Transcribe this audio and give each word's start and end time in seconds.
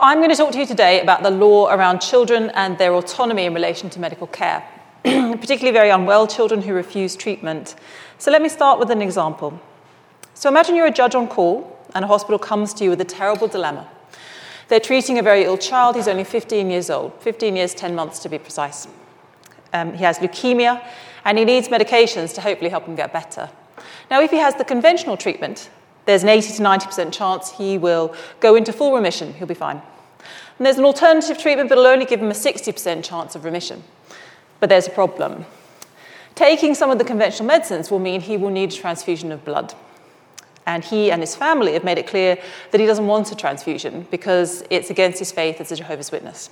I'm 0.00 0.18
going 0.18 0.30
to 0.30 0.36
talk 0.36 0.52
to 0.52 0.58
you 0.58 0.66
today 0.66 1.00
about 1.00 1.24
the 1.24 1.30
law 1.30 1.74
around 1.74 2.00
children 2.00 2.50
and 2.54 2.78
their 2.78 2.94
autonomy 2.94 3.46
in 3.46 3.54
relation 3.54 3.90
to 3.90 3.98
medical 3.98 4.28
care, 4.28 4.64
particularly 5.02 5.72
very 5.72 5.90
unwell 5.90 6.28
children 6.28 6.62
who 6.62 6.72
refuse 6.72 7.16
treatment. 7.16 7.74
So 8.18 8.30
let 8.30 8.40
me 8.40 8.48
start 8.48 8.78
with 8.78 8.92
an 8.92 9.02
example. 9.02 9.60
So 10.34 10.48
imagine 10.48 10.76
you're 10.76 10.86
a 10.86 10.92
judge 10.92 11.16
on 11.16 11.26
call 11.26 11.84
and 11.96 12.04
a 12.04 12.08
hospital 12.08 12.38
comes 12.38 12.72
to 12.74 12.84
you 12.84 12.90
with 12.90 13.00
a 13.00 13.04
terrible 13.04 13.48
dilemma. 13.48 13.88
They're 14.68 14.78
treating 14.78 15.18
a 15.18 15.22
very 15.22 15.42
ill 15.42 15.58
child. 15.58 15.96
He's 15.96 16.06
only 16.06 16.22
15 16.22 16.70
years 16.70 16.90
old, 16.90 17.12
15 17.20 17.56
years, 17.56 17.74
10 17.74 17.96
months 17.96 18.20
to 18.20 18.28
be 18.28 18.38
precise. 18.38 18.86
Um, 19.72 19.94
he 19.94 20.04
has 20.04 20.18
leukemia 20.18 20.80
and 21.24 21.38
he 21.38 21.44
needs 21.44 21.68
medications 21.68 22.32
to 22.36 22.40
hopefully 22.40 22.70
help 22.70 22.84
him 22.84 22.94
get 22.94 23.12
better. 23.12 23.50
Now, 24.12 24.20
if 24.20 24.30
he 24.30 24.36
has 24.36 24.54
the 24.54 24.64
conventional 24.64 25.16
treatment, 25.16 25.70
there's 26.08 26.22
an 26.22 26.30
80 26.30 26.54
to 26.54 26.62
90% 26.62 27.12
chance 27.12 27.52
he 27.52 27.76
will 27.76 28.14
go 28.40 28.54
into 28.54 28.72
full 28.72 28.94
remission, 28.94 29.34
he'll 29.34 29.46
be 29.46 29.52
fine. 29.52 29.82
And 30.56 30.64
there's 30.64 30.78
an 30.78 30.86
alternative 30.86 31.36
treatment, 31.36 31.70
it'll 31.70 31.86
only 31.86 32.06
give 32.06 32.20
him 32.20 32.30
a 32.30 32.34
60% 32.34 33.04
chance 33.04 33.36
of 33.36 33.44
remission. 33.44 33.84
But 34.58 34.70
there's 34.70 34.86
a 34.86 34.90
problem. 34.90 35.44
Taking 36.34 36.74
some 36.74 36.90
of 36.90 36.96
the 36.96 37.04
conventional 37.04 37.46
medicines 37.46 37.90
will 37.90 37.98
mean 37.98 38.22
he 38.22 38.38
will 38.38 38.48
need 38.48 38.72
a 38.72 38.76
transfusion 38.76 39.30
of 39.32 39.44
blood. 39.44 39.74
And 40.66 40.82
he 40.82 41.12
and 41.12 41.20
his 41.20 41.36
family 41.36 41.74
have 41.74 41.84
made 41.84 41.98
it 41.98 42.06
clear 42.06 42.38
that 42.70 42.80
he 42.80 42.86
doesn't 42.86 43.06
want 43.06 43.30
a 43.30 43.34
transfusion 43.34 44.06
because 44.10 44.64
it's 44.70 44.88
against 44.88 45.18
his 45.18 45.30
faith 45.30 45.60
as 45.60 45.72
a 45.72 45.76
Jehovah's 45.76 46.10
Witness. 46.10 46.48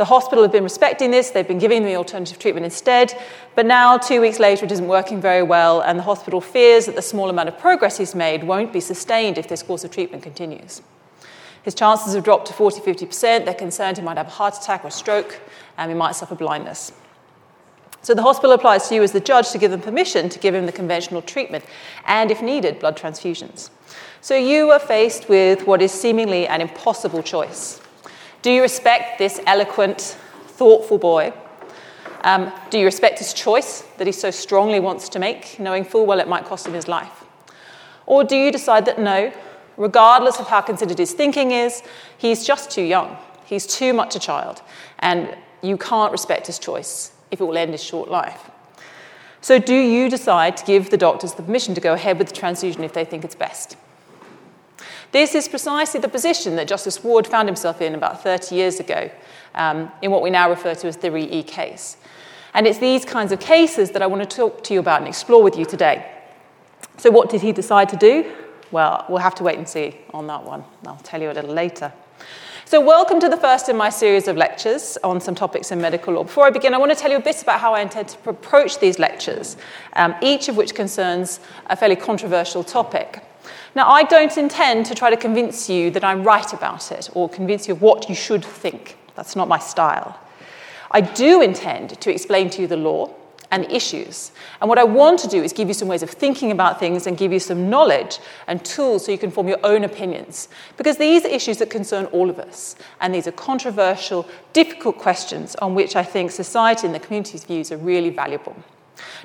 The 0.00 0.06
hospital 0.06 0.42
have 0.42 0.50
been 0.50 0.64
respecting 0.64 1.10
this, 1.10 1.28
they've 1.28 1.46
been 1.46 1.58
giving 1.58 1.84
the 1.84 1.96
alternative 1.96 2.38
treatment 2.38 2.64
instead, 2.64 3.12
but 3.54 3.66
now, 3.66 3.98
two 3.98 4.22
weeks 4.22 4.38
later, 4.38 4.64
it 4.64 4.72
isn't 4.72 4.88
working 4.88 5.20
very 5.20 5.42
well, 5.42 5.82
and 5.82 5.98
the 5.98 6.02
hospital 6.02 6.40
fears 6.40 6.86
that 6.86 6.94
the 6.94 7.02
small 7.02 7.28
amount 7.28 7.50
of 7.50 7.58
progress 7.58 7.98
he's 7.98 8.14
made 8.14 8.42
won't 8.42 8.72
be 8.72 8.80
sustained 8.80 9.36
if 9.36 9.46
this 9.46 9.62
course 9.62 9.84
of 9.84 9.90
treatment 9.90 10.22
continues. 10.22 10.80
His 11.64 11.74
chances 11.74 12.14
have 12.14 12.24
dropped 12.24 12.46
to 12.46 12.54
40 12.54 12.80
50%. 12.80 13.44
They're 13.44 13.52
concerned 13.52 13.98
he 13.98 14.02
might 14.02 14.16
have 14.16 14.28
a 14.28 14.30
heart 14.30 14.56
attack 14.56 14.86
or 14.86 14.90
stroke, 14.90 15.38
and 15.76 15.90
he 15.90 15.94
might 15.94 16.16
suffer 16.16 16.34
blindness. 16.34 16.92
So 18.00 18.14
the 18.14 18.22
hospital 18.22 18.52
applies 18.52 18.88
to 18.88 18.94
you 18.94 19.02
as 19.02 19.12
the 19.12 19.20
judge 19.20 19.50
to 19.50 19.58
give 19.58 19.70
them 19.70 19.82
permission 19.82 20.30
to 20.30 20.38
give 20.38 20.54
him 20.54 20.64
the 20.64 20.72
conventional 20.72 21.20
treatment 21.20 21.66
and, 22.06 22.30
if 22.30 22.40
needed, 22.40 22.78
blood 22.78 22.96
transfusions. 22.96 23.68
So 24.22 24.34
you 24.34 24.70
are 24.70 24.78
faced 24.78 25.28
with 25.28 25.66
what 25.66 25.82
is 25.82 25.92
seemingly 25.92 26.46
an 26.46 26.62
impossible 26.62 27.22
choice. 27.22 27.82
Do 28.42 28.50
you 28.50 28.62
respect 28.62 29.18
this 29.18 29.38
eloquent, 29.46 30.16
thoughtful 30.46 30.96
boy? 30.96 31.34
Um, 32.22 32.50
do 32.70 32.78
you 32.78 32.86
respect 32.86 33.18
his 33.18 33.34
choice 33.34 33.82
that 33.98 34.06
he 34.06 34.12
so 34.12 34.30
strongly 34.30 34.80
wants 34.80 35.10
to 35.10 35.18
make, 35.18 35.60
knowing 35.60 35.84
full 35.84 36.06
well 36.06 36.20
it 36.20 36.28
might 36.28 36.46
cost 36.46 36.66
him 36.66 36.72
his 36.72 36.88
life? 36.88 37.24
Or 38.06 38.24
do 38.24 38.36
you 38.36 38.50
decide 38.50 38.86
that 38.86 38.98
no, 38.98 39.30
regardless 39.76 40.40
of 40.40 40.48
how 40.48 40.62
considered 40.62 40.98
his 40.98 41.12
thinking 41.12 41.50
is, 41.50 41.82
he's 42.16 42.46
just 42.46 42.70
too 42.70 42.82
young, 42.82 43.18
he's 43.44 43.66
too 43.66 43.92
much 43.92 44.16
a 44.16 44.18
child, 44.18 44.62
and 45.00 45.36
you 45.62 45.76
can't 45.76 46.10
respect 46.10 46.46
his 46.46 46.58
choice 46.58 47.12
if 47.30 47.42
it 47.42 47.44
will 47.44 47.58
end 47.58 47.72
his 47.72 47.82
short 47.82 48.10
life? 48.10 48.50
So, 49.42 49.58
do 49.58 49.74
you 49.74 50.08
decide 50.08 50.56
to 50.58 50.64
give 50.64 50.90
the 50.90 50.96
doctors 50.96 51.34
the 51.34 51.42
permission 51.42 51.74
to 51.74 51.80
go 51.80 51.92
ahead 51.92 52.18
with 52.18 52.28
the 52.28 52.34
transfusion 52.34 52.84
if 52.84 52.94
they 52.94 53.04
think 53.04 53.24
it's 53.24 53.34
best? 53.34 53.76
This 55.12 55.34
is 55.34 55.48
precisely 55.48 55.98
the 55.98 56.08
position 56.08 56.54
that 56.56 56.68
Justice 56.68 57.02
Ward 57.02 57.26
found 57.26 57.48
himself 57.48 57.80
in 57.80 57.94
about 57.94 58.22
30 58.22 58.54
years 58.54 58.78
ago 58.78 59.10
um, 59.56 59.90
in 60.02 60.10
what 60.12 60.22
we 60.22 60.30
now 60.30 60.48
refer 60.48 60.74
to 60.76 60.86
as 60.86 60.96
the 60.98 61.10
Re-E 61.10 61.42
case. 61.42 61.96
And 62.54 62.66
it's 62.66 62.78
these 62.78 63.04
kinds 63.04 63.32
of 63.32 63.40
cases 63.40 63.90
that 63.90 64.02
I 64.02 64.06
want 64.06 64.28
to 64.28 64.36
talk 64.36 64.62
to 64.64 64.74
you 64.74 64.80
about 64.80 65.00
and 65.00 65.08
explore 65.08 65.42
with 65.42 65.58
you 65.58 65.64
today. 65.64 66.08
So, 66.96 67.10
what 67.10 67.28
did 67.28 67.40
he 67.40 67.52
decide 67.52 67.88
to 67.88 67.96
do? 67.96 68.32
Well, 68.70 69.04
we'll 69.08 69.18
have 69.18 69.34
to 69.36 69.44
wait 69.44 69.58
and 69.58 69.68
see 69.68 69.96
on 70.14 70.26
that 70.28 70.44
one. 70.44 70.64
I'll 70.86 70.96
tell 70.96 71.20
you 71.20 71.30
a 71.30 71.32
little 71.32 71.52
later. 71.52 71.92
So, 72.64 72.80
welcome 72.80 73.18
to 73.20 73.28
the 73.28 73.36
first 73.36 73.68
in 73.68 73.76
my 73.76 73.88
series 73.88 74.28
of 74.28 74.36
lectures 74.36 74.96
on 75.02 75.20
some 75.20 75.34
topics 75.34 75.72
in 75.72 75.80
medical 75.80 76.14
law. 76.14 76.24
Before 76.24 76.46
I 76.46 76.50
begin, 76.50 76.74
I 76.74 76.78
want 76.78 76.92
to 76.92 76.96
tell 76.96 77.10
you 77.10 77.16
a 77.16 77.20
bit 77.20 77.42
about 77.42 77.58
how 77.60 77.74
I 77.74 77.80
intend 77.80 78.08
to 78.10 78.30
approach 78.30 78.78
these 78.78 78.98
lectures, 78.98 79.56
um, 79.94 80.14
each 80.22 80.48
of 80.48 80.56
which 80.56 80.74
concerns 80.74 81.40
a 81.66 81.76
fairly 81.76 81.96
controversial 81.96 82.62
topic. 82.62 83.24
Now, 83.74 83.88
I 83.88 84.02
don't 84.02 84.36
intend 84.36 84.86
to 84.86 84.94
try 84.94 85.10
to 85.10 85.16
convince 85.16 85.68
you 85.68 85.90
that 85.90 86.04
I'm 86.04 86.24
right 86.24 86.52
about 86.52 86.90
it 86.92 87.08
or 87.14 87.28
convince 87.28 87.68
you 87.68 87.74
of 87.74 87.82
what 87.82 88.08
you 88.08 88.14
should 88.14 88.44
think. 88.44 88.96
That's 89.14 89.36
not 89.36 89.48
my 89.48 89.58
style. 89.58 90.18
I 90.90 91.00
do 91.00 91.40
intend 91.40 92.00
to 92.00 92.10
explain 92.10 92.50
to 92.50 92.62
you 92.62 92.66
the 92.66 92.76
law 92.76 93.14
and 93.50 93.64
the 93.64 93.74
issues. 93.74 94.32
And 94.60 94.68
what 94.68 94.78
I 94.78 94.84
want 94.84 95.18
to 95.20 95.28
do 95.28 95.42
is 95.42 95.52
give 95.52 95.68
you 95.68 95.74
some 95.74 95.88
ways 95.88 96.02
of 96.02 96.10
thinking 96.10 96.50
about 96.52 96.78
things 96.78 97.06
and 97.06 97.16
give 97.18 97.32
you 97.32 97.40
some 97.40 97.68
knowledge 97.68 98.18
and 98.46 98.64
tools 98.64 99.04
so 99.04 99.12
you 99.12 99.18
can 99.18 99.30
form 99.30 99.48
your 99.48 99.58
own 99.64 99.84
opinions. 99.84 100.48
Because 100.76 100.98
these 100.98 101.24
are 101.24 101.28
issues 101.28 101.58
that 101.58 101.70
concern 101.70 102.06
all 102.06 102.30
of 102.30 102.38
us. 102.38 102.76
And 103.00 103.14
these 103.14 103.26
are 103.26 103.32
controversial, 103.32 104.28
difficult 104.52 104.98
questions 104.98 105.56
on 105.56 105.74
which 105.74 105.96
I 105.96 106.04
think 106.04 106.30
society 106.30 106.86
and 106.86 106.94
the 106.94 107.00
community's 107.00 107.44
views 107.44 107.72
are 107.72 107.76
really 107.76 108.10
valuable. 108.10 108.56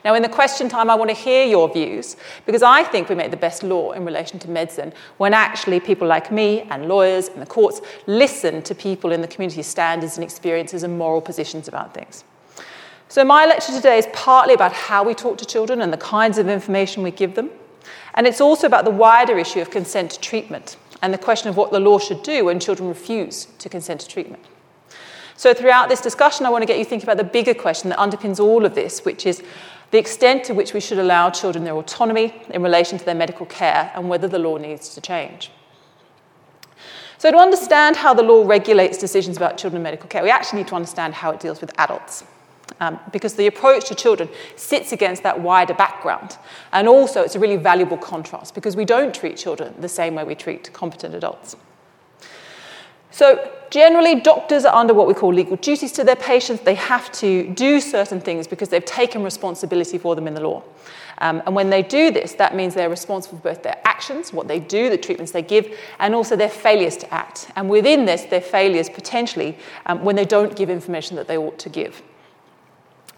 Now, 0.03 0.13
in 0.13 0.21
the 0.21 0.29
question 0.29 0.69
time, 0.69 0.89
I 0.89 0.95
want 0.95 1.09
to 1.09 1.15
hear 1.15 1.45
your 1.45 1.71
views 1.71 2.15
because 2.45 2.63
I 2.63 2.83
think 2.83 3.09
we 3.09 3.15
make 3.15 3.31
the 3.31 3.37
best 3.37 3.63
law 3.63 3.91
in 3.91 4.05
relation 4.05 4.39
to 4.39 4.49
medicine 4.49 4.93
when 5.17 5.33
actually 5.33 5.79
people 5.79 6.07
like 6.07 6.31
me 6.31 6.61
and 6.69 6.87
lawyers 6.87 7.27
and 7.29 7.41
the 7.41 7.45
courts 7.45 7.81
listen 8.05 8.61
to 8.63 8.75
people 8.75 9.11
in 9.11 9.21
the 9.21 9.27
community's 9.27 9.67
standards 9.67 10.17
and 10.17 10.23
experiences 10.23 10.83
and 10.83 10.97
moral 10.97 11.21
positions 11.21 11.67
about 11.67 11.93
things. 11.93 12.23
So, 13.07 13.23
my 13.23 13.45
lecture 13.45 13.73
today 13.73 13.97
is 13.97 14.07
partly 14.13 14.53
about 14.53 14.73
how 14.73 15.03
we 15.03 15.13
talk 15.13 15.37
to 15.37 15.45
children 15.45 15.81
and 15.81 15.93
the 15.93 15.97
kinds 15.97 16.37
of 16.37 16.49
information 16.49 17.03
we 17.03 17.11
give 17.11 17.35
them. 17.35 17.49
And 18.15 18.25
it's 18.25 18.41
also 18.41 18.67
about 18.67 18.85
the 18.85 18.91
wider 18.91 19.37
issue 19.37 19.61
of 19.61 19.69
consent 19.69 20.11
to 20.11 20.19
treatment 20.19 20.77
and 21.01 21.13
the 21.13 21.17
question 21.17 21.49
of 21.49 21.57
what 21.57 21.71
the 21.71 21.79
law 21.79 21.99
should 21.99 22.23
do 22.23 22.45
when 22.45 22.59
children 22.59 22.89
refuse 22.89 23.45
to 23.59 23.69
consent 23.69 24.01
to 24.01 24.07
treatment. 24.07 24.43
So, 25.37 25.53
throughout 25.53 25.89
this 25.89 25.99
discussion, 25.99 26.45
I 26.45 26.49
want 26.49 26.61
to 26.61 26.65
get 26.65 26.79
you 26.79 26.85
thinking 26.85 27.05
about 27.05 27.17
the 27.17 27.29
bigger 27.29 27.53
question 27.53 27.89
that 27.89 27.99
underpins 27.99 28.39
all 28.39 28.65
of 28.65 28.73
this, 28.73 29.03
which 29.03 29.25
is 29.25 29.43
the 29.91 29.97
extent 29.97 30.45
to 30.45 30.53
which 30.53 30.73
we 30.73 30.79
should 30.79 30.97
allow 30.97 31.29
children 31.29 31.65
their 31.65 31.75
autonomy 31.75 32.33
in 32.49 32.63
relation 32.63 32.97
to 32.97 33.05
their 33.05 33.15
medical 33.15 33.45
care 33.45 33.91
and 33.95 34.07
whether 34.07 34.27
the 34.27 34.39
law 34.39 34.57
needs 34.57 34.93
to 34.95 35.01
change. 35.01 35.51
So, 37.17 37.31
to 37.31 37.37
understand 37.37 37.97
how 37.97 38.13
the 38.13 38.23
law 38.23 38.47
regulates 38.47 38.97
decisions 38.97 39.35
about 39.35 39.57
children 39.57 39.79
in 39.79 39.83
medical 39.83 40.07
care, 40.07 40.23
we 40.23 40.29
actually 40.29 40.59
need 40.59 40.67
to 40.69 40.75
understand 40.75 41.13
how 41.13 41.31
it 41.31 41.41
deals 41.41 41.59
with 41.59 41.77
adults. 41.79 42.23
Um, 42.79 42.99
because 43.11 43.35
the 43.35 43.47
approach 43.47 43.87
to 43.89 43.95
children 43.95 44.27
sits 44.55 44.91
against 44.91 45.23
that 45.23 45.39
wider 45.39 45.73
background. 45.73 46.37
And 46.73 46.87
also, 46.87 47.21
it's 47.21 47.35
a 47.35 47.39
really 47.39 47.55
valuable 47.57 47.97
contrast 47.97 48.55
because 48.55 48.75
we 48.75 48.85
don't 48.85 49.13
treat 49.13 49.37
children 49.37 49.73
the 49.79 49.87
same 49.87 50.15
way 50.15 50.23
we 50.23 50.35
treat 50.35 50.73
competent 50.73 51.13
adults. 51.13 51.55
So, 53.15 53.49
generally, 53.69 54.19
doctors 54.19 54.65
are 54.65 54.75
under 54.75 54.93
what 54.93 55.07
we 55.07 55.13
call 55.13 55.33
legal 55.33 55.55
duties 55.55 55.93
to 55.93 56.03
their 56.03 56.17
patients. 56.17 56.63
They 56.63 56.75
have 56.75 57.09
to 57.13 57.47
do 57.53 57.79
certain 57.79 58.19
things 58.19 58.45
because 58.45 58.67
they've 58.67 58.83
taken 58.83 59.23
responsibility 59.23 59.97
for 59.97 60.15
them 60.15 60.27
in 60.27 60.33
the 60.33 60.41
law. 60.41 60.63
Um, 61.19 61.41
and 61.45 61.55
when 61.55 61.69
they 61.69 61.81
do 61.81 62.11
this, 62.11 62.33
that 62.33 62.53
means 62.53 62.73
they're 62.73 62.89
responsible 62.89 63.37
for 63.37 63.51
both 63.51 63.63
their 63.63 63.79
actions, 63.85 64.33
what 64.33 64.49
they 64.49 64.59
do, 64.59 64.89
the 64.89 64.97
treatments 64.97 65.31
they 65.31 65.43
give, 65.43 65.79
and 65.99 66.13
also 66.13 66.35
their 66.35 66.49
failures 66.49 66.97
to 66.97 67.13
act. 67.13 67.49
And 67.55 67.69
within 67.69 68.03
this, 68.03 68.23
their 68.23 68.41
failures 68.41 68.89
potentially 68.89 69.57
um, 69.85 70.03
when 70.03 70.17
they 70.17 70.25
don't 70.25 70.53
give 70.53 70.69
information 70.69 71.15
that 71.15 71.29
they 71.29 71.37
ought 71.37 71.57
to 71.59 71.69
give. 71.69 72.01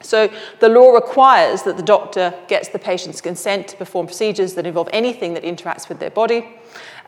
So 0.02 0.32
the 0.60 0.70
law 0.70 0.94
requires 0.94 1.64
that 1.64 1.76
the 1.76 1.82
doctor 1.82 2.36
gets 2.48 2.68
the 2.68 2.78
patient's 2.78 3.20
consent 3.20 3.68
to 3.70 3.78
perform 3.78 4.06
procedures 4.06 4.54
that 4.54 4.68
involve 4.68 4.90
anything 4.94 5.34
that 5.34 5.42
interacts 5.42 5.90
with 5.90 5.98
their 5.98 6.12
body. 6.12 6.48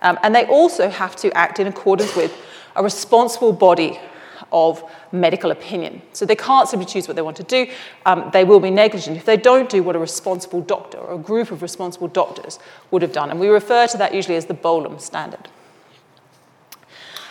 Um, 0.02 0.18
and 0.24 0.34
they 0.34 0.46
also 0.46 0.90
have 0.90 1.16
to 1.18 1.32
act 1.38 1.60
in 1.60 1.68
accordance 1.68 2.16
with 2.16 2.36
a 2.76 2.84
responsible 2.84 3.54
body 3.54 4.00
of 4.52 4.84
medical 5.12 5.52
opinion. 5.52 6.02
So 6.14 6.26
they 6.26 6.36
can't 6.36 6.68
simply 6.68 6.86
choose 6.86 7.08
what 7.08 7.16
they 7.16 7.22
want 7.22 7.38
to 7.38 7.44
do. 7.44 7.68
Um, 8.06 8.30
they 8.34 8.44
will 8.44 8.60
be 8.60 8.72
negligent 8.72 9.18
if 9.18 9.26
they 9.26 9.38
don't 9.38 9.70
do 9.70 9.84
what 9.84 9.96
a 9.96 10.00
responsible 10.00 10.62
doctor 10.62 10.98
or 10.98 11.16
a 11.16 11.18
group 11.18 11.52
of 11.52 11.62
responsible 11.62 12.08
doctors 12.08 12.60
would 12.92 13.02
have 13.02 13.12
done. 13.12 13.30
And 13.30 13.40
we 13.40 13.48
refer 13.48 13.88
to 13.88 13.98
that 13.98 14.14
usually 14.14 14.36
as 14.36 14.46
the 14.46 14.54
Bolam 14.54 15.00
standard. 15.00 15.50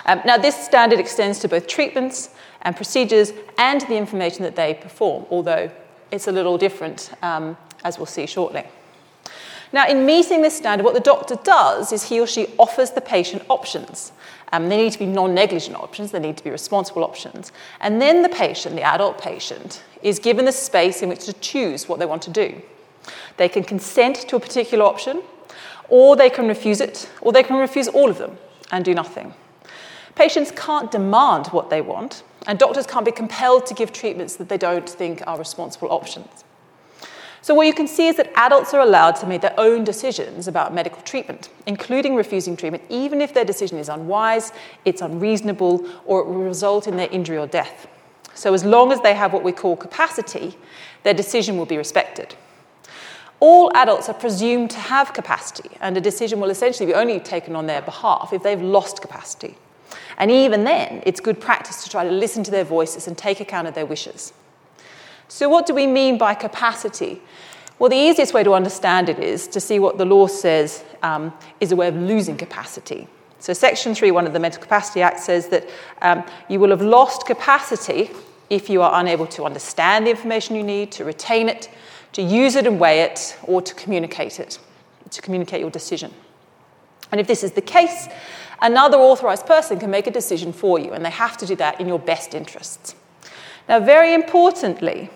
Um, 0.07 0.23
now, 0.25 0.39
this 0.39 0.57
standard 0.57 0.99
extends 0.99 1.39
to 1.41 1.49
both 1.49 1.67
treatments 1.67 2.31
and 2.63 2.75
procedures 2.75 3.33
and 3.59 3.83
the 3.83 3.97
information 3.97 4.43
that 4.43 4.57
they 4.57 4.75
perform, 4.75 5.27
although 5.31 5.71
it's 6.11 6.27
a 6.27 6.33
little 6.33 6.57
different, 6.57 7.13
um, 7.23 7.57
as 7.85 7.99
we'll 7.99 8.07
see 8.07 8.27
shortly. 8.27 8.65
Now, 9.71 9.87
in 9.87 10.07
meeting 10.07 10.41
this 10.41 10.57
standard, 10.57 10.85
what 10.85 10.95
the 10.95 11.01
doctor 11.01 11.37
does 11.37 11.93
is 11.93 12.05
he 12.05 12.21
or 12.21 12.27
she 12.27 12.47
offers 12.59 12.93
the 12.93 13.03
patient 13.03 13.43
options. 13.51 14.13
Um, 14.53 14.69
they 14.69 14.77
need 14.77 14.93
to 14.93 14.99
be 14.99 15.07
non 15.07 15.35
negligent 15.35 15.77
options, 15.77 16.11
they 16.11 16.19
need 16.19 16.37
to 16.37 16.45
be 16.45 16.51
responsible 16.51 17.05
options. 17.05 17.53
And 17.81 18.01
then 18.01 18.23
the 18.23 18.29
patient, 18.29 18.77
the 18.77 18.83
adult 18.83 19.21
patient, 19.21 19.83
is 20.03 20.19
given 20.19 20.45
the 20.45 20.53
space 20.53 21.03
in 21.03 21.09
which 21.09 21.25
to 21.27 21.33
choose 21.35 21.89
what 21.89 21.99
they 21.99 22.07
want 22.07 22.23
to 22.23 22.31
do. 22.31 22.61
They 23.37 23.49
can 23.49 23.65
consent 23.65 24.17
to 24.29 24.37
a 24.37 24.41
particular 24.41 24.85
option, 24.85 25.23
or 25.89 26.17
they 26.17 26.31
can 26.31 26.49
refuse 26.49 26.81
it, 26.81 27.09
or 27.21 27.33
they 27.33 27.43
can 27.43 27.57
refuse 27.57 27.89
all 27.89 28.11
of 28.11 28.19
them 28.19 28.39
and 28.71 28.85
do 28.85 28.95
nothing. 28.95 29.35
Patients 30.15 30.51
can't 30.51 30.91
demand 30.91 31.49
what 31.49 31.71
they 31.71 31.81
want, 31.81 32.23
and 32.47 32.59
doctors 32.59 32.87
can't 32.87 33.05
be 33.05 33.13
compelled 33.13 33.67
to 33.67 33.75
give 33.75 33.93
treatments 33.93 34.37
that 34.37 34.49
they 34.49 34.59
don't 34.59 34.89
think 34.89 35.23
are 35.27 35.39
responsible 35.39 35.91
options. 35.93 36.45
So, 37.41 37.55
what 37.55 37.67
you 37.67 37.73
can 37.73 37.87
see 37.87 38.09
is 38.09 38.17
that 38.17 38.33
adults 38.35 38.75
are 38.75 38.81
allowed 38.81 39.13
to 39.17 39.27
make 39.27 39.43
their 39.43 39.59
own 39.59 39.85
decisions 39.85 40.49
about 40.49 40.75
medical 40.75 41.01
treatment, 41.03 41.51
including 41.67 42.17
refusing 42.17 42.57
treatment, 42.57 42.83
even 42.89 43.21
if 43.21 43.33
their 43.33 43.45
decision 43.45 43.79
is 43.79 43.89
unwise, 43.89 44.53
it's 44.85 45.03
unreasonable, 45.03 45.89
or 46.05 46.21
it 46.21 46.27
will 46.27 46.43
result 46.43 46.89
in 46.89 46.97
their 46.97 47.09
injury 47.11 47.39
or 47.39 47.47
death. 47.47 47.87
So, 48.35 48.55
as 48.55 48.65
long 48.65 48.93
as 48.93 49.01
they 49.03 49.15
have 49.15 49.33
what 49.33 49.45
we 49.45 49.53
call 49.53 49.77
capacity, 49.77 50.57
their 51.05 51.15
decision 51.15 51.57
will 51.57 51.67
be 51.67 51.77
respected. 51.77 52.35
All 53.41 53.71
adults 53.75 54.09
are 54.09 54.15
presumed 54.15 54.71
to 54.73 54.79
have 54.79 55.13
capacity, 55.13 55.71
and 55.81 55.97
a 55.97 56.01
decision 56.01 56.41
will 56.41 56.51
essentially 56.51 56.87
be 56.87 56.95
only 56.95 57.21
taken 57.21 57.55
on 57.55 57.67
their 57.67 57.83
behalf 57.83 58.33
if 58.33 58.43
they've 58.43 58.61
lost 58.61 59.01
capacity. 59.01 59.57
And 60.19 60.31
even 60.31 60.65
then, 60.65 61.03
it's 61.07 61.21
good 61.21 61.41
practice 61.41 61.85
to 61.85 61.91
try 61.91 62.03
to 62.03 62.11
listen 62.11 62.43
to 62.43 62.51
their 62.51 62.65
voices 62.65 63.07
and 63.07 63.17
take 63.17 63.39
account 63.39 63.69
of 63.69 63.75
their 63.75 63.87
wishes. 63.87 64.33
So, 65.29 65.49
what 65.49 65.67
do 65.67 65.75
we 65.75 65.87
mean 65.87 66.17
by 66.17 66.35
capacity? 66.35 67.21
Well, 67.79 67.91
the 67.91 67.97
easiest 67.97 68.35
way 68.35 68.43
to 68.43 68.55
understand 68.55 69.09
it 69.09 69.19
is 69.19 69.47
to 69.49 69.61
see 69.61 69.79
what 69.79 69.99
the 69.99 70.05
law 70.05 70.27
says 70.27 70.83
um, 71.03 71.33
is 71.61 71.71
a 71.71 71.77
way 71.77 71.87
of 71.87 71.95
losing 71.95 72.37
capacity. 72.37 73.07
So, 73.39 73.53
Section 73.53 73.93
3.1 73.93 74.27
of 74.27 74.33
the 74.33 74.41
Mental 74.41 74.61
Capacity 74.61 75.03
Act 75.03 75.21
says 75.21 75.49
that 75.49 75.69
um, 76.03 76.25
you 76.49 76.59
will 76.59 76.71
have 76.71 76.83
lost 76.83 77.27
capacity 77.27 78.11
if 78.51 78.71
you 78.71 78.83
are 78.83 79.01
unable 79.01 79.27
to 79.27 79.45
understand 79.45 80.07
the 80.07 80.11
information 80.11 80.57
you 80.57 80.63
need, 80.63 80.91
to 80.93 81.05
retain 81.05 81.49
it, 81.49 81.71
to 82.15 82.23
use 82.23 82.57
it 82.57 82.67
and 82.67 82.81
weigh 82.81 83.03
it, 83.03 83.39
or 83.45 83.61
to 83.61 83.75
communicate 83.75 84.41
it, 84.41 84.59
to 85.11 85.21
communicate 85.21 85.61
your 85.61 85.71
decision. 85.71 86.13
And 87.13 87.21
if 87.21 87.27
this 87.27 87.45
is 87.45 87.53
the 87.53 87.61
case, 87.61 88.09
another 88.61 88.97
authorized 88.97 89.47
person 89.47 89.79
can 89.79 89.91
make 89.91 90.07
a 90.07 90.11
decision 90.11 90.53
for 90.53 90.79
you, 90.79 90.93
and 90.93 91.05
they 91.05 91.11
have 91.11 91.37
to 91.37 91.47
do 91.47 91.55
that 91.57 91.81
in 91.81 91.87
your 91.87 91.99
best 91.99 92.35
interests. 92.35 92.95
Now, 93.69 93.81
very 93.81 94.15
importantly, 94.15 95.11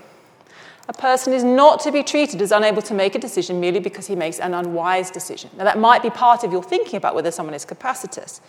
a 0.89 0.93
person 0.93 1.33
is 1.33 1.45
not 1.45 1.79
to 1.81 1.93
be 1.93 2.03
treated 2.03 2.43
as 2.43 2.51
unable 2.51 2.83
to 2.83 2.93
make 2.93 3.15
a 3.15 3.19
decision 3.19 3.61
merely 3.61 3.79
because 3.79 4.09
he 4.09 4.17
makes 4.17 4.41
an 4.41 4.53
unwise 4.53 5.13
decision. 5.13 5.49
Now, 5.57 5.63
that 5.63 5.79
might 5.79 6.03
be 6.03 6.11
part 6.11 6.43
of 6.43 6.51
your 6.51 6.63
thinking 6.63 6.97
about 6.97 7.15
whether 7.15 7.31
someone 7.31 7.55
is 7.55 7.65
capacitous, 7.65 8.41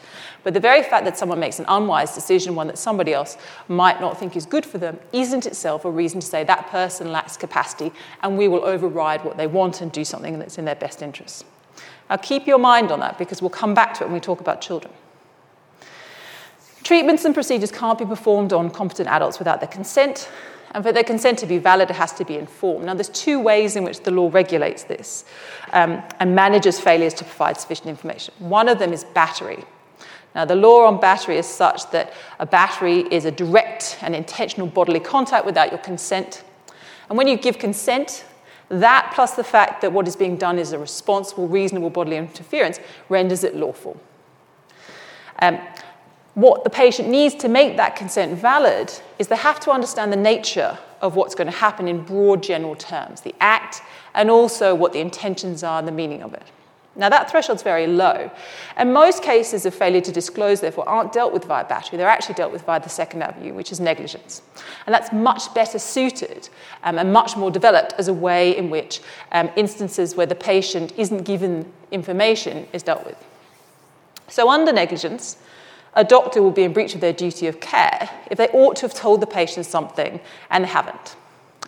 but 0.44 0.56
the 0.56 0.60
very 0.60 0.82
fact 0.82 1.06
that 1.06 1.16
someone 1.16 1.40
makes 1.40 1.60
an 1.60 1.66
unwise 1.68 2.16
decision, 2.16 2.56
one 2.56 2.68
that 2.68 2.80
somebody 2.80 3.14
else 3.14 3.38
might 3.68 4.02
not 4.02 4.20
think 4.20 4.36
is 4.36 4.48
good 4.48 4.66
for 4.66 4.80
them, 4.80 5.00
isn't 5.12 5.46
itself 5.46 5.86
a 5.86 5.92
reason 5.92 6.20
to 6.20 6.26
say 6.26 6.44
that 6.44 6.68
person 6.70 7.12
lacks 7.12 7.38
capacity 7.38 7.92
and 8.24 8.36
we 8.36 8.48
will 8.48 8.66
override 8.66 9.24
what 9.24 9.38
they 9.38 9.48
want 9.48 9.82
and 9.82 9.92
do 9.92 10.04
something 10.04 10.40
that's 10.40 10.58
in 10.58 10.66
their 10.66 10.76
best 10.76 11.04
interests. 11.04 11.46
Now, 12.10 12.18
keep 12.18 12.48
your 12.48 12.58
mind 12.58 12.92
on 12.92 13.00
that 13.02 13.20
because 13.20 13.42
we'll 13.42 13.52
come 13.52 13.76
back 13.76 13.94
to 13.96 14.04
it 14.04 14.08
when 14.08 14.14
we 14.14 14.20
talk 14.20 14.42
about 14.42 14.60
children. 14.60 14.92
Treatments 16.82 17.24
and 17.24 17.34
procedures 17.34 17.72
can't 17.72 17.98
be 17.98 18.06
performed 18.06 18.52
on 18.52 18.70
competent 18.70 19.08
adults 19.08 19.40
without 19.40 19.62
their 19.62 19.70
consent, 19.70 20.30
and 20.74 20.84
for 20.84 20.92
their 20.92 21.04
consent 21.04 21.40
to 21.40 21.46
be 21.46 21.60
valid, 21.60 21.90
it 21.90 21.96
has 21.96 22.14
to 22.14 22.26
be 22.26 22.36
informed. 22.36 22.86
Now, 22.86 22.96
there's 22.96 23.10
two 23.10 23.40
ways 23.40 23.76
in 23.76 23.84
which 23.84 24.02
the 24.02 24.12
law 24.12 24.30
regulates 24.32 24.84
this 24.84 25.26
um, 25.72 26.02
and 26.20 26.36
manages 26.36 26.80
failures 26.80 27.14
to 27.16 27.24
provide 27.24 27.60
sufficient 27.60 27.90
information. 27.90 28.34
One 28.40 28.68
of 28.68 28.80
them 28.80 28.92
is 28.92 29.04
battery. 29.04 29.66
Now, 30.34 30.46
the 30.46 30.56
law 30.56 30.88
on 30.88 31.00
battery 31.00 31.38
is 31.38 31.46
such 31.46 31.92
that 31.92 32.14
a 32.40 32.46
battery 32.46 33.02
is 33.12 33.26
a 33.26 33.32
direct 33.32 34.00
and 34.02 34.16
intentional 34.16 34.68
bodily 34.68 35.00
contact 35.00 35.46
without 35.46 35.70
your 35.70 35.80
consent. 35.80 36.44
And 37.08 37.18
when 37.18 37.28
you 37.28 37.38
give 37.38 37.60
consent, 37.60 38.26
that 38.70 39.12
plus 39.14 39.36
the 39.36 39.44
fact 39.44 39.82
that 39.82 39.94
what 39.94 40.08
is 40.08 40.16
being 40.16 40.38
done 40.38 40.58
is 40.58 40.72
a 40.72 40.80
responsible, 40.80 41.48
reasonable 41.48 41.92
bodily 41.92 42.18
interference 42.18 42.80
renders 43.10 43.44
it 43.44 43.56
lawful. 43.56 44.00
Um, 45.40 45.60
what 46.36 46.64
the 46.64 46.70
patient 46.70 47.10
needs 47.10 47.36
to 47.36 47.48
make 47.48 47.78
that 47.78 47.96
consent 47.96 48.38
valid 48.38 48.92
is 49.20 49.28
they 49.28 49.36
have 49.36 49.60
to 49.62 49.72
understand 49.72 50.12
the 50.12 50.18
nature 50.18 50.78
of 51.02 51.16
what's 51.16 51.36
going 51.36 51.52
to 51.52 51.58
happen 51.58 51.88
in 51.88 52.04
broad 52.04 52.42
general 52.42 52.76
terms, 52.76 53.22
the 53.22 53.36
act, 53.40 53.82
and 54.16 54.32
also 54.32 54.74
what 54.74 54.94
the 54.94 55.00
intentions 55.00 55.64
are 55.64 55.78
and 55.80 55.88
the 55.88 55.92
meaning 55.92 56.24
of 56.24 56.34
it. 56.34 56.44
Now, 56.96 57.10
that 57.10 57.30
threshold's 57.32 57.64
very 57.64 57.88
low. 57.88 58.30
And 58.78 58.94
most 58.94 59.24
cases 59.24 59.66
of 59.66 59.74
failure 59.74 60.02
to 60.02 60.12
disclose, 60.12 60.62
therefore, 60.62 60.88
aren't 60.88 61.12
dealt 61.12 61.34
with 61.34 61.46
via 61.46 61.66
battery. 61.66 61.98
They're 61.98 62.08
actually 62.08 62.36
dealt 62.36 62.52
with 62.52 62.62
via 62.64 62.80
the 62.80 62.90
second 62.90 63.24
avenue, 63.24 63.54
which 63.54 63.72
is 63.72 63.80
negligence. 63.80 64.44
And 64.86 64.94
that's 64.94 65.12
much 65.12 65.52
better 65.56 65.80
suited 65.80 66.50
um, 66.84 67.00
and 67.00 67.12
much 67.12 67.36
more 67.36 67.50
developed 67.50 67.94
as 67.98 68.10
a 68.10 68.14
way 68.14 68.56
in 68.56 68.70
which 68.70 69.02
um, 69.32 69.50
instances 69.56 70.16
where 70.16 70.28
the 70.28 70.36
patient 70.36 70.94
isn't 70.96 71.24
given 71.24 71.72
information 71.92 72.68
is 72.74 72.84
dealt 72.84 73.06
with. 73.06 73.18
So, 74.28 74.50
under 74.50 74.72
negligence, 74.72 75.38
a 75.96 76.04
doctor 76.04 76.42
will 76.42 76.52
be 76.52 76.64
in 76.64 76.74
breach 76.74 76.96
of 76.96 77.02
their 77.02 77.14
duty 77.14 77.48
of 77.48 77.60
care 77.60 78.10
if 78.32 78.38
they 78.38 78.48
ought 78.50 78.76
to 78.78 78.82
have 78.84 78.94
told 78.94 79.22
the 79.22 79.28
patient 79.28 79.66
something 79.66 80.20
and 80.50 80.64
they 80.64 80.70
haven't. 80.70 81.16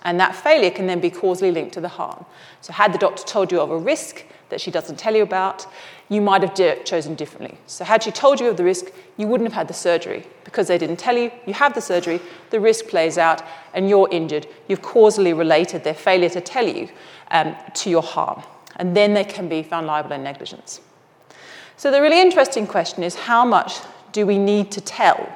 And 0.03 0.19
that 0.19 0.35
failure 0.35 0.69
can 0.69 0.87
then 0.87 0.99
be 0.99 1.09
causally 1.09 1.51
linked 1.51 1.73
to 1.73 1.81
the 1.81 1.89
harm. 1.89 2.25
So, 2.61 2.73
had 2.73 2.93
the 2.93 2.99
doctor 2.99 3.23
told 3.23 3.51
you 3.51 3.59
of 3.59 3.71
a 3.71 3.77
risk 3.77 4.23
that 4.49 4.61
she 4.61 4.69
doesn't 4.69 4.97
tell 4.97 5.15
you 5.15 5.23
about, 5.23 5.65
you 6.09 6.21
might 6.21 6.43
have 6.43 6.85
chosen 6.85 7.15
differently. 7.15 7.57
So, 7.65 7.83
had 7.83 8.03
she 8.03 8.11
told 8.11 8.39
you 8.39 8.47
of 8.47 8.57
the 8.57 8.63
risk, 8.63 8.85
you 9.17 9.27
wouldn't 9.27 9.49
have 9.49 9.57
had 9.57 9.67
the 9.67 9.73
surgery. 9.73 10.27
Because 10.43 10.67
they 10.67 10.77
didn't 10.77 10.97
tell 10.97 11.17
you, 11.17 11.31
you 11.47 11.53
have 11.55 11.73
the 11.73 11.81
surgery, 11.81 12.21
the 12.51 12.59
risk 12.59 12.87
plays 12.87 13.17
out, 13.17 13.41
and 13.73 13.89
you're 13.89 14.07
injured. 14.11 14.45
You've 14.67 14.83
causally 14.83 15.33
related 15.33 15.83
their 15.83 15.95
failure 15.95 16.29
to 16.29 16.41
tell 16.41 16.67
you 16.67 16.89
um, 17.31 17.55
to 17.73 17.89
your 17.89 18.03
harm. 18.03 18.43
And 18.75 18.95
then 18.95 19.15
they 19.15 19.23
can 19.23 19.49
be 19.49 19.63
found 19.63 19.87
liable 19.87 20.11
in 20.11 20.23
negligence. 20.23 20.81
So, 21.77 21.89
the 21.89 22.01
really 22.01 22.21
interesting 22.21 22.67
question 22.67 23.01
is 23.01 23.15
how 23.15 23.43
much 23.43 23.79
do 24.15 24.25
we 24.25 24.37
need 24.37 24.71
to 24.71 24.79
tell 24.79 25.27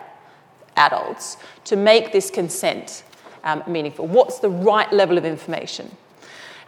adults 0.78 1.36
to 1.66 1.76
make 1.76 2.14
this 2.14 2.32
consent 2.32 3.04
um, 3.44 3.62
meaningful? 3.68 4.08
What's 4.08 4.40
the 4.40 4.50
right 4.50 4.90
level 4.94 5.18
of 5.18 5.26
information? 5.26 5.92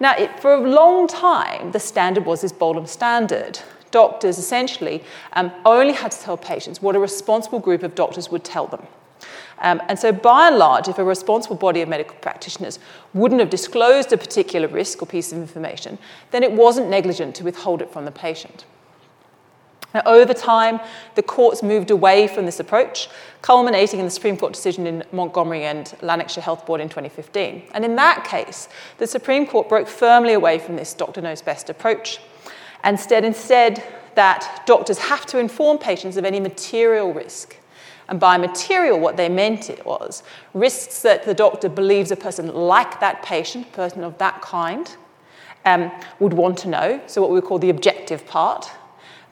Now, 0.02 0.18
it, 0.18 0.38
for 0.42 0.54
a 0.54 0.60
long 0.60 1.08
time, 1.08 1.72
the 1.72 1.80
standard 1.80 2.26
was 2.26 2.42
this 2.42 2.52
Bolam 2.52 2.86
standard. 2.86 3.60
Doctors 3.92 4.38
essentially 4.38 5.02
um, 5.34 5.54
only 5.64 5.94
had 5.94 6.12
to 6.12 6.20
tell 6.20 6.36
patients 6.36 6.82
what 6.82 6.98
a 6.98 7.00
responsible 7.00 7.60
group 7.60 7.82
of 7.82 7.96
doctors 7.96 8.30
would 8.30 8.44
tell 8.44 8.68
them. 8.68 8.86
Um, 9.60 9.82
and 9.88 9.98
so, 9.98 10.12
by 10.12 10.50
and 10.50 10.58
large, 10.58 10.90
if 10.90 10.98
a 10.98 11.06
responsible 11.06 11.56
body 11.56 11.80
of 11.80 11.88
medical 11.88 12.16
practitioners 12.16 12.78
wouldn't 13.14 13.40
have 13.40 13.50
disclosed 13.50 14.12
a 14.12 14.18
particular 14.18 14.68
risk 14.68 15.02
or 15.02 15.06
piece 15.06 15.32
of 15.32 15.38
information, 15.38 15.98
then 16.32 16.44
it 16.44 16.52
wasn't 16.52 16.90
negligent 16.90 17.36
to 17.36 17.46
withhold 17.46 17.82
it 17.82 17.90
from 17.94 18.04
the 18.04 18.12
patient. 18.12 18.66
Now, 19.94 20.04
over 20.06 20.34
time, 20.34 20.80
the 21.16 21.24
courts 21.24 21.62
moved 21.62 21.92
away 21.92 22.28
from 22.28 22.46
this 22.46 22.60
approach, 22.60 23.10
culminating 23.42 24.00
in 24.00 24.06
the 24.06 24.12
Supreme 24.12 24.38
Court 24.38 24.54
decision 24.54 24.88
in 24.88 25.04
Montgomery 25.12 25.64
and 25.64 25.94
Lanarkshire 26.02 26.44
Health 26.44 26.66
Board 26.66 26.80
in 26.80 26.88
2015. 26.88 27.64
And 27.74 27.84
in 27.84 27.96
that 27.98 28.24
case, 28.24 28.70
the 29.00 29.08
Supreme 29.08 29.46
Court 29.46 29.68
broke 29.68 29.88
firmly 29.88 30.34
away 30.34 30.60
from 30.60 30.78
this 30.78 30.94
doctor 30.94 31.22
knows 31.22 31.42
best 31.42 31.70
approach 31.70 32.20
and 32.84 32.98
instead, 32.98 33.26
instead 33.26 33.84
that 34.16 34.64
doctors 34.66 34.98
have 34.98 35.26
to 35.28 35.40
inform 35.40 35.78
patients 35.78 36.18
of 36.18 36.26
any 36.26 36.40
material 36.40 37.14
risk. 37.14 37.58
And 38.10 38.20
by 38.20 38.38
material, 38.38 39.00
what 39.00 39.16
they 39.16 39.30
meant 39.30 39.70
it 39.70 39.86
was 39.86 40.24
risks 40.54 41.02
that 41.04 41.24
the 41.24 41.34
doctor 41.34 41.70
believes 41.70 42.12
a 42.12 42.16
person 42.16 42.54
like 42.54 43.00
that 43.00 43.24
patient, 43.24 43.68
a 43.68 43.72
person 43.72 44.04
of 44.04 44.18
that 44.18 44.42
kind, 44.42 44.96
um, 45.64 45.92
would 46.20 46.34
want 46.34 46.58
to 46.60 46.68
know. 46.68 47.02
So, 47.08 47.22
what 47.22 47.32
we 47.32 47.40
call 47.40 47.60
the 47.60 47.70
objective 47.70 48.26
part 48.26 48.70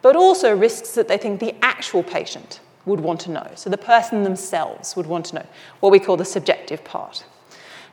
but 0.02 0.16
also 0.16 0.56
risks 0.56 0.92
that 0.96 1.08
they 1.08 1.18
think 1.18 1.40
the 1.40 1.56
actual 1.64 2.04
patient 2.04 2.60
would 2.86 3.00
want 3.00 3.20
to 3.22 3.32
know. 3.32 3.52
So 3.56 3.70
the 3.70 3.78
person 3.78 4.24
themselves 4.24 4.96
would 4.96 5.06
want 5.06 5.28
to 5.28 5.36
know, 5.36 5.46
what 5.80 5.92
we 5.92 6.00
call 6.00 6.18
the 6.18 6.26
subjective 6.26 6.84
part. 6.84 7.26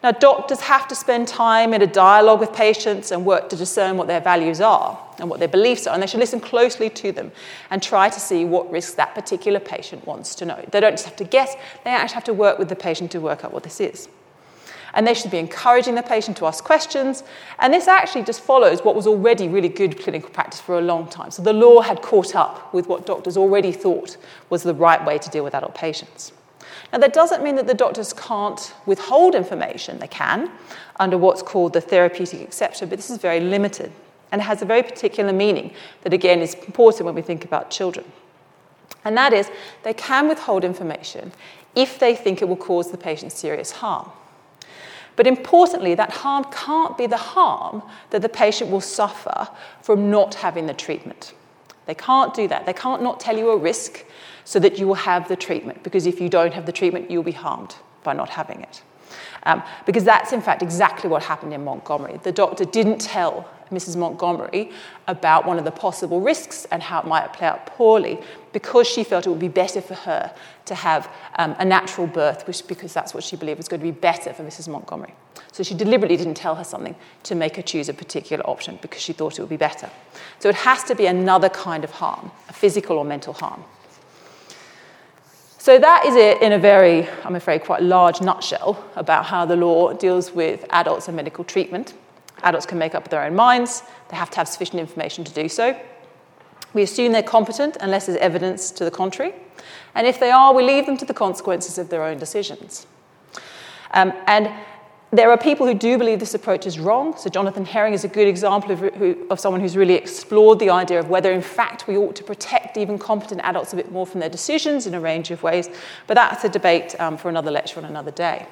Now, 0.03 0.13
doctors 0.13 0.61
have 0.61 0.87
to 0.89 0.95
spend 0.95 1.27
time 1.27 1.73
in 1.73 1.83
a 1.83 1.87
dialogue 1.87 2.39
with 2.39 2.53
patients 2.53 3.11
and 3.11 3.25
work 3.25 3.49
to 3.49 3.57
discern 3.57 3.97
what 3.97 4.07
their 4.07 4.21
values 4.21 4.61
are 4.61 4.99
and 5.19 5.29
what 5.29 5.41
their 5.41 5.49
beliefs 5.49 5.87
are, 5.87 5.95
and 5.95 6.03
they 6.03 6.07
should 6.07 6.21
listen 6.21 6.39
closely 6.39 6.91
to 6.91 7.13
them 7.13 7.33
and 7.71 7.83
try 7.83 8.09
to 8.09 8.21
see 8.21 8.45
what 8.45 8.71
risks 8.71 8.95
that 8.95 9.15
particular 9.15 9.59
patient 9.59 10.07
wants 10.07 10.35
to 10.37 10.45
know. 10.45 10.63
They 10.71 10.81
don't 10.81 10.93
just 10.93 11.07
have 11.07 11.17
to 11.17 11.25
guess, 11.25 11.55
they 11.85 11.91
actually 11.91 12.15
have 12.15 12.25
to 12.25 12.35
work 12.35 12.59
with 12.59 12.69
the 12.69 12.77
patient 12.77 13.11
to 13.13 13.21
work 13.21 13.45
out 13.45 13.53
what 13.53 13.63
this 13.63 13.81
is 13.81 14.09
and 14.97 15.07
they 15.07 15.15
should 15.15 15.31
be 15.31 15.38
encouraging 15.38 15.95
the 15.95 16.03
patient 16.03 16.38
to 16.38 16.47
ask 16.47 16.65
questions. 16.65 17.23
And 17.59 17.73
this 17.73 17.87
actually 17.87 18.25
just 18.25 18.41
follows 18.41 18.83
what 18.83 18.97
was 18.97 19.07
already 19.07 19.47
really 19.47 19.69
good 19.69 20.00
clinical 20.00 20.31
practice 20.31 20.61
for 20.61 20.79
a 20.79 20.81
long 20.81 21.07
time. 21.07 21.31
So 21.31 21.43
the 21.43 21.53
law 21.53 21.83
had 21.83 22.00
caught 22.00 22.35
up 22.35 22.73
with 22.73 22.88
what 22.88 23.05
doctors 23.05 23.37
already 23.37 23.73
thought 23.73 24.17
was 24.49 24.62
the 24.62 24.75
right 24.75 25.05
way 25.05 25.19
to 25.19 25.31
deal 25.31 25.45
with 25.45 25.55
adult 25.55 25.75
patients. 25.75 26.33
Now, 26.93 26.99
that 26.99 27.12
doesn't 27.12 27.45
mean 27.45 27.57
that 27.57 27.67
the 27.67 27.75
doctors 27.75 28.15
can't 28.15 28.75
withhold 28.87 29.35
information. 29.35 29.99
They 29.99 30.09
can, 30.09 30.50
under 30.99 31.19
what's 31.19 31.43
called 31.43 31.75
the 31.75 31.81
therapeutic 31.81 32.41
exception, 32.41 32.88
but 32.88 32.97
this 32.97 33.11
is 33.11 33.19
very 33.19 33.41
limited 33.41 33.93
and 34.33 34.41
has 34.41 34.62
a 34.62 34.65
very 34.65 34.83
particular 34.83 35.33
meaning 35.33 35.75
that, 36.03 36.15
again, 36.15 36.41
is 36.41 36.55
important 36.55 37.05
when 37.05 37.15
we 37.15 37.23
think 37.23 37.45
about 37.45 37.71
children. 37.71 38.11
And 39.05 39.17
that 39.17 39.35
is, 39.35 39.50
they 39.83 39.93
can 39.93 40.26
withhold 40.26 40.65
information 40.65 41.33
if 41.75 41.99
they 41.99 42.17
think 42.17 42.41
it 42.41 42.49
will 42.49 42.57
cause 42.57 42.91
the 42.91 42.97
patient 42.97 43.33
serious 43.33 43.73
harm. 43.73 44.11
But 45.17 45.27
importantly, 45.27 45.95
that 45.95 46.11
harm 46.11 46.45
can't 46.53 46.97
be 46.97 47.07
the 47.07 47.17
harm 47.17 47.83
that 48.11 48.23
the 48.23 48.29
patient 48.29 48.71
will 48.71 48.81
suffer 48.81 49.49
from 49.83 50.11
not 50.11 50.35
having 50.35 50.67
the 50.67 50.75
treatment. 50.75 51.33
They 51.87 51.95
can't 51.95 52.35
do 52.35 52.47
that. 52.49 52.67
They 52.67 52.73
can't 52.73 53.03
not 53.03 53.19
tell 53.19 53.37
you 53.37 53.51
a 53.51 53.57
risk 53.57 54.05
so 54.45 54.59
that 54.61 54.79
you 54.79 54.87
will 54.87 54.95
have 54.95 55.29
the 55.29 55.37
treatment, 55.37 55.83
because 55.83 56.07
if 56.07 56.21
you 56.21 56.29
don't 56.29 56.53
have 56.53 56.67
the 56.67 56.73
treatment, 56.73 57.11
you'll 57.11 57.23
be 57.23 57.33
harmed 57.33 57.75
by 58.05 58.13
not 58.13 58.29
having 58.29 58.61
it. 58.61 58.83
Um, 59.45 59.63
because 59.87 60.05
that's, 60.05 60.33
in 60.33 60.41
fact, 60.41 60.63
exactly 60.63 61.09
what 61.09 61.23
happened 61.23 61.53
in 61.53 61.65
Montgomery. 61.65 62.21
The 62.23 62.33
doctor 62.33 62.65
didn't 62.65 63.01
tell 63.01 63.49
Mrs. 63.71 63.97
Montgomery 63.97 64.71
about 65.07 65.47
one 65.47 65.59
of 65.59 65.65
the 65.65 65.71
possible 65.71 66.21
risks 66.21 66.67
and 66.71 66.83
how 66.83 67.01
it 67.01 67.07
might 67.07 67.33
play 67.33 67.47
out 67.47 67.67
poorly 67.67 68.19
because 68.57 68.87
she 68.87 69.05
felt 69.05 69.27
it 69.27 69.29
would 69.29 69.39
be 69.39 69.49
better 69.49 69.83
for 69.83 69.93
her 69.93 70.33
to 70.65 70.75
have 70.75 71.13
um, 71.39 71.55
a 71.59 71.65
natural 71.65 72.07
birth, 72.07 72.47
which, 72.47 72.67
because 72.67 72.95
that's 72.95 73.13
what 73.13 73.23
she 73.23 73.37
believed 73.37 73.59
was 73.59 73.69
going 73.69 73.81
to 73.81 73.85
be 73.85 73.91
better 73.91 74.33
for 74.33 74.45
Mrs. 74.45 74.67
Montgomery. 74.67 75.13
So 75.53 75.63
she 75.63 75.75
deliberately 75.75 76.17
didn't 76.17 76.39
tell 76.39 76.55
her 76.55 76.65
something 76.65 76.97
to 77.25 77.35
make 77.35 77.57
her 77.57 77.63
choose 77.63 77.91
a 77.91 77.93
particular 77.93 78.43
option 78.49 78.79
because 78.81 79.03
she 79.03 79.13
thought 79.13 79.39
it 79.39 79.43
would 79.43 79.51
be 79.51 79.59
better. 79.59 79.91
So 80.39 80.49
it 80.49 80.55
has 80.55 80.83
to 80.85 80.95
be 80.95 81.05
another 81.05 81.51
kind 81.51 81.85
of 81.85 81.91
harm, 81.91 82.31
a 82.49 82.55
physical 82.55 82.97
or 82.97 83.05
mental 83.05 83.35
harm. 83.35 83.63
So 85.59 85.79
that 85.79 86.07
is 86.07 86.17
it 86.17 86.41
in 86.41 86.55
a 86.55 86.59
very, 86.59 87.07
I'm 87.25 87.37
afraid, 87.37 87.61
quite 87.63 87.83
large 87.83 88.23
nutshell 88.23 88.83
about 88.97 89.27
how 89.27 89.45
the 89.45 89.57
law 89.57 89.93
deals 89.93 90.33
with 90.33 90.65
adults 90.71 91.09
and 91.09 91.17
medical 91.17 91.45
treatment. 91.45 91.93
Adults 92.43 92.65
can 92.65 92.79
make 92.79 92.95
up 92.95 93.11
their 93.11 93.23
own 93.23 93.35
minds, 93.35 93.83
they 94.09 94.17
have 94.17 94.31
to 94.31 94.39
have 94.39 94.49
sufficient 94.49 94.81
information 94.81 95.25
to 95.25 95.33
do 95.35 95.47
so. 95.47 95.79
We 96.76 96.83
assume 96.83 97.12
they're 97.12 97.23
competent 97.23 97.78
unless 97.80 98.04
there's 98.04 98.18
evidence 98.18 98.71
to 98.73 98.85
the 98.85 98.90
contrary. 98.90 99.33
And 99.95 100.06
if 100.06 100.21
they 100.21 100.30
are, 100.30 100.52
we 100.52 100.62
leave 100.62 100.85
them 100.85 100.99
to 100.99 101.06
the 101.06 101.14
consequences 101.14 101.78
of 101.78 101.88
their 101.88 102.04
own 102.04 102.18
decisions. 102.18 102.87
Um, 103.92 104.12
and 104.26 104.52
there 105.11 105.30
are 105.30 105.38
people 105.38 105.66
who 105.66 105.73
do 105.73 105.97
believe 105.97 106.21
this 106.21 106.35
approach 106.35 106.66
is 106.66 106.78
wrong. 106.78 107.16
So, 107.16 107.30
Jonathan 107.30 107.64
Herring 107.64 107.95
is 107.95 108.04
a 108.04 108.09
good 108.09 108.28
example 108.28 108.73
of, 108.73 108.80
who, 108.80 109.26
of, 109.30 109.40
someone 109.40 109.62
who's 109.62 109.75
really 109.75 109.95
explored 109.95 110.59
the 110.59 110.68
idea 110.68 111.00
of 111.00 111.09
whether, 111.09 111.33
in 111.33 111.40
fact, 111.40 111.88
we 111.88 111.97
ought 111.97 112.14
to 112.16 112.23
protect 112.23 112.76
even 112.76 112.99
competent 112.99 113.40
adults 113.42 113.73
a 113.73 113.76
bit 113.76 113.90
more 113.90 114.06
from 114.06 114.21
their 114.21 114.28
decisions 114.28 114.87
in 114.87 114.92
a 114.92 115.00
range 115.00 115.30
of 115.30 115.42
ways. 115.42 115.71
But 116.06 116.14
that's 116.14 116.45
a 116.45 116.50
debate 116.50 116.95
um, 117.00 117.16
for 117.16 117.30
another 117.30 117.50
lecture 117.50 117.80
on 117.80 117.87
another 117.87 118.11
day. 118.11 118.47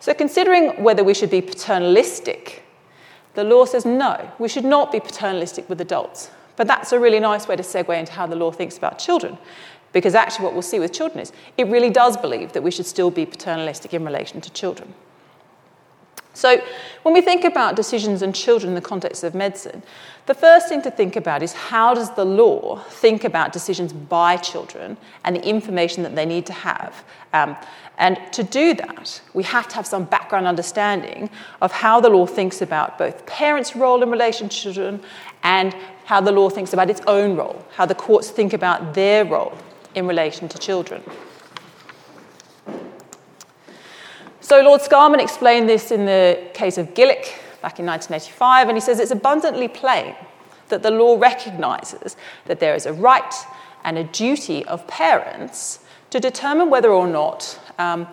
So, 0.00 0.12
considering 0.12 0.82
whether 0.82 1.04
we 1.04 1.14
should 1.14 1.30
be 1.30 1.40
paternalistic 1.40 2.64
the 3.34 3.44
law 3.44 3.64
says 3.64 3.84
no, 3.84 4.30
we 4.38 4.48
should 4.48 4.64
not 4.64 4.92
be 4.92 5.00
paternalistic 5.00 5.68
with 5.68 5.80
adults. 5.80 6.30
But 6.56 6.66
that's 6.66 6.92
a 6.92 7.00
really 7.00 7.20
nice 7.20 7.48
way 7.48 7.56
to 7.56 7.62
segue 7.62 7.98
into 7.98 8.12
how 8.12 8.26
the 8.26 8.36
law 8.36 8.50
thinks 8.50 8.76
about 8.76 8.98
children. 8.98 9.38
Because 9.92 10.14
actually, 10.14 10.44
what 10.44 10.54
we'll 10.54 10.62
see 10.62 10.78
with 10.78 10.92
children 10.92 11.20
is 11.20 11.32
it 11.56 11.66
really 11.68 11.90
does 11.90 12.16
believe 12.16 12.52
that 12.52 12.62
we 12.62 12.70
should 12.70 12.86
still 12.86 13.10
be 13.10 13.26
paternalistic 13.26 13.92
in 13.92 14.04
relation 14.04 14.40
to 14.40 14.50
children. 14.50 14.94
So, 16.34 16.62
when 17.02 17.12
we 17.12 17.20
think 17.20 17.44
about 17.44 17.76
decisions 17.76 18.22
and 18.22 18.34
children 18.34 18.70
in 18.70 18.74
the 18.74 18.80
context 18.80 19.22
of 19.22 19.34
medicine, 19.34 19.82
the 20.24 20.34
first 20.34 20.68
thing 20.68 20.80
to 20.82 20.90
think 20.90 21.14
about 21.16 21.42
is 21.42 21.52
how 21.52 21.92
does 21.92 22.14
the 22.14 22.24
law 22.24 22.78
think 22.88 23.24
about 23.24 23.52
decisions 23.52 23.92
by 23.92 24.38
children 24.38 24.96
and 25.24 25.36
the 25.36 25.46
information 25.46 26.02
that 26.04 26.14
they 26.14 26.24
need 26.24 26.46
to 26.46 26.54
have? 26.54 27.04
Um, 27.34 27.56
and 27.98 28.18
to 28.32 28.42
do 28.42 28.72
that, 28.74 29.20
we 29.34 29.42
have 29.42 29.68
to 29.68 29.74
have 29.74 29.86
some 29.86 30.04
background 30.04 30.46
understanding 30.46 31.28
of 31.60 31.70
how 31.70 32.00
the 32.00 32.08
law 32.08 32.24
thinks 32.24 32.62
about 32.62 32.96
both 32.96 33.26
parents' 33.26 33.76
role 33.76 34.02
in 34.02 34.10
relation 34.10 34.48
to 34.48 34.56
children 34.56 35.02
and 35.42 35.76
how 36.04 36.20
the 36.20 36.32
law 36.32 36.48
thinks 36.48 36.72
about 36.72 36.90
its 36.90 37.00
own 37.06 37.36
role, 37.36 37.64
how 37.74 37.86
the 37.86 37.94
courts 37.94 38.30
think 38.30 38.52
about 38.52 38.94
their 38.94 39.24
role 39.24 39.56
in 39.94 40.06
relation 40.06 40.48
to 40.48 40.58
children. 40.58 41.02
So 44.40 44.60
Lord 44.60 44.80
Scarman 44.80 45.20
explained 45.20 45.68
this 45.68 45.90
in 45.90 46.04
the 46.04 46.50
case 46.52 46.76
of 46.76 46.94
Gillick 46.94 47.38
back 47.62 47.78
in 47.78 47.86
1985, 47.86 48.68
and 48.68 48.76
he 48.76 48.80
says 48.80 48.98
it's 48.98 49.10
abundantly 49.10 49.68
plain 49.68 50.14
that 50.68 50.82
the 50.82 50.90
law 50.90 51.18
recognises 51.18 52.16
that 52.46 52.58
there 52.58 52.74
is 52.74 52.86
a 52.86 52.92
right 52.92 53.34
and 53.84 53.98
a 53.98 54.04
duty 54.04 54.64
of 54.64 54.86
parents 54.88 55.78
to 56.10 56.20
determine 56.20 56.70
whether 56.70 56.90
or 56.90 57.06
not 57.06 57.58
um, 57.78 58.06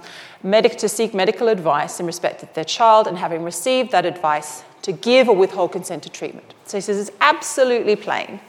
medic- 0.44 0.78
to 0.78 0.88
seek 0.88 1.14
medical 1.14 1.48
advice 1.48 2.00
in 2.00 2.06
respect 2.06 2.44
of 2.44 2.54
their 2.54 2.64
child 2.64 3.08
and 3.08 3.18
having 3.18 3.44
received 3.44 3.92
that 3.92 4.06
advice 4.06 4.64
to 4.84 4.92
give 4.92 5.28
or 5.28 5.36
withhold 5.36 5.72
consent 5.72 6.04
to 6.04 6.10
treatment. 6.10 6.54
So 6.70 6.78
he 6.78 6.82
says 6.82 7.00
it's 7.00 7.18
absolutely 7.20 7.96
plain 7.96 8.40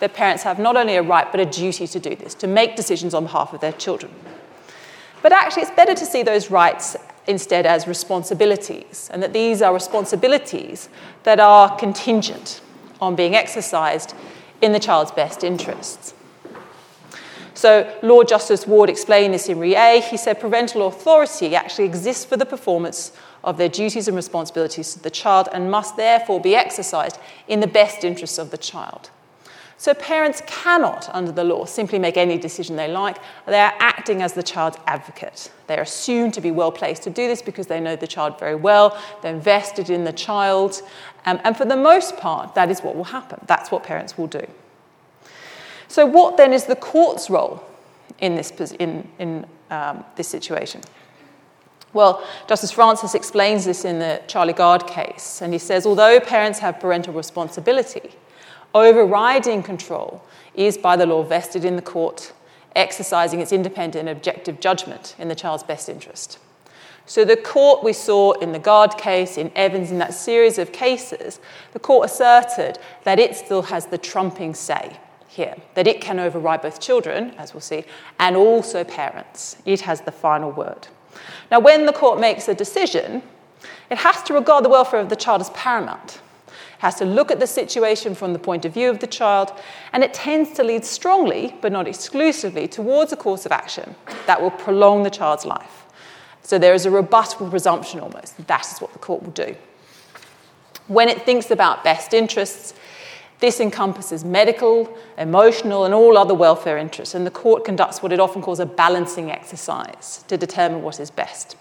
that 0.00 0.12
parents 0.12 0.42
have 0.42 0.58
not 0.58 0.76
only 0.76 0.96
a 0.96 1.02
right 1.02 1.30
but 1.30 1.40
a 1.40 1.46
duty 1.46 1.86
to 1.86 1.98
do 1.98 2.14
this, 2.14 2.34
to 2.34 2.46
make 2.46 2.76
decisions 2.76 3.14
on 3.14 3.24
behalf 3.24 3.54
of 3.54 3.60
their 3.60 3.72
children. 3.72 4.12
But 5.22 5.32
actually, 5.32 5.62
it's 5.62 5.70
better 5.70 5.94
to 5.94 6.06
see 6.06 6.22
those 6.22 6.50
rights 6.50 6.96
instead 7.26 7.64
as 7.64 7.86
responsibilities, 7.86 9.08
and 9.12 9.22
that 9.22 9.32
these 9.32 9.62
are 9.62 9.72
responsibilities 9.72 10.88
that 11.22 11.40
are 11.40 11.74
contingent 11.76 12.60
on 13.00 13.14
being 13.14 13.34
exercised 13.34 14.14
in 14.60 14.72
the 14.72 14.78
child's 14.78 15.10
best 15.10 15.42
interests. 15.42 16.12
So, 17.54 17.94
Lord 18.02 18.28
Justice 18.28 18.66
Ward 18.66 18.88
explained 18.88 19.34
this 19.34 19.48
in 19.48 19.58
Re 19.58 20.00
He 20.00 20.16
said 20.16 20.40
parental 20.40 20.86
authority 20.86 21.54
actually 21.54 21.84
exists 21.84 22.24
for 22.24 22.36
the 22.36 22.46
performance 22.46 23.12
of 23.42 23.56
their 23.56 23.68
duties 23.68 24.08
and 24.08 24.16
responsibilities 24.16 24.94
to 24.94 25.02
the 25.02 25.10
child 25.10 25.48
and 25.52 25.70
must 25.70 25.96
therefore 25.96 26.40
be 26.40 26.54
exercised 26.54 27.18
in 27.48 27.60
the 27.60 27.66
best 27.66 28.04
interests 28.04 28.38
of 28.38 28.50
the 28.50 28.58
child. 28.58 29.10
So 29.80 29.94
parents 29.94 30.42
cannot, 30.46 31.08
under 31.14 31.32
the 31.32 31.42
law, 31.42 31.64
simply 31.64 31.98
make 31.98 32.18
any 32.18 32.36
decision 32.36 32.76
they 32.76 32.86
like. 32.86 33.16
They 33.46 33.58
are 33.58 33.72
acting 33.78 34.20
as 34.20 34.34
the 34.34 34.42
child's 34.42 34.76
advocate. 34.86 35.50
They 35.68 35.78
are 35.78 35.82
assumed 35.82 36.34
to 36.34 36.42
be 36.42 36.50
well 36.50 36.70
placed 36.70 37.02
to 37.04 37.10
do 37.10 37.26
this 37.26 37.40
because 37.40 37.66
they 37.66 37.80
know 37.80 37.96
the 37.96 38.06
child 38.06 38.38
very 38.38 38.56
well, 38.56 39.00
they're 39.22 39.34
invested 39.34 39.88
in 39.88 40.04
the 40.04 40.12
child, 40.12 40.82
um, 41.24 41.40
and 41.44 41.56
for 41.56 41.64
the 41.64 41.76
most 41.76 42.18
part, 42.18 42.54
that 42.56 42.70
is 42.70 42.80
what 42.80 42.94
will 42.94 43.04
happen. 43.04 43.40
That's 43.46 43.70
what 43.70 43.82
parents 43.82 44.18
will 44.18 44.26
do. 44.26 44.46
So, 45.88 46.04
what 46.04 46.36
then 46.36 46.52
is 46.52 46.66
the 46.66 46.76
court's 46.76 47.30
role 47.30 47.64
in 48.18 48.34
this, 48.34 48.50
in, 48.78 49.08
in, 49.18 49.46
um, 49.70 50.04
this 50.14 50.28
situation? 50.28 50.82
Well, 51.92 52.24
Justice 52.48 52.70
Francis 52.70 53.14
explains 53.14 53.64
this 53.64 53.84
in 53.84 53.98
the 53.98 54.22
Charlie 54.28 54.52
Gard 54.52 54.86
case, 54.86 55.42
and 55.42 55.52
he 55.52 55.58
says 55.58 55.86
although 55.86 56.20
parents 56.20 56.60
have 56.60 56.78
parental 56.78 57.12
responsibility, 57.12 58.12
Overriding 58.74 59.64
control 59.64 60.22
is 60.54 60.78
by 60.78 60.94
the 60.96 61.06
law 61.06 61.22
vested 61.22 61.64
in 61.64 61.74
the 61.74 61.82
court, 61.82 62.32
exercising 62.76 63.40
its 63.40 63.52
independent 63.52 64.08
and 64.08 64.16
objective 64.16 64.60
judgment 64.60 65.16
in 65.18 65.28
the 65.28 65.34
child's 65.34 65.64
best 65.64 65.88
interest. 65.88 66.38
So, 67.04 67.24
the 67.24 67.36
court 67.36 67.82
we 67.82 67.92
saw 67.92 68.32
in 68.34 68.52
the 68.52 68.60
Gard 68.60 68.96
case, 68.96 69.36
in 69.36 69.50
Evans, 69.56 69.90
in 69.90 69.98
that 69.98 70.14
series 70.14 70.58
of 70.58 70.70
cases, 70.70 71.40
the 71.72 71.80
court 71.80 72.08
asserted 72.08 72.78
that 73.02 73.18
it 73.18 73.34
still 73.34 73.62
has 73.62 73.86
the 73.86 73.98
trumping 73.98 74.54
say 74.54 74.96
here, 75.26 75.56
that 75.74 75.88
it 75.88 76.00
can 76.00 76.20
override 76.20 76.62
both 76.62 76.80
children, 76.80 77.32
as 77.38 77.52
we'll 77.52 77.60
see, 77.60 77.84
and 78.20 78.36
also 78.36 78.84
parents. 78.84 79.56
It 79.64 79.80
has 79.80 80.02
the 80.02 80.12
final 80.12 80.52
word. 80.52 80.86
Now, 81.50 81.60
when 81.60 81.86
the 81.86 81.92
court 81.92 82.20
makes 82.20 82.48
a 82.48 82.54
decision, 82.54 83.22
it 83.90 83.98
has 83.98 84.22
to 84.24 84.34
regard 84.34 84.64
the 84.64 84.68
welfare 84.68 85.00
of 85.00 85.08
the 85.08 85.16
child 85.16 85.40
as 85.40 85.50
paramount 85.50 86.20
It 86.46 86.84
has 86.84 86.94
to 86.96 87.04
look 87.04 87.30
at 87.30 87.40
the 87.40 87.46
situation 87.46 88.14
from 88.14 88.32
the 88.32 88.38
point 88.38 88.64
of 88.64 88.72
view 88.72 88.88
of 88.88 89.00
the 89.00 89.06
child, 89.06 89.52
and 89.92 90.02
it 90.02 90.14
tends 90.14 90.52
to 90.52 90.64
lead 90.64 90.84
strongly, 90.84 91.54
but 91.60 91.72
not 91.72 91.86
exclusively, 91.86 92.68
towards 92.68 93.12
a 93.12 93.16
course 93.16 93.44
of 93.44 93.52
action 93.52 93.94
that 94.26 94.40
will 94.40 94.50
prolong 94.50 95.02
the 95.02 95.10
child's 95.10 95.44
life. 95.44 95.84
So 96.42 96.58
there 96.58 96.72
is 96.72 96.86
a 96.86 96.90
rebuttable 96.90 97.50
presumption 97.50 98.00
almost. 98.00 98.46
That 98.46 98.66
is 98.66 98.78
what 98.78 98.92
the 98.92 98.98
court 98.98 99.22
will 99.22 99.32
do. 99.32 99.54
When 100.86 101.08
it 101.08 101.26
thinks 101.26 101.50
about 101.50 101.84
best 101.84 102.14
interests, 102.14 102.74
this 103.40 103.60
encompasses 103.60 104.24
medical, 104.24 104.94
emotional, 105.16 105.84
and 105.84 105.94
all 105.94 106.18
other 106.18 106.34
welfare 106.34 106.78
interests, 106.78 107.14
and 107.14 107.26
the 107.26 107.30
court 107.30 107.64
conducts 107.64 108.02
what 108.02 108.12
it 108.12 108.20
often 108.20 108.42
calls 108.42 108.60
a 108.60 108.66
balancing 108.66 109.30
exercise 109.30 110.24
to 110.28 110.36
determine 110.36 110.82
what 110.82 111.00
is 111.00 111.10
best. 111.10 111.56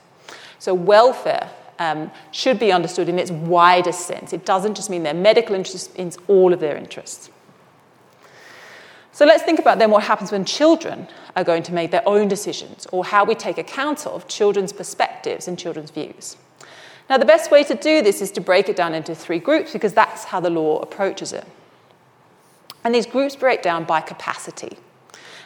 So, 0.59 0.73
welfare 0.73 1.49
um, 1.79 2.11
should 2.31 2.59
be 2.59 2.71
understood 2.71 3.09
in 3.09 3.17
its 3.17 3.31
widest 3.31 4.05
sense. 4.05 4.33
It 4.33 4.45
doesn't 4.45 4.75
just 4.75 4.89
mean 4.89 5.03
their 5.03 5.13
medical 5.13 5.55
interests, 5.55 5.87
it 5.87 5.97
means 5.97 6.17
all 6.27 6.53
of 6.53 6.59
their 6.59 6.75
interests. 6.75 7.31
So 9.11 9.25
let's 9.25 9.43
think 9.43 9.59
about 9.59 9.79
then 9.79 9.91
what 9.91 10.03
happens 10.03 10.31
when 10.31 10.45
children 10.45 11.07
are 11.35 11.43
going 11.43 11.63
to 11.63 11.73
make 11.73 11.91
their 11.91 12.07
own 12.07 12.29
decisions, 12.29 12.87
or 12.91 13.03
how 13.03 13.25
we 13.25 13.35
take 13.35 13.57
account 13.57 14.07
of 14.07 14.27
children's 14.29 14.71
perspectives 14.71 15.47
and 15.47 15.59
children's 15.59 15.91
views. 15.91 16.37
Now, 17.09 17.17
the 17.17 17.25
best 17.25 17.49
way 17.51 17.63
to 17.63 17.75
do 17.75 18.01
this 18.01 18.21
is 18.21 18.31
to 18.31 18.41
break 18.41 18.69
it 18.69 18.75
down 18.75 18.93
into 18.93 19.15
three 19.15 19.39
groups 19.39 19.73
because 19.73 19.93
that's 19.93 20.25
how 20.25 20.39
the 20.39 20.49
law 20.49 20.79
approaches 20.79 21.33
it. 21.33 21.45
And 22.83 22.95
these 22.95 23.05
groups 23.05 23.35
break 23.35 23.61
down 23.61 23.83
by 23.85 24.01
capacity. 24.01 24.77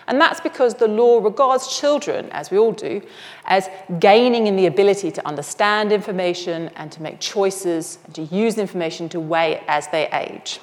And 0.08 0.20
that's 0.20 0.42
because 0.42 0.76
the 0.76 0.88
law 0.88 1.20
regards 1.24 1.78
children, 1.78 2.30
as 2.32 2.52
we 2.52 2.58
all 2.58 2.74
do, 2.74 3.02
as 3.46 3.70
gaining 4.00 4.48
in 4.48 4.56
the 4.56 4.66
ability 4.66 5.12
to 5.12 5.26
understand 5.28 5.92
information 5.92 6.70
and 6.76 6.92
to 6.92 7.02
make 7.02 7.20
choices 7.20 8.00
and 8.06 8.16
to 8.16 8.24
use 8.24 8.58
information 8.58 9.08
to 9.10 9.20
weigh 9.20 9.64
as 9.68 9.88
they 9.88 10.10
age. 10.10 10.60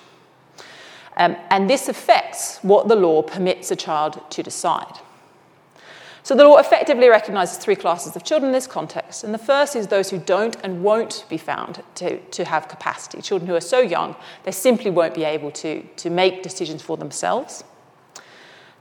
Um, 1.17 1.37
and 1.51 1.69
this 1.69 1.89
affects 1.89 2.59
what 2.59 2.89
the 2.89 2.97
law 2.97 3.23
permits 3.23 3.71
a 3.71 3.77
child 3.77 4.21
to 4.31 4.43
decide. 4.43 4.99
So 6.23 6.35
the 6.35 6.45
law 6.45 6.59
effectively 6.59 7.09
recognises 7.09 7.57
three 7.57 7.77
classes 7.77 8.15
of 8.15 8.25
children 8.25 8.51
in 8.51 8.53
this 8.53 8.67
context. 8.67 9.25
And 9.25 9.33
the 9.33 9.39
first 9.39 9.75
is 9.75 9.87
those 9.87 10.11
who 10.11 10.19
don't 10.19 10.57
and 10.63 10.83
won't 10.83 11.25
be 11.29 11.39
found 11.39 11.83
to, 11.97 12.19
to 12.19 12.45
have 12.45 12.69
capacity. 12.69 13.23
Children 13.23 13.49
who 13.49 13.55
are 13.55 13.61
so 13.61 13.81
young, 13.81 14.15
they 14.45 14.53
simply 14.53 14.91
won't 14.91 15.15
be 15.15 15.25
able 15.25 15.51
to, 15.53 15.83
to 15.83 16.11
make 16.11 16.43
decisions 16.43 16.83
for 16.83 16.97
themselves. 16.97 17.65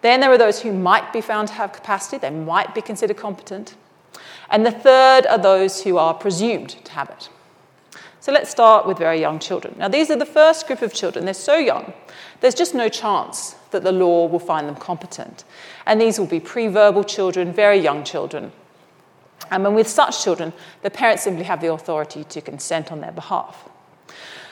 Then 0.01 0.19
there 0.19 0.31
are 0.31 0.37
those 0.37 0.61
who 0.61 0.73
might 0.73 1.11
be 1.11 1.21
found 1.21 1.49
to 1.49 1.53
have 1.55 1.73
capacity, 1.73 2.17
they 2.17 2.29
might 2.29 2.73
be 2.73 2.81
considered 2.81 3.17
competent. 3.17 3.75
And 4.49 4.65
the 4.65 4.71
third 4.71 5.25
are 5.27 5.37
those 5.37 5.83
who 5.83 5.97
are 5.97 6.13
presumed 6.13 6.69
to 6.69 6.91
have 6.93 7.09
it. 7.09 7.29
So 8.21 8.33
let's 8.33 8.49
start 8.49 8.85
with 8.85 8.97
very 8.97 9.19
young 9.19 9.39
children. 9.39 9.75
Now, 9.77 9.87
these 9.87 10.11
are 10.11 10.15
the 10.17 10.25
first 10.25 10.67
group 10.67 10.81
of 10.81 10.93
children. 10.93 11.25
They're 11.25 11.33
so 11.33 11.55
young, 11.55 11.93
there's 12.41 12.55
just 12.55 12.75
no 12.75 12.89
chance 12.89 13.55
that 13.71 13.83
the 13.83 13.91
law 13.91 14.25
will 14.27 14.39
find 14.39 14.67
them 14.67 14.75
competent. 14.75 15.43
And 15.85 16.01
these 16.01 16.19
will 16.19 16.27
be 16.27 16.39
pre 16.39 16.67
verbal 16.67 17.03
children, 17.03 17.53
very 17.53 17.77
young 17.77 18.03
children. 18.03 18.51
And 19.51 19.63
when 19.63 19.73
with 19.73 19.87
such 19.87 20.23
children, 20.23 20.53
the 20.81 20.89
parents 20.89 21.23
simply 21.23 21.43
have 21.43 21.61
the 21.61 21.71
authority 21.71 22.23
to 22.25 22.41
consent 22.41 22.91
on 22.91 23.01
their 23.01 23.11
behalf. 23.11 23.69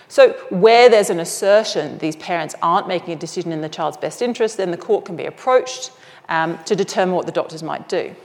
So, 0.08 0.32
where 0.50 0.90
there's 0.90 1.10
an 1.10 1.20
assertion 1.20 1.98
these 1.98 2.16
parents 2.16 2.56
aren't 2.62 2.88
making 2.88 3.14
a 3.14 3.18
decision 3.18 3.52
in 3.52 3.60
the 3.62 3.70
child's 3.70 3.98
best 3.98 4.22
interest, 4.22 4.56
then 4.56 4.72
the 4.72 4.78
court 4.78 5.04
can 5.04 5.18
be 5.18 5.26
approached 5.26 5.92
um, 6.30 6.58
to 6.64 6.76
determine 6.76 7.16
what 7.16 7.26
the 7.26 7.32
doctors 7.34 7.62
might 7.62 7.90
do. 7.90 8.16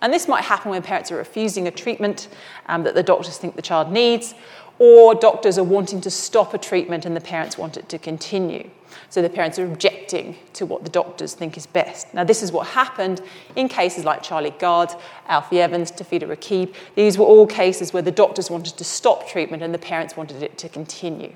And 0.00 0.12
this 0.12 0.28
might 0.28 0.44
happen 0.44 0.70
when 0.70 0.82
parents 0.82 1.10
are 1.10 1.16
refusing 1.16 1.66
a 1.66 1.70
treatment 1.70 2.28
um, 2.66 2.82
that 2.84 2.94
the 2.94 3.02
doctors 3.02 3.38
think 3.38 3.56
the 3.56 3.62
child 3.62 3.90
needs, 3.90 4.34
or 4.78 5.14
doctors 5.14 5.58
are 5.58 5.64
wanting 5.64 6.00
to 6.02 6.10
stop 6.10 6.54
a 6.54 6.58
treatment 6.58 7.04
and 7.04 7.16
the 7.16 7.20
parents 7.20 7.56
want 7.56 7.76
it 7.76 7.88
to 7.88 7.98
continue. 7.98 8.70
So 9.10 9.22
the 9.22 9.30
parents 9.30 9.58
are 9.58 9.64
objecting 9.64 10.36
to 10.54 10.66
what 10.66 10.82
the 10.82 10.90
doctors 10.90 11.34
think 11.34 11.56
is 11.56 11.66
best. 11.66 12.12
Now, 12.14 12.24
this 12.24 12.42
is 12.42 12.50
what 12.50 12.66
happened 12.68 13.20
in 13.54 13.68
cases 13.68 14.04
like 14.04 14.22
Charlie 14.22 14.54
Gard, 14.58 14.90
Alfie 15.28 15.60
Evans, 15.60 15.92
Tafida 15.92 16.24
Raqeeb. 16.24 16.74
These 16.94 17.18
were 17.18 17.24
all 17.24 17.46
cases 17.46 17.92
where 17.92 18.02
the 18.02 18.10
doctors 18.10 18.50
wanted 18.50 18.76
to 18.76 18.84
stop 18.84 19.28
treatment 19.28 19.62
and 19.62 19.72
the 19.72 19.78
parents 19.78 20.16
wanted 20.16 20.42
it 20.42 20.58
to 20.58 20.68
continue. 20.68 21.34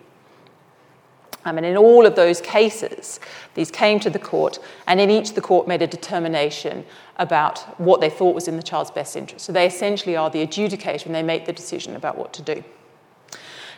Um, 1.44 1.56
and 1.56 1.64
in 1.64 1.76
all 1.76 2.04
of 2.04 2.16
those 2.16 2.40
cases, 2.40 3.20
these 3.54 3.70
came 3.70 4.00
to 4.00 4.10
the 4.10 4.18
court, 4.18 4.58
and 4.86 5.00
in 5.00 5.08
each, 5.08 5.34
the 5.34 5.40
court 5.40 5.68
made 5.68 5.80
a 5.80 5.86
determination 5.86 6.84
about 7.16 7.60
what 7.80 8.00
they 8.00 8.10
thought 8.10 8.34
was 8.34 8.48
in 8.48 8.56
the 8.56 8.62
child's 8.62 8.90
best 8.90 9.16
interest. 9.16 9.46
So 9.46 9.52
they 9.52 9.66
essentially 9.66 10.16
are 10.16 10.30
the 10.30 10.46
adjudicator 10.46 11.06
and 11.06 11.14
they 11.14 11.22
make 11.22 11.46
the 11.46 11.52
decision 11.52 11.96
about 11.96 12.18
what 12.18 12.32
to 12.34 12.42
do. 12.42 12.64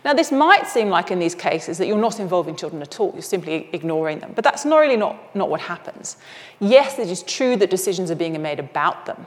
Now, 0.05 0.15
this 0.15 0.33
might 0.33 0.67
seem 0.67 0.89
like 0.89 1.11
in 1.11 1.19
these 1.19 1.35
cases 1.35 1.77
that 1.79 1.87
you're 1.87 1.99
not 1.99 2.21
involving 2.21 2.57
children 2.57 2.81
at 2.81 2.99
all, 3.01 3.13
you're 3.13 3.23
simply 3.23 3.69
ignoring 3.73 4.21
them, 4.21 4.33
but 4.35 4.45
that's 4.45 4.65
not 4.65 4.79
really 4.79 4.97
not, 4.97 5.35
not 5.37 5.51
what 5.51 5.61
happens. 5.61 6.17
Yes, 6.59 6.99
it 6.99 7.09
is 7.09 7.23
true 7.23 7.57
that 7.57 7.71
decisions 7.71 8.11
are 8.11 8.15
being 8.15 8.41
made 8.41 8.59
about 8.59 9.05
them, 9.05 9.27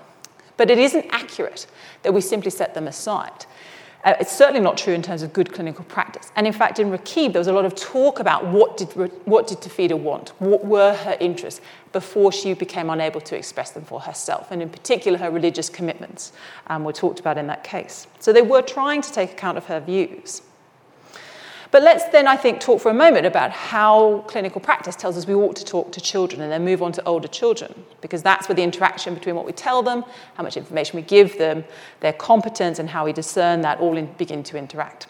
but 0.57 0.71
it 0.71 0.79
isn't 0.79 1.05
accurate 1.11 1.67
that 2.01 2.13
we 2.13 2.21
simply 2.21 2.49
set 2.49 2.73
them 2.73 2.87
aside. 2.87 3.45
Uh, 4.03 4.15
it's 4.19 4.35
certainly 4.35 4.59
not 4.59 4.77
true 4.77 4.93
in 4.93 5.01
terms 5.01 5.21
of 5.21 5.31
good 5.31 5.53
clinical 5.53 5.85
practice. 5.85 6.29
And 6.35 6.45
in 6.45 6.51
fact, 6.51 6.77
in 6.77 6.91
Raqeeb, 6.91 7.31
there 7.31 7.39
was 7.39 7.47
a 7.47 7.53
lot 7.53 7.63
of 7.63 7.73
talk 7.73 8.19
about 8.19 8.45
what 8.47 8.75
did, 8.75 8.89
what 9.25 9.47
did 9.47 9.59
Tafida 9.59 9.97
want, 9.97 10.29
what 10.39 10.65
were 10.65 10.93
her 10.93 11.15
interests, 11.21 11.61
before 11.93 12.31
she 12.31 12.53
became 12.53 12.89
unable 12.89 13.21
to 13.21 13.37
express 13.37 13.71
them 13.71 13.85
for 13.85 14.01
herself, 14.01 14.51
and 14.51 14.61
in 14.61 14.69
particular, 14.69 15.17
her 15.19 15.31
religious 15.31 15.69
commitments 15.69 16.33
um, 16.67 16.83
were 16.83 16.91
talked 16.91 17.19
about 17.19 17.37
in 17.37 17.47
that 17.47 17.63
case. 17.63 18.07
So 18.19 18.33
they 18.33 18.41
were 18.41 18.63
trying 18.63 19.01
to 19.03 19.11
take 19.11 19.31
account 19.33 19.57
of 19.57 19.65
her 19.67 19.79
views. 19.79 20.41
But 21.73 21.81
let's 21.81 22.03
then, 22.09 22.27
I 22.27 22.37
think, 22.37 22.59
talk 22.59 22.81
for 22.81 22.91
a 22.91 22.93
moment 22.93 23.25
about 23.25 23.49
how 23.49 24.23
clinical 24.27 24.61
practice 24.61 24.95
tells 24.95 25.17
us 25.17 25.25
we 25.25 25.33
ought 25.33 25.55
to 25.55 25.65
talk 25.65 25.91
to 25.93 25.99
children 25.99 26.39
and 26.39 26.51
then 26.51 26.63
move 26.63 26.83
on 26.83 26.91
to 26.91 27.03
older 27.03 27.27
children, 27.27 27.73
because 27.99 28.21
that's 28.21 28.47
where 28.47 28.55
the 28.55 28.61
interaction 28.61 29.15
between 29.15 29.33
what 29.33 29.47
we 29.47 29.53
tell 29.53 29.81
them, 29.81 30.05
how 30.35 30.43
much 30.43 30.55
information 30.55 30.97
we 30.97 31.01
give 31.01 31.35
them, 31.39 31.63
their 32.01 32.13
competence, 32.13 32.77
and 32.77 32.91
how 32.91 33.05
we 33.05 33.11
discern 33.11 33.61
that 33.61 33.79
all 33.79 33.97
in, 33.97 34.05
begin 34.19 34.43
to 34.43 34.55
interact. 34.55 35.07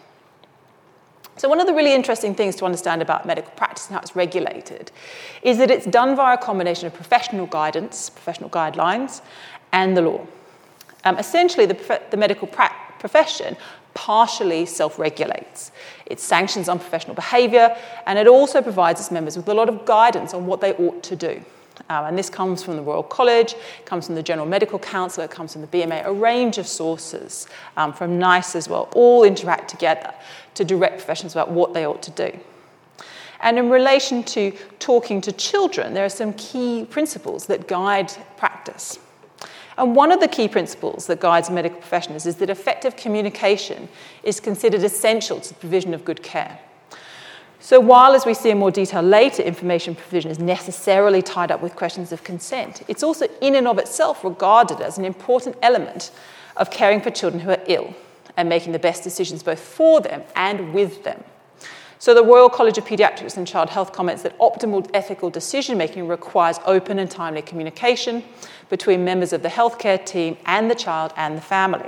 So, 1.35 1.49
one 1.49 1.59
of 1.59 1.67
the 1.67 1.73
really 1.73 1.93
interesting 1.93 2.33
things 2.33 2.55
to 2.55 2.65
understand 2.65 3.01
about 3.01 3.25
medical 3.25 3.51
practice 3.57 3.87
and 3.87 3.95
how 3.95 3.99
it's 3.99 4.15
regulated 4.15 4.89
is 5.41 5.57
that 5.57 5.69
it's 5.69 5.85
done 5.85 6.15
via 6.15 6.35
a 6.35 6.37
combination 6.37 6.87
of 6.87 6.93
professional 6.93 7.45
guidance, 7.45 8.09
professional 8.09 8.49
guidelines, 8.49 9.21
and 9.73 9.97
the 9.97 10.01
law. 10.01 10.25
Um, 11.03 11.17
essentially, 11.17 11.65
the, 11.65 12.01
the 12.09 12.15
medical 12.15 12.47
pra- 12.47 12.73
profession 12.99 13.57
partially 13.93 14.65
self 14.65 14.99
regulates. 14.99 15.71
It 16.05 16.19
sanctions 16.19 16.69
unprofessional 16.69 17.15
behaviour 17.15 17.75
and 18.05 18.19
it 18.19 18.27
also 18.27 18.61
provides 18.61 18.99
its 18.99 19.11
members 19.11 19.37
with 19.37 19.47
a 19.47 19.53
lot 19.53 19.69
of 19.69 19.85
guidance 19.85 20.33
on 20.33 20.45
what 20.45 20.61
they 20.61 20.73
ought 20.73 21.03
to 21.03 21.15
do. 21.15 21.43
Um, 21.89 22.05
and 22.05 22.17
this 22.17 22.29
comes 22.29 22.63
from 22.63 22.75
the 22.75 22.81
Royal 22.81 23.03
College, 23.03 23.55
comes 23.85 24.05
from 24.05 24.15
the 24.15 24.23
General 24.23 24.47
Medical 24.47 24.79
Council, 24.79 25.23
it 25.23 25.31
comes 25.31 25.53
from 25.53 25.61
the 25.61 25.67
BMA, 25.67 26.05
a 26.05 26.13
range 26.13 26.57
of 26.57 26.67
sources, 26.67 27.47
um, 27.77 27.93
from 27.93 28.19
NICE 28.19 28.55
as 28.55 28.69
well, 28.69 28.89
all 28.95 29.23
interact 29.23 29.69
together 29.69 30.13
to 30.53 30.63
direct 30.63 30.97
professions 30.97 31.33
about 31.33 31.51
what 31.51 31.73
they 31.73 31.85
ought 31.85 32.03
to 32.03 32.11
do. 32.11 32.39
And 33.41 33.57
in 33.59 33.69
relation 33.69 34.23
to 34.23 34.51
talking 34.79 35.19
to 35.21 35.31
children, 35.31 35.93
there 35.93 36.05
are 36.05 36.09
some 36.09 36.33
key 36.33 36.85
principles 36.85 37.47
that 37.47 37.67
guide 37.67 38.11
practice. 38.37 38.99
And 39.77 39.95
one 39.95 40.11
of 40.11 40.19
the 40.19 40.27
key 40.27 40.47
principles 40.47 41.07
that 41.07 41.19
guides 41.19 41.49
medical 41.49 41.79
professionals 41.79 42.25
is 42.25 42.35
that 42.37 42.49
effective 42.49 42.95
communication 42.95 43.89
is 44.23 44.39
considered 44.39 44.83
essential 44.83 45.39
to 45.39 45.49
the 45.49 45.55
provision 45.55 45.93
of 45.93 46.05
good 46.05 46.21
care. 46.21 46.59
So, 47.59 47.79
while, 47.79 48.13
as 48.13 48.25
we 48.25 48.33
see 48.33 48.49
in 48.49 48.57
more 48.57 48.71
detail 48.71 49.01
later, 49.01 49.41
information 49.41 49.95
provision 49.95 50.29
is 50.29 50.37
necessarily 50.37 51.21
tied 51.21 51.49
up 51.49 51.61
with 51.61 51.77
questions 51.77 52.11
of 52.11 52.23
consent, 52.23 52.83
it's 52.89 53.03
also 53.03 53.27
in 53.39 53.55
and 53.55 53.69
of 53.69 53.77
itself 53.77 54.23
regarded 54.23 54.81
as 54.81 54.97
an 54.97 55.05
important 55.05 55.55
element 55.61 56.11
of 56.57 56.69
caring 56.69 56.99
for 56.99 57.09
children 57.09 57.41
who 57.41 57.51
are 57.51 57.63
ill 57.67 57.95
and 58.35 58.49
making 58.49 58.73
the 58.73 58.79
best 58.79 59.01
decisions 59.01 59.43
both 59.43 59.59
for 59.59 60.01
them 60.01 60.23
and 60.35 60.73
with 60.73 61.05
them. 61.05 61.23
So, 62.03 62.13
the 62.13 62.21
Royal 62.21 62.49
College 62.49 62.77
of 62.77 62.83
Paediatrics 62.83 63.37
and 63.37 63.47
Child 63.47 63.69
Health 63.69 63.93
comments 63.93 64.23
that 64.23 64.37
optimal 64.37 64.85
ethical 64.93 65.29
decision 65.29 65.77
making 65.77 66.09
requires 66.09 66.59
open 66.65 66.99
and 66.99 67.09
timely 67.09 67.41
communication 67.41 68.25
between 68.69 69.05
members 69.05 69.31
of 69.31 69.41
the 69.41 69.47
healthcare 69.47 70.05
team 70.05 70.35
and 70.45 70.69
the 70.69 70.75
child 70.75 71.13
and 71.15 71.37
the 71.37 71.41
family, 71.41 71.87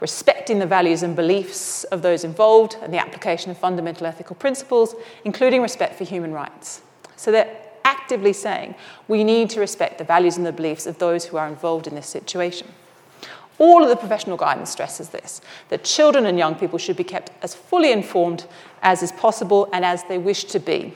respecting 0.00 0.58
the 0.58 0.66
values 0.66 1.04
and 1.04 1.14
beliefs 1.14 1.84
of 1.84 2.02
those 2.02 2.24
involved 2.24 2.76
and 2.82 2.92
the 2.92 2.98
application 2.98 3.52
of 3.52 3.56
fundamental 3.56 4.04
ethical 4.04 4.34
principles, 4.34 4.96
including 5.24 5.62
respect 5.62 5.94
for 5.94 6.02
human 6.02 6.32
rights. 6.32 6.82
So, 7.14 7.30
they're 7.30 7.56
actively 7.84 8.32
saying 8.32 8.74
we 9.06 9.22
need 9.22 9.48
to 9.50 9.60
respect 9.60 9.98
the 9.98 10.04
values 10.04 10.36
and 10.36 10.44
the 10.44 10.50
beliefs 10.50 10.86
of 10.86 10.98
those 10.98 11.24
who 11.24 11.36
are 11.36 11.46
involved 11.46 11.86
in 11.86 11.94
this 11.94 12.08
situation. 12.08 12.66
All 13.58 13.82
of 13.82 13.88
the 13.88 13.96
professional 13.96 14.36
guidance 14.36 14.70
stresses 14.70 15.08
this 15.08 15.40
that 15.70 15.84
children 15.84 16.26
and 16.26 16.38
young 16.38 16.54
people 16.54 16.78
should 16.78 16.96
be 16.96 17.04
kept 17.04 17.30
as 17.42 17.54
fully 17.54 17.92
informed 17.92 18.46
as 18.82 19.02
is 19.02 19.12
possible 19.12 19.68
and 19.72 19.84
as 19.84 20.04
they 20.04 20.18
wish 20.18 20.44
to 20.44 20.58
be. 20.58 20.94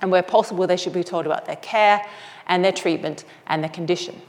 And 0.00 0.10
where 0.10 0.22
possible, 0.22 0.66
they 0.66 0.76
should 0.76 0.92
be 0.92 1.04
told 1.04 1.26
about 1.26 1.46
their 1.46 1.56
care 1.56 2.04
and 2.46 2.64
their 2.64 2.72
treatment 2.72 3.24
and 3.46 3.62
their 3.62 3.70
condition. 3.70 4.20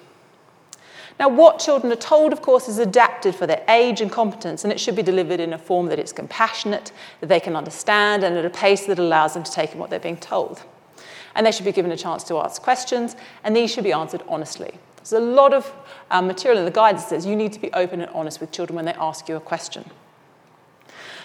Now, 1.19 1.29
what 1.29 1.59
children 1.59 1.91
are 1.91 1.95
told, 1.95 2.31
of 2.31 2.41
course, 2.41 2.67
is 2.67 2.77
adapted 2.77 3.33
for 3.33 3.47
their 3.47 3.63
age 3.67 4.01
and 4.01 4.11
competence, 4.11 4.63
and 4.63 4.71
it 4.71 4.79
should 4.79 4.95
be 4.95 5.01
delivered 5.01 5.39
in 5.39 5.51
a 5.51 5.57
form 5.57 5.87
that 5.87 5.97
is 5.97 6.13
compassionate, 6.13 6.91
that 7.21 7.27
they 7.27 7.39
can 7.39 7.55
understand, 7.55 8.23
and 8.23 8.37
at 8.37 8.45
a 8.45 8.51
pace 8.51 8.85
that 8.85 8.99
allows 8.99 9.33
them 9.33 9.43
to 9.43 9.51
take 9.51 9.73
in 9.73 9.79
what 9.79 9.89
they're 9.89 9.99
being 9.99 10.17
told. 10.17 10.61
And 11.33 11.45
they 11.45 11.51
should 11.51 11.65
be 11.65 11.71
given 11.71 11.91
a 11.91 11.97
chance 11.97 12.23
to 12.25 12.37
ask 12.37 12.61
questions, 12.61 13.15
and 13.43 13.55
these 13.55 13.73
should 13.73 13.83
be 13.83 13.93
answered 13.93 14.21
honestly. 14.27 14.77
There's 15.09 15.23
a 15.23 15.25
lot 15.25 15.53
of 15.53 15.71
um, 16.11 16.27
material 16.27 16.59
in 16.59 16.65
the 16.65 16.71
guidance 16.71 17.03
that 17.03 17.09
says 17.09 17.25
you 17.25 17.35
need 17.35 17.53
to 17.53 17.59
be 17.59 17.71
open 17.71 18.01
and 18.01 18.11
honest 18.11 18.41
with 18.41 18.51
children 18.51 18.75
when 18.75 18.85
they 18.85 18.93
ask 18.93 19.29
you 19.29 19.37
a 19.37 19.39
question. 19.39 19.89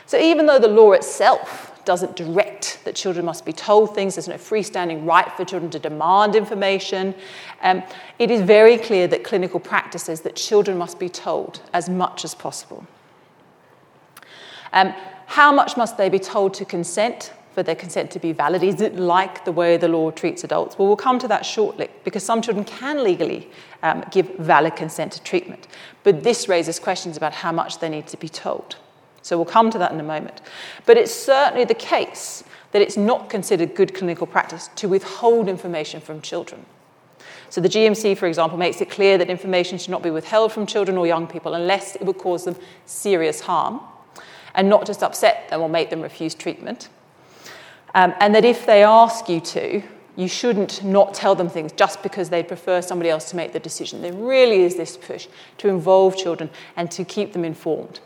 So 0.06 0.18
even 0.18 0.46
though 0.46 0.58
the 0.58 0.68
law 0.68 0.92
itself 0.92 1.82
doesn't 1.84 2.14
direct 2.14 2.78
that 2.84 2.94
children 2.94 3.26
must 3.26 3.44
be 3.44 3.52
told 3.52 3.92
things, 3.94 4.14
there's 4.14 4.28
no 4.28 4.34
freestanding 4.34 5.04
right 5.04 5.30
for 5.32 5.44
children 5.44 5.70
to 5.72 5.80
demand 5.80 6.36
information, 6.36 7.12
um, 7.62 7.82
it 8.20 8.30
is 8.30 8.40
very 8.40 8.78
clear 8.78 9.08
that 9.08 9.24
clinical 9.24 9.58
practice 9.58 10.04
says 10.04 10.20
that 10.20 10.36
children 10.36 10.78
must 10.78 11.00
be 11.00 11.08
told 11.08 11.60
as 11.72 11.88
much 11.88 12.24
as 12.24 12.34
possible. 12.34 12.86
Um, 14.72 14.94
how 15.26 15.50
much 15.50 15.76
must 15.76 15.96
they 15.96 16.08
be 16.08 16.20
told 16.20 16.54
to 16.54 16.64
consent? 16.64 17.32
For 17.52 17.62
their 17.62 17.74
consent 17.74 18.10
to 18.12 18.18
be 18.18 18.32
valid? 18.32 18.62
Is 18.62 18.80
it 18.80 18.96
like 18.96 19.44
the 19.44 19.52
way 19.52 19.76
the 19.76 19.88
law 19.88 20.10
treats 20.10 20.44
adults? 20.44 20.78
Well, 20.78 20.88
we'll 20.88 20.96
come 20.96 21.18
to 21.18 21.28
that 21.28 21.44
shortly 21.44 21.88
because 22.04 22.22
some 22.22 22.42
children 22.42 22.64
can 22.64 23.04
legally 23.04 23.48
um, 23.82 24.04
give 24.10 24.34
valid 24.36 24.76
consent 24.76 25.12
to 25.12 25.22
treatment. 25.22 25.68
But 26.02 26.22
this 26.22 26.48
raises 26.48 26.78
questions 26.78 27.16
about 27.16 27.32
how 27.32 27.52
much 27.52 27.78
they 27.78 27.88
need 27.88 28.06
to 28.08 28.16
be 28.16 28.28
told. 28.28 28.76
So 29.22 29.36
we'll 29.36 29.44
come 29.44 29.70
to 29.70 29.78
that 29.78 29.92
in 29.92 30.00
a 30.00 30.04
moment. 30.04 30.40
But 30.86 30.96
it's 30.96 31.14
certainly 31.14 31.64
the 31.64 31.74
case 31.74 32.42
that 32.72 32.82
it's 32.82 32.96
not 32.96 33.30
considered 33.30 33.74
good 33.74 33.94
clinical 33.94 34.26
practice 34.26 34.68
to 34.76 34.88
withhold 34.88 35.48
information 35.48 36.00
from 36.00 36.20
children. 36.20 36.66
So 37.50 37.60
the 37.60 37.68
GMC, 37.68 38.16
for 38.16 38.26
example, 38.26 38.58
makes 38.58 38.80
it 38.80 38.90
clear 38.90 39.18
that 39.18 39.28
information 39.28 39.76
should 39.76 39.90
not 39.90 40.02
be 40.02 40.10
withheld 40.10 40.52
from 40.52 40.66
children 40.66 40.96
or 40.96 41.06
young 41.06 41.26
people 41.26 41.54
unless 41.54 41.96
it 41.96 42.02
would 42.02 42.18
cause 42.18 42.44
them 42.44 42.56
serious 42.86 43.40
harm 43.40 43.80
and 44.54 44.68
not 44.68 44.86
just 44.86 45.02
upset 45.02 45.48
them 45.50 45.60
or 45.60 45.68
make 45.68 45.90
them 45.90 46.00
refuse 46.00 46.34
treatment. 46.34 46.88
Um, 47.94 48.14
and 48.20 48.34
that 48.34 48.44
if 48.44 48.66
they 48.66 48.82
ask 48.82 49.28
you 49.28 49.40
to, 49.40 49.82
you 50.16 50.28
shouldn't 50.28 50.84
not 50.84 51.14
tell 51.14 51.34
them 51.34 51.48
things 51.48 51.72
just 51.72 52.02
because 52.02 52.28
they 52.30 52.42
prefer 52.42 52.82
somebody 52.82 53.08
else 53.08 53.30
to 53.30 53.36
make 53.36 53.52
the 53.52 53.60
decision. 53.60 54.02
There 54.02 54.12
really 54.12 54.62
is 54.62 54.76
this 54.76 54.96
push 54.96 55.26
to 55.58 55.68
involve 55.68 56.16
children 56.16 56.50
and 56.76 56.90
to 56.90 57.04
keep 57.04 57.32
them 57.32 57.44
informed. 57.44 58.00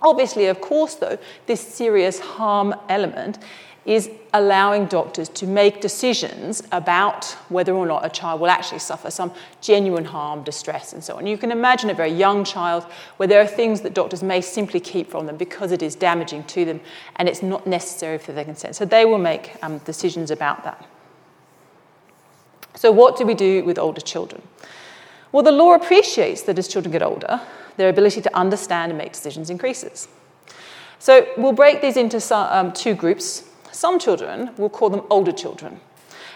Obviously, 0.00 0.46
of 0.46 0.60
course, 0.60 0.94
though, 0.96 1.18
this 1.46 1.60
serious 1.60 2.18
harm 2.18 2.74
element 2.88 3.38
is 3.84 4.08
allowing 4.32 4.86
doctors 4.86 5.28
to 5.28 5.46
make 5.46 5.80
decisions 5.80 6.62
about 6.70 7.24
whether 7.48 7.72
or 7.72 7.84
not 7.84 8.04
a 8.04 8.08
child 8.08 8.40
will 8.40 8.48
actually 8.48 8.78
suffer 8.78 9.10
some 9.10 9.32
genuine 9.60 10.04
harm, 10.04 10.44
distress, 10.44 10.92
and 10.92 11.02
so 11.02 11.16
on. 11.16 11.26
You 11.26 11.36
can 11.36 11.50
imagine 11.50 11.90
a 11.90 11.94
very 11.94 12.12
young 12.12 12.44
child 12.44 12.84
where 13.16 13.26
there 13.26 13.40
are 13.40 13.46
things 13.46 13.80
that 13.80 13.92
doctors 13.92 14.22
may 14.22 14.40
simply 14.40 14.78
keep 14.78 15.10
from 15.10 15.26
them 15.26 15.36
because 15.36 15.72
it 15.72 15.82
is 15.82 15.96
damaging 15.96 16.44
to 16.44 16.64
them 16.64 16.80
and 17.16 17.28
it's 17.28 17.42
not 17.42 17.66
necessary 17.66 18.18
for 18.18 18.32
their 18.32 18.44
consent. 18.44 18.76
So 18.76 18.84
they 18.84 19.04
will 19.04 19.18
make 19.18 19.52
um, 19.62 19.78
decisions 19.78 20.30
about 20.30 20.62
that. 20.62 20.86
So, 22.74 22.90
what 22.90 23.18
do 23.18 23.26
we 23.26 23.34
do 23.34 23.64
with 23.64 23.78
older 23.78 24.00
children? 24.00 24.42
Well, 25.30 25.42
the 25.42 25.52
law 25.52 25.74
appreciates 25.74 26.42
that 26.42 26.58
as 26.58 26.68
children 26.68 26.92
get 26.92 27.02
older, 27.02 27.40
their 27.76 27.88
ability 27.88 28.22
to 28.22 28.36
understand 28.36 28.92
and 28.92 28.98
make 28.98 29.12
decisions 29.12 29.50
increases. 29.50 30.08
So, 30.98 31.26
we'll 31.36 31.52
break 31.52 31.82
these 31.82 31.96
into 31.96 32.20
some, 32.20 32.46
um, 32.50 32.72
two 32.72 32.94
groups 32.94 33.44
some 33.72 33.98
children, 33.98 34.50
we'll 34.56 34.68
call 34.68 34.90
them 34.90 35.02
older 35.10 35.32
children. 35.32 35.80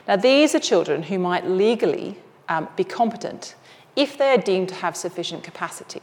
Now, 0.08 0.16
these 0.16 0.54
are 0.54 0.60
children 0.60 1.04
who 1.04 1.18
might 1.18 1.46
legally 1.46 2.16
um, 2.48 2.68
be 2.76 2.84
competent 2.84 3.54
if 3.94 4.18
they 4.18 4.30
are 4.30 4.38
deemed 4.38 4.68
to 4.68 4.74
have 4.76 4.96
sufficient 4.96 5.42
capacity. 5.42 6.02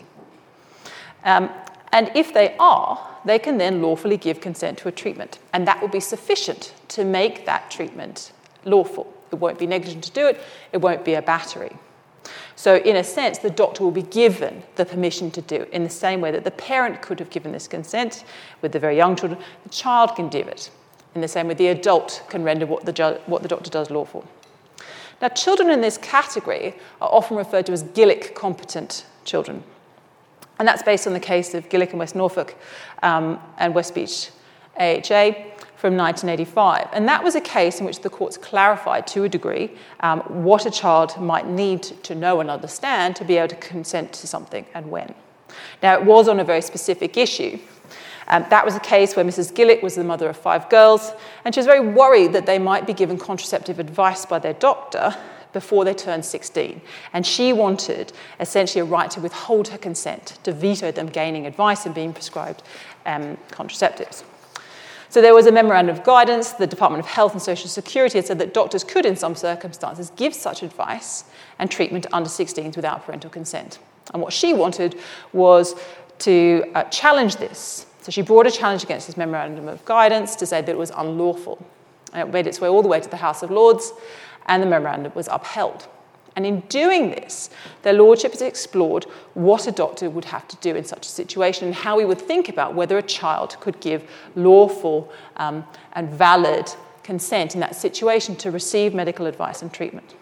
Um, 1.24 1.50
and 1.92 2.12
if 2.16 2.34
they 2.34 2.56
are, 2.60 3.00
they 3.24 3.40
can 3.40 3.58
then 3.58 3.82
lawfully 3.82 4.18
give 4.18 4.42
consent 4.42 4.80
to 4.80 4.88
a 4.88 4.92
treatment. 4.92 5.40
And 5.54 5.68
that 5.68 5.80
will 5.80 5.88
be 5.88 6.00
sufficient 6.00 6.74
to 6.90 7.06
make 7.06 7.46
that 7.46 7.70
treatment 7.72 8.34
lawful. 8.66 9.14
It 9.32 9.36
won't 9.36 9.60
be 9.60 9.68
negligent 9.68 10.04
to 10.06 10.12
do 10.12 10.28
it, 10.28 10.42
it 10.72 10.78
won't 10.78 11.06
be 11.06 11.14
a 11.14 11.22
battery. 11.22 11.72
So, 12.56 12.78
in 12.78 12.96
a 12.96 13.04
sense, 13.04 13.40
the 13.40 13.50
doctor 13.50 13.84
will 13.84 13.92
be 13.92 14.04
given 14.04 14.64
the 14.76 14.86
permission 14.86 15.32
to 15.32 15.42
do 15.42 15.56
it 15.56 15.70
in 15.70 15.84
the 15.84 15.90
same 15.90 16.22
way 16.22 16.32
that 16.32 16.44
the 16.44 16.52
parent 16.52 17.02
could 17.02 17.20
have 17.20 17.30
given 17.30 17.52
this 17.52 17.68
consent 17.68 18.24
with 18.62 18.72
the 18.72 18.80
very 18.80 18.96
young 18.96 19.16
children, 19.16 19.42
the 19.64 19.70
child 19.70 20.16
can 20.16 20.30
give 20.30 20.48
it 20.48 20.70
in 21.16 21.22
the 21.22 21.28
same 21.28 21.48
way 21.48 21.54
the 21.54 21.68
adult 21.68 22.24
can 22.30 22.44
render 22.44 22.66
what 22.66 22.86
the, 22.86 22.94
ju- 22.94 23.20
what 23.26 23.42
the 23.42 23.48
doctor 23.48 23.70
does 23.70 23.90
lawful. 23.90 24.26
Now, 25.22 25.30
children 25.30 25.70
in 25.70 25.82
this 25.82 25.98
category 25.98 26.76
are 27.02 27.10
often 27.10 27.38
referred 27.38 27.66
to 27.68 27.72
as 27.72 27.84
Gillick 27.84 28.36
competent 28.36 29.06
children. 29.24 29.64
And 30.60 30.68
that's 30.68 30.84
based 30.84 31.08
on 31.08 31.14
the 31.14 31.20
case 31.20 31.54
of 31.54 31.70
Gillick 31.70 31.92
and 31.92 32.00
West 32.00 32.16
Norfolk 32.16 32.56
um, 33.02 33.40
and 33.58 33.74
Wisbech 33.74 34.32
AHA 34.78 35.54
from 35.78 35.98
1985. 35.98 36.88
And 36.94 37.08
that 37.08 37.24
was 37.24 37.36
a 37.36 37.42
case 37.42 37.80
in 37.80 37.86
which 37.86 38.02
the 38.02 38.10
courts 38.10 38.38
clarified 38.38 39.06
to 39.08 39.24
a 39.24 39.30
degree 39.30 39.72
um, 40.00 40.22
what 40.44 40.66
a 40.66 40.72
child 40.72 41.20
might 41.20 41.48
need 41.48 41.84
to 41.84 42.16
know 42.16 42.40
and 42.40 42.50
understand 42.50 43.16
to 43.18 43.26
be 43.26 43.38
able 43.38 43.50
to 43.50 43.56
consent 43.56 44.14
to 44.14 44.28
something 44.28 44.66
and 44.74 44.90
when. 44.90 45.14
Now, 45.82 45.96
it 45.96 46.06
was 46.06 46.28
on 46.28 46.40
a 46.40 46.44
very 46.44 46.62
specific 46.62 47.18
issue, 47.18 47.60
um, 48.34 48.44
that 48.50 48.66
was 48.66 48.76
a 48.76 48.80
case 48.80 49.16
where 49.16 49.24
Mrs. 49.24 49.54
Gillick 49.54 49.84
was 49.84 49.94
the 49.94 50.04
mother 50.04 50.28
of 50.28 50.36
five 50.36 50.68
girls, 50.68 51.12
and 51.46 51.54
she 51.54 51.60
was 51.60 51.68
very 51.68 51.80
worried 51.80 52.34
that 52.34 52.48
they 52.48 52.58
might 52.58 52.88
be 52.88 52.94
given 52.94 53.16
contraceptive 53.16 53.78
advice 53.78 54.26
by 54.26 54.40
their 54.40 54.54
doctor 54.54 55.16
before 55.54 55.86
they 55.86 55.94
turned 55.94 56.26
16. 56.26 56.82
And 57.14 57.28
she 57.28 57.54
wanted 57.54 58.12
essentially 58.40 58.82
a 58.82 58.86
right 58.86 59.12
to 59.12 59.22
withhold 59.22 59.68
her 59.68 59.78
consent, 59.78 60.40
to 60.46 60.52
veto 60.52 60.92
them 60.92 61.10
gaining 61.10 61.46
advice 61.46 61.86
and 61.86 61.94
being 61.94 62.12
prescribed 62.12 62.64
um, 63.06 63.38
contraceptives. 63.52 64.24
So 65.10 65.22
there 65.22 65.36
was 65.36 65.46
a 65.46 65.52
memorandum 65.52 65.96
of 65.96 66.04
guidance. 66.04 66.54
The 66.54 66.66
Department 66.66 67.02
of 67.02 67.06
Health 67.06 67.34
and 67.34 67.42
Social 67.42 67.70
Security 67.70 68.18
had 68.18 68.26
said 68.26 68.40
that 68.40 68.56
doctors 68.56 68.84
could, 68.84 69.06
in 69.06 69.16
some 69.16 69.36
circumstances, 69.36 70.12
give 70.16 70.34
such 70.34 70.64
advice 70.64 71.26
and 71.60 71.70
treatment 71.70 72.06
to 72.06 72.16
under 72.16 72.30
16s 72.30 72.76
without 72.76 73.06
parental 73.06 73.30
consent. 73.30 73.78
And 74.12 74.24
what 74.24 74.34
she 74.34 74.56
wanted 74.56 75.00
was 75.34 75.76
to 76.18 76.64
uh, 76.74 76.86
challenge 76.86 77.36
this 77.36 77.86
so 78.04 78.12
she 78.12 78.22
brought 78.22 78.46
a 78.46 78.52
challenge 78.52 78.84
against 78.84 79.08
this 79.08 79.16
memorandum 79.16 79.70
of 79.70 79.84
guidance 79.86 80.36
to 80.36 80.46
say 80.46 80.60
that 80.60 80.70
it 80.70 80.78
was 80.78 80.92
unlawful. 80.92 81.66
And 82.12 82.28
it 82.28 82.34
made 82.34 82.46
its 82.46 82.60
way 82.60 82.68
all 82.68 82.82
the 82.82 82.90
way 82.90 83.00
to 83.00 83.10
the 83.10 83.18
House 83.18 83.42
of 83.44 83.50
Lords, 83.50 83.94
and 84.46 84.62
the 84.62 84.68
memorandum 84.68 85.14
was 85.16 85.30
upheld. 85.32 85.88
And 86.36 86.46
in 86.46 86.60
doing 86.62 87.12
this, 87.12 87.50
their 87.84 87.94
lordships 87.94 88.42
explored 88.42 89.06
what 89.36 89.68
a 89.68 89.72
doctor 89.72 90.10
would 90.10 90.26
have 90.26 90.50
to 90.50 90.58
do 90.58 90.76
in 90.76 90.84
such 90.84 91.06
a 91.06 91.10
situation 91.10 91.66
and 91.66 91.74
how 91.74 91.96
we 91.96 92.04
would 92.04 92.20
think 92.20 92.50
about 92.50 92.76
whether 92.76 92.98
a 92.98 93.04
child 93.04 93.56
could 93.62 93.80
give 93.80 94.10
lawful 94.36 95.10
um, 95.38 95.64
and 95.94 96.10
valid 96.10 96.70
consent 97.04 97.54
in 97.54 97.62
that 97.62 97.76
situation 97.76 98.36
to 98.36 98.52
receive 98.52 98.94
medical 98.94 99.28
advice 99.28 99.62
and 99.62 99.72
treatment. 99.72 100.14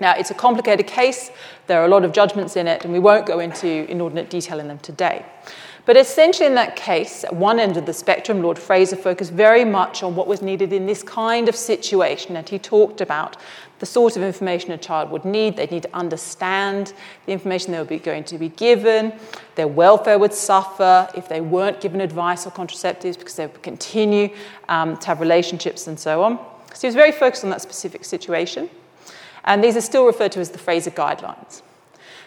Now, 0.00 0.16
it's 0.16 0.32
a 0.32 0.34
complicated 0.34 0.88
case, 0.88 1.30
there 1.68 1.80
are 1.80 1.84
a 1.84 1.88
lot 1.88 2.04
of 2.04 2.12
judgments 2.12 2.56
in 2.56 2.66
it, 2.66 2.82
and 2.82 2.92
we 2.92 2.98
won't 2.98 3.24
go 3.24 3.38
into 3.38 3.88
inordinate 3.88 4.30
detail 4.30 4.58
in 4.58 4.66
them 4.66 4.80
today. 4.80 5.24
But 5.84 5.96
essentially, 5.96 6.46
in 6.46 6.54
that 6.54 6.76
case, 6.76 7.24
at 7.24 7.34
one 7.34 7.58
end 7.58 7.76
of 7.76 7.86
the 7.86 7.92
spectrum, 7.92 8.40
Lord 8.40 8.56
Fraser 8.56 8.94
focused 8.94 9.32
very 9.32 9.64
much 9.64 10.04
on 10.04 10.14
what 10.14 10.28
was 10.28 10.40
needed 10.40 10.72
in 10.72 10.86
this 10.86 11.02
kind 11.02 11.48
of 11.48 11.56
situation. 11.56 12.36
And 12.36 12.48
he 12.48 12.58
talked 12.58 13.00
about 13.00 13.36
the 13.80 13.86
sort 13.86 14.16
of 14.16 14.22
information 14.22 14.70
a 14.70 14.78
child 14.78 15.10
would 15.10 15.24
need. 15.24 15.56
They'd 15.56 15.72
need 15.72 15.82
to 15.82 15.92
understand 15.96 16.92
the 17.26 17.32
information 17.32 17.72
they 17.72 17.80
would 17.80 17.88
be 17.88 17.98
going 17.98 18.22
to 18.24 18.38
be 18.38 18.50
given. 18.50 19.12
Their 19.56 19.66
welfare 19.66 20.20
would 20.20 20.32
suffer 20.32 21.08
if 21.16 21.28
they 21.28 21.40
weren't 21.40 21.80
given 21.80 22.00
advice 22.00 22.46
or 22.46 22.52
contraceptives 22.52 23.18
because 23.18 23.34
they 23.34 23.46
would 23.46 23.62
continue 23.62 24.28
um, 24.68 24.96
to 24.98 25.06
have 25.08 25.18
relationships 25.18 25.88
and 25.88 25.98
so 25.98 26.22
on. 26.22 26.38
So 26.74 26.82
he 26.82 26.86
was 26.86 26.94
very 26.94 27.10
focused 27.10 27.42
on 27.42 27.50
that 27.50 27.60
specific 27.60 28.04
situation. 28.04 28.70
And 29.44 29.64
these 29.64 29.76
are 29.76 29.80
still 29.80 30.06
referred 30.06 30.30
to 30.32 30.40
as 30.40 30.50
the 30.50 30.58
Fraser 30.58 30.92
Guidelines. 30.92 31.62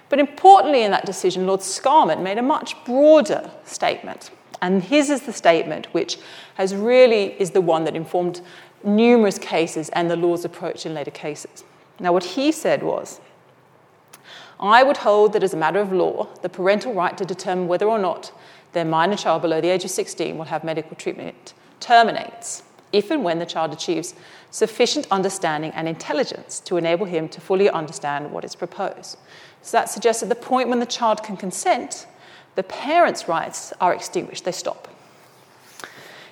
But 0.10 0.20
importantly, 0.20 0.84
in 0.84 0.92
that 0.92 1.06
decision, 1.06 1.48
Lord 1.48 1.62
Scarman 1.62 2.22
made 2.22 2.38
a 2.38 2.44
much 2.44 2.76
broader 2.86 3.52
statement. 3.64 4.32
And 4.62 4.84
his 4.84 5.10
is 5.10 5.24
the 5.24 5.34
statement 5.34 5.88
which 5.94 6.18
has 6.56 6.76
really 6.76 7.40
is 7.40 7.52
the 7.52 7.62
one 7.62 7.84
that 7.86 7.96
informed 7.96 8.42
numerous 8.84 9.38
cases 9.38 9.90
and 9.90 10.10
the 10.10 10.16
law's 10.16 10.46
approach 10.46 10.86
in 10.86 10.94
later 10.94 11.12
cases. 11.12 11.64
Now, 12.00 12.14
what 12.14 12.24
he 12.24 12.52
said 12.52 12.84
was 12.84 13.20
I 14.60 14.84
would 14.84 14.98
hold 14.98 15.34
that 15.34 15.44
as 15.44 15.54
a 15.54 15.58
matter 15.58 15.80
of 15.80 15.92
law, 15.92 16.28
the 16.42 16.50
parental 16.50 16.94
right 16.94 17.18
to 17.18 17.26
determine 17.26 17.68
whether 17.68 17.88
or 17.88 18.00
not 18.00 18.32
their 18.74 18.86
minor 18.86 19.18
child 19.18 19.42
below 19.42 19.60
the 19.60 19.70
age 19.70 19.84
of 19.84 19.92
16 19.92 20.38
will 20.38 20.46
have 20.46 20.64
medical 20.64 20.96
treatment 20.96 21.54
terminates 21.80 22.64
if 22.94 23.12
and 23.12 23.24
when 23.24 23.40
the 23.40 23.46
child 23.46 23.74
achieves 23.74 24.16
sufficient 24.52 25.06
understanding 25.12 25.72
and 25.72 25.88
intelligence 25.88 26.62
to 26.62 26.78
enable 26.78 27.06
him 27.06 27.28
to 27.28 27.42
fully 27.42 27.70
understand 27.70 28.32
what 28.32 28.46
is 28.46 28.56
proposed. 28.56 29.18
So 29.66 29.78
that 29.78 29.90
suggests 29.90 30.22
at 30.22 30.30
the 30.30 30.36
point 30.36 30.70
when 30.70 30.80
the 30.80 30.86
child 30.86 31.24
can 31.24 31.38
consent, 31.38 32.06
the 32.54 32.62
parent's 32.62 33.28
rights 33.28 33.74
are 33.82 33.96
extinguished, 33.96 34.46
they 34.46 34.52
stop. 34.52 34.88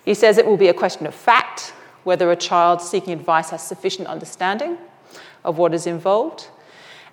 He 0.05 0.13
says 0.13 0.37
it 0.37 0.45
will 0.45 0.55
be 0.55 0.67
a 0.67 0.73
question 0.73 1.07
of 1.07 1.15
fact 1.15 1.73
whether 2.03 2.29
a 2.31 2.35
child 2.35 2.79
seeking 2.79 3.11
advice 3.11 3.49
has 3.49 3.63
sufficient 3.63 4.07
understanding 4.07 4.77
of 5.43 5.57
what 5.57 5.73
is 5.73 5.87
involved. 5.87 6.49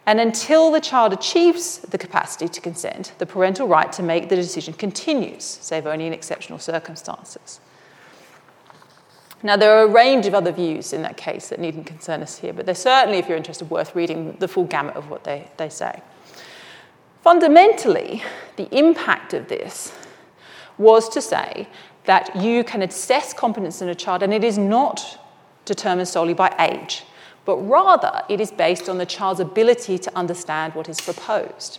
And 0.04 0.20
until 0.20 0.70
the 0.70 0.80
child 0.80 1.14
achieves 1.14 1.78
the 1.78 1.96
capacity 1.96 2.48
to 2.48 2.61
consent, 2.61 3.14
the 3.16 3.24
parental 3.24 3.66
right 3.66 3.90
to 3.92 4.02
make 4.02 4.28
the 4.28 4.37
decision 4.37 4.74
continues, 4.74 5.44
save 5.44 5.87
only 5.87 6.06
in 6.06 6.12
exceptional 6.12 6.59
circumstances. 6.59 7.61
Now, 9.42 9.56
there 9.56 9.74
are 9.78 9.85
a 9.85 9.88
range 9.88 10.26
of 10.26 10.35
other 10.35 10.52
views 10.52 10.92
in 10.92 11.00
that 11.00 11.16
case 11.16 11.48
that 11.48 11.59
needn't 11.59 11.87
concern 11.87 12.20
us 12.20 12.37
here, 12.37 12.52
but 12.52 12.66
they're 12.66 12.74
certainly, 12.74 13.16
if 13.16 13.26
you're 13.26 13.38
interested, 13.38 13.70
worth 13.70 13.96
reading 13.96 14.37
the 14.38 14.48
full 14.48 14.64
gamut 14.64 14.96
of 14.96 15.09
what 15.09 15.24
they, 15.24 15.48
they 15.56 15.70
say. 15.70 16.02
Fundamentally, 17.22 18.22
the 18.56 18.68
impact 18.76 19.35
of 19.35 19.48
this 19.48 19.92
was 20.78 21.09
to 21.11 21.20
say 21.20 21.68
that 22.04 22.35
you 22.35 22.64
can 22.64 22.83
assess 22.83 23.33
competence 23.35 23.83
in 23.83 23.88
a 23.88 23.94
child, 23.94 24.22
and 24.22 24.33
it 24.33 24.42
is 24.42 24.56
not 24.56 25.18
determined 25.64 26.09
solely 26.09 26.35
by 26.35 26.54
age, 26.59 27.04
but 27.44 27.56
rather 27.56 28.22
it 28.28 28.40
is 28.40 28.50
based 28.50 28.88
on 28.88 28.98
the 28.98 29.06
child's 29.06 29.40
ability 29.40 29.98
to 29.98 30.16
understand 30.16 30.74
what 30.74 30.88
is 30.88 31.00
proposed. 31.00 31.78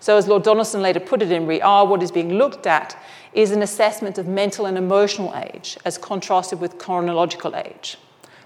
So, 0.00 0.16
as 0.16 0.26
Lord 0.26 0.42
Donaldson 0.42 0.82
later 0.82 0.98
put 0.98 1.22
it 1.22 1.30
in 1.30 1.46
Re 1.46 1.60
R, 1.60 1.86
what 1.86 2.02
is 2.02 2.10
being 2.10 2.34
looked 2.34 2.66
at 2.66 2.96
is 3.32 3.52
an 3.52 3.62
assessment 3.62 4.18
of 4.18 4.26
mental 4.26 4.66
and 4.66 4.76
emotional 4.76 5.32
age 5.36 5.78
as 5.84 5.96
contrasted 5.96 6.60
with 6.60 6.78
chronological 6.78 7.54
age. 7.56 7.96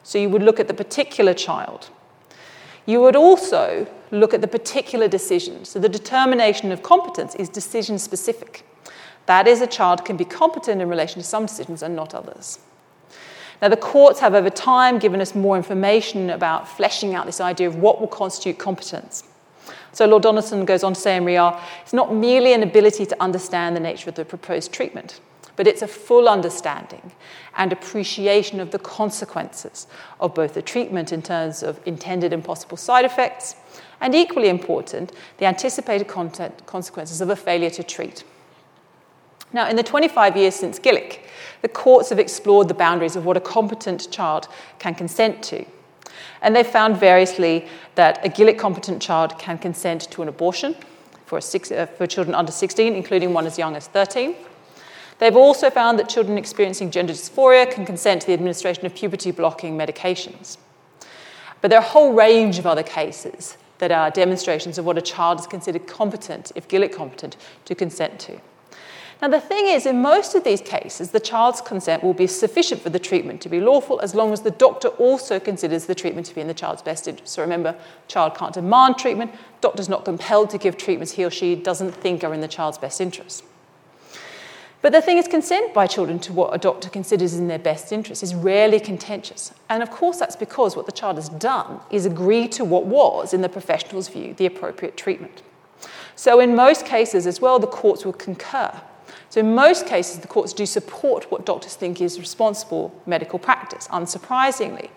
So 0.02 0.18
you 0.18 0.28
would 0.28 0.42
look 0.42 0.61
at 0.61 0.68
the 0.68 0.74
particular 0.74 1.35
child. 1.35 1.90
You 2.87 3.01
would 3.03 3.16
also 3.16 3.87
look 4.12 4.33
at 4.33 4.40
the 4.40 4.49
particular 4.49 5.09
decision. 5.09 5.64
So 5.64 5.79
the 5.79 5.88
determination 5.88 6.72
of 6.72 6.83
competence 6.83 7.35
is 7.35 7.49
decision 7.49 7.99
specific. 7.99 8.64
That 9.27 9.49
is, 9.49 9.61
a 9.61 9.66
child 9.66 10.05
can 10.05 10.16
be 10.16 10.25
competent 10.25 10.81
in 10.81 10.88
relation 10.88 11.20
to 11.20 11.27
some 11.27 11.46
decisions 11.46 11.83
and 11.83 11.96
not 11.96 12.14
others. 12.14 12.61
Now, 13.61 13.68
the 13.68 13.77
courts 13.77 14.20
have 14.20 14.35
over 14.35 14.51
time 14.51 14.99
given 14.99 15.20
us 15.20 15.35
more 15.35 15.57
information 15.57 16.31
about 16.31 16.68
fleshing 16.68 17.14
out 17.14 17.27
this 17.27 17.40
idea 17.40 17.66
of 17.66 17.77
what 17.77 18.01
will 18.01 18.07
constitute 18.07 18.59
competence. 18.59 19.25
So 19.92 20.07
Lord 20.07 20.22
Donaldson 20.22 20.64
goes 20.66 20.85
on 20.85 20.92
to 20.92 21.01
say 21.01 21.16
in 21.16 21.25
Re 21.25 21.38
R, 21.38 21.61
it's 21.83 21.94
not 21.94 22.14
merely 22.14 22.53
an 22.53 22.62
ability 22.62 23.07
to 23.07 23.22
understand 23.22 23.75
the 23.75 23.81
nature 23.81 24.11
of 24.11 24.14
the 24.14 24.27
proposed 24.27 24.72
treatment, 24.72 25.20
but 25.57 25.66
it's 25.66 25.83
a 25.83 25.88
full 25.88 26.29
understanding 26.29 27.12
and 27.57 27.73
appreciation 27.73 28.61
of 28.61 28.71
the 28.71 28.79
consequences 28.79 29.87
of 30.21 30.35
both 30.35 30.55
the 30.55 30.62
treatment 30.62 31.12
in 31.12 31.23
terms 31.23 31.62
of 31.62 31.81
intended 31.87 32.33
and 32.33 32.45
possible 32.45 32.77
side 32.77 33.05
effects, 33.05 33.57
and 34.01 34.14
equally 34.14 34.49
important, 34.49 35.12
the 35.38 35.47
anticipated 35.47 36.07
consequences 36.07 37.21
of 37.21 37.31
a 37.31 37.37
failure 37.37 37.71
to 37.71 37.83
treat. 37.83 38.25
Now, 39.53 39.69
in 39.69 39.77
the 39.77 39.83
25 39.83 40.37
years 40.37 40.55
since 40.55 40.79
Gillick, 40.79 41.21
the 41.62 41.69
courts 41.69 42.11
have 42.11 42.19
explored 42.19 42.69
the 42.69 42.75
boundaries 42.75 43.16
of 43.16 43.25
what 43.25 43.37
a 43.37 43.40
competent 43.40 44.11
child 44.11 44.49
can 44.79 44.95
consent 44.95 45.42
to. 45.45 45.64
And 46.42 46.55
they've 46.55 46.66
found 46.66 46.99
variously 46.99 47.66
that 47.95 48.25
a 48.25 48.29
Gillick 48.29 48.59
competent 48.59 49.01
child 49.01 49.38
can 49.38 49.57
consent 49.59 50.11
to 50.11 50.23
an 50.23 50.29
abortion 50.29 50.77
for, 51.25 51.40
six, 51.40 51.73
uh, 51.73 51.87
for 51.87 52.07
children 52.07 52.35
under 52.35 52.53
16, 52.53 52.95
including 52.95 53.33
one 53.33 53.47
as 53.47 53.59
young 53.59 53.77
as 53.77 53.88
13. 53.88 54.37
They've 55.18 55.37
also 55.37 55.70
found 55.70 55.98
that 55.98 56.09
children 56.09 56.37
experiencing 56.37 56.90
gender 56.90 57.12
dysphoria 57.12 57.70
can 57.70 57.87
consent 57.87 58.22
to 58.22 58.26
the 58.26 58.35
administration 58.35 58.85
of 58.85 58.94
puberty 58.94 59.31
blocking 59.31 59.76
medications. 59.76 60.59
But 61.61 61.68
there 61.68 61.79
are 61.79 61.85
a 61.85 61.88
whole 61.88 62.12
range 62.12 62.59
of 62.59 62.66
other 62.66 62.83
cases 62.83 63.57
that 63.79 63.90
are 63.90 64.11
demonstrations 64.11 64.79
of 64.79 64.85
what 64.85 64.98
a 64.98 65.02
child 65.02 65.40
is 65.40 65.46
considered 65.46 65.87
competent, 65.87 66.52
if 66.55 66.68
Gillick 66.68 66.92
competent, 66.92 67.37
to 67.64 67.74
consent 67.74 68.18
to. 68.20 68.40
Now, 69.22 69.29
the 69.29 69.40
thing 69.40 69.66
is, 69.66 69.87
in 69.87 70.02
most 70.02 70.35
of 70.35 70.44
these 70.44 70.61
cases, 70.61 71.11
the 71.11 71.20
child's 71.20 71.62
consent 71.62 72.02
will 72.02 72.12
be 72.12 72.26
sufficient 72.26 72.83
for 72.83 72.90
the 72.90 72.98
treatment 72.98 73.40
to 73.40 73.48
be 73.48 73.61
lawful 73.61 73.98
as 74.00 74.14
long 74.14 74.31
as 74.35 74.42
the 74.42 74.50
doctor 74.50 74.88
also 74.88 75.40
considers 75.40 75.87
the 75.87 75.94
treatment 75.94 76.26
to 76.26 76.35
be 76.35 76.42
in 76.42 76.48
the 76.48 76.55
child's 76.55 76.83
best 76.83 77.09
interest. 77.09 77.33
So 77.33 77.40
remember, 77.40 77.74
child 78.09 78.35
can't 78.35 78.52
demand 78.52 78.98
treatment, 78.98 79.33
doctor's 79.62 79.88
not 79.88 80.05
compelled 80.05 80.50
to 80.50 80.59
give 80.59 80.76
treatments 80.76 81.12
he 81.12 81.24
or 81.24 81.31
she 81.31 81.55
doesn't 81.57 81.92
think 81.92 82.24
are 82.24 82.35
in 82.35 82.42
the 82.42 82.48
child's 82.48 82.76
best 82.76 83.00
interest. 83.00 83.42
But 84.87 84.92
the 84.92 85.03
thing 85.03 85.18
is, 85.18 85.27
consent 85.27 85.75
by 85.75 85.88
children 85.88 86.20
to 86.20 86.33
what 86.33 86.55
a 86.55 86.59
doctor 86.59 86.88
considers 86.88 87.35
in 87.35 87.49
their 87.49 87.59
best 87.59 87.90
interest 87.90 88.22
is 88.22 88.37
rarely 88.37 88.79
contentious. 88.79 89.53
And 89.68 89.83
of 89.83 89.90
course, 89.90 90.20
that's 90.20 90.37
because 90.37 90.77
what 90.77 90.87
the 90.87 90.92
child 90.92 91.16
has 91.16 91.29
done 91.29 91.81
is 91.90 92.07
agree 92.07 92.46
to 92.51 92.64
what 92.64 92.87
was, 92.87 93.35
in 93.35 93.40
the 93.40 93.49
professional's 93.49 94.07
view, 94.07 94.35
the 94.35 94.46
appropriate 94.46 94.96
treatment. 94.96 95.42
So, 96.14 96.38
in 96.38 96.55
most 96.55 96.87
cases 96.87 97.27
as 97.27 97.40
well, 97.40 97.59
the 97.59 97.66
courts 97.66 98.05
will 98.05 98.12
concur 98.12 98.81
so, 99.29 99.40
in 99.40 99.57
most 99.57 99.87
cases, 99.87 100.20
the 100.20 100.29
courts 100.29 100.53
do 100.53 100.64
support 100.64 101.33
what 101.33 101.44
doctors 101.44 101.75
think 101.75 102.01
is 102.01 102.20
responsible 102.20 102.94
medical 103.07 103.40
practice, 103.40 103.88
unsurprisingly. 103.88 104.90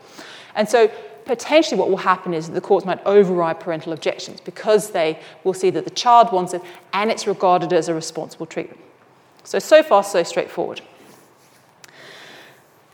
And 0.54 0.70
so, 0.70 0.92
potentially, 1.26 1.80
what 1.80 1.90
will 1.90 1.98
happen 1.98 2.36
is 2.36 2.46
that 2.46 2.54
the 2.54 2.62
courts 2.62 2.86
might 2.86 3.04
override 3.08 3.60
parental 3.60 3.92
objections 3.92 4.40
because 4.40 4.92
they 4.92 5.20
will 5.44 5.56
see 5.56 5.72
that 5.72 5.84
the 5.84 5.90
child 5.90 6.32
wants 6.32 6.54
it 6.54 6.62
and 6.94 7.10
it's 7.10 7.26
regarded 7.26 7.74
as 7.74 7.90
a 7.90 7.96
responsible 7.96 8.46
treatment. 8.46 8.80
So, 9.44 9.60
so 9.60 9.84
far, 9.84 10.04
so 10.04 10.24
straightforward. 10.24 10.82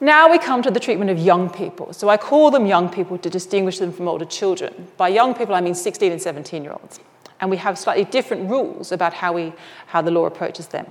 Now 0.01 0.29
we 0.29 0.37
come 0.37 0.61
to 0.61 0.71
the 0.71 0.79
treatment 0.79 1.09
of 1.09 1.17
young 1.17 1.49
people. 1.49 1.93
So 1.93 2.09
I 2.09 2.17
call 2.17 2.51
them 2.51 2.65
young 2.65 2.89
people 2.89 3.17
to 3.17 3.29
distinguish 3.29 3.79
them 3.79 3.93
from 3.93 4.07
older 4.07 4.25
children. 4.25 4.87
By 4.97 5.09
young 5.09 5.33
people, 5.33 5.55
I 5.55 5.61
mean 5.61 5.75
16 5.75 6.11
and 6.11 6.21
17 6.21 6.63
year 6.63 6.73
olds. 6.73 6.99
And 7.39 7.49
we 7.49 7.57
have 7.57 7.77
slightly 7.77 8.05
different 8.05 8.49
rules 8.49 8.91
about 8.91 9.13
how, 9.13 9.33
we, 9.33 9.53
how 9.87 10.01
the 10.01 10.11
law 10.11 10.25
approaches 10.25 10.67
them. 10.67 10.85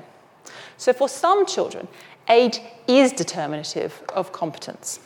So 0.76 0.92
for 0.92 1.08
some 1.08 1.46
children, 1.46 1.86
age 2.28 2.60
is 2.88 3.12
determinative 3.12 4.02
of 4.14 4.32
competence. 4.32 5.00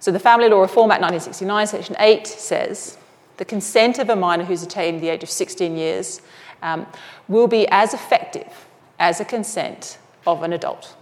So 0.00 0.10
the 0.10 0.18
Family 0.18 0.48
Law 0.48 0.60
Reform 0.60 0.90
Act 0.90 1.00
1969, 1.00 1.66
Section 1.68 1.96
8 1.98 2.26
says 2.26 2.98
the 3.36 3.44
consent 3.44 3.98
of 3.98 4.10
a 4.10 4.16
minor 4.16 4.44
who's 4.44 4.62
attained 4.62 5.00
the 5.00 5.08
age 5.08 5.22
of 5.22 5.30
16 5.30 5.76
years 5.76 6.20
um, 6.60 6.86
will 7.28 7.46
be 7.46 7.68
as 7.68 7.94
effective 7.94 8.66
as 9.02 9.20
a 9.20 9.24
consent 9.24 9.98
of 10.28 10.44
an 10.44 10.52
adult. 10.52 10.94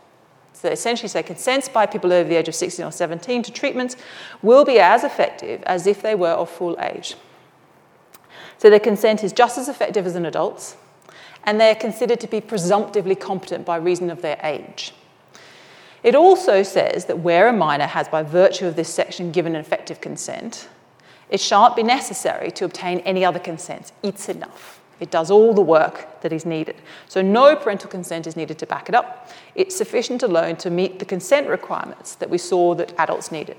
So 0.55 0.71
essentially 0.71 1.09
say 1.09 1.23
consents 1.23 1.69
by 1.69 1.85
people 1.85 2.13
over 2.13 2.27
the 2.27 2.37
age 2.37 2.49
of 2.49 2.55
16 2.55 2.83
or 2.83 2.91
17 2.91 3.43
to 3.43 3.53
treatments 3.53 3.95
will 4.41 4.65
be 4.65 4.81
as 4.81 5.05
effective 5.05 5.63
as 5.65 5.87
if 5.87 6.01
they 6.01 6.15
were 6.15 6.31
of 6.31 6.49
full 6.49 6.79
age. 6.81 7.15
So 8.57 8.71
their 8.71 8.81
consent 8.81 9.23
is 9.23 9.35
just 9.35 9.59
as 9.59 9.69
effective 9.69 10.07
as 10.07 10.17
an 10.17 10.25
adult's, 10.25 10.77
and 11.45 11.61
they 11.61 11.71
are 11.71 11.75
considered 11.75 12.21
to 12.21 12.27
be 12.27 12.41
presumptively 12.41 13.15
competent 13.15 13.67
by 13.67 13.77
reason 13.77 14.09
of 14.09 14.23
their 14.23 14.41
age. 14.43 14.95
It 16.03 16.15
also 16.15 16.63
says 16.63 17.05
that 17.05 17.19
where 17.19 17.49
a 17.49 17.53
minor 17.53 17.87
has, 17.87 18.09
by 18.09 18.23
virtue 18.23 18.67
of 18.67 18.77
this 18.77 18.93
section, 18.93 19.31
given 19.31 19.55
an 19.55 19.61
effective 19.61 20.01
consent, 20.01 20.69
it 21.29 21.41
shan't 21.41 21.77
be 21.77 21.83
necessary 21.83 22.51
to 22.53 22.65
obtain 22.65 23.01
any 23.01 23.27
other 23.27 23.39
consents. 23.39 23.93
It's 24.03 24.31
enough. 24.31 24.80
It 25.01 25.11
does 25.11 25.31
all 25.31 25.55
the 25.55 25.63
work 25.63 26.21
that 26.21 26.33
is 26.33 26.45
needed. 26.47 26.77
So, 27.09 27.23
no 27.23 27.57
parental 27.57 27.91
consent 27.91 28.27
is 28.27 28.37
needed 28.37 28.59
to 28.59 28.67
back 28.67 28.89
it 28.89 28.95
up. 28.95 29.31
It's 29.55 29.75
sufficient 29.75 30.23
alone 30.23 30.57
to 30.57 30.71
meet 30.71 30.99
the 30.99 31.05
consent 31.05 31.49
requirements 31.49 32.15
that 32.17 32.31
we 32.31 32.39
saw 32.39 32.75
that 32.75 32.93
adults 32.99 33.33
needed. 33.33 33.57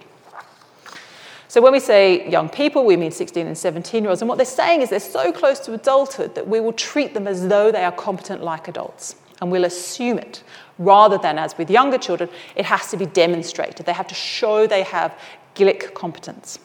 So 1.51 1.59
when 1.59 1.73
we 1.73 1.81
say 1.81 2.29
young 2.29 2.47
people, 2.47 2.85
we 2.85 2.95
mean 2.95 3.11
16 3.11 3.45
and 3.45 3.57
17 3.57 4.03
year 4.03 4.09
olds. 4.09 4.21
And 4.21 4.29
what 4.29 4.37
they're 4.37 4.45
saying 4.45 4.81
is 4.81 4.89
they're 4.89 5.01
so 5.01 5.33
close 5.33 5.59
to 5.65 5.73
adulthood 5.73 6.33
that 6.35 6.47
we 6.47 6.61
will 6.61 6.71
treat 6.71 7.13
them 7.13 7.27
as 7.27 7.49
though 7.49 7.73
they 7.73 7.83
are 7.83 7.91
competent 7.91 8.41
like 8.41 8.69
adults. 8.69 9.17
And 9.41 9.51
we'll 9.51 9.65
assume 9.65 10.17
it 10.17 10.43
rather 10.77 11.17
than, 11.17 11.37
as 11.37 11.57
with 11.57 11.69
younger 11.69 11.97
children, 11.97 12.29
it 12.55 12.63
has 12.63 12.89
to 12.91 12.95
be 12.95 13.05
demonstrated. 13.05 13.85
They 13.85 13.91
have 13.91 14.07
to 14.07 14.15
show 14.15 14.65
they 14.65 14.83
have 14.83 15.13
Gillick 15.53 15.93
competence. 15.93 16.57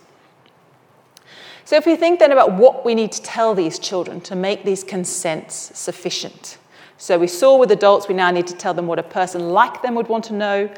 So, 1.67 1.77
if 1.77 1.85
we 1.85 1.97
think 1.97 2.21
then 2.21 2.33
about 2.33 2.55
what 2.55 2.85
we 2.87 2.95
need 2.95 3.13
to 3.13 3.23
tell 3.23 3.55
these 3.55 3.79
children 3.79 4.23
to 4.23 4.35
make 4.35 4.65
these 4.65 4.83
consents 4.83 5.55
sufficient. 5.79 6.57
So, 6.97 7.19
we 7.19 7.27
saw 7.27 7.59
with 7.59 7.71
adults, 7.71 8.09
we 8.09 8.15
now 8.15 8.31
need 8.31 8.47
to 8.47 8.55
tell 8.55 8.73
them 8.73 8.87
what 8.87 8.99
a 8.99 9.03
person 9.03 9.51
like 9.51 9.83
them 9.83 9.95
would 9.97 10.09
want 10.09 10.25
to 10.27 10.33
know, 10.33 10.73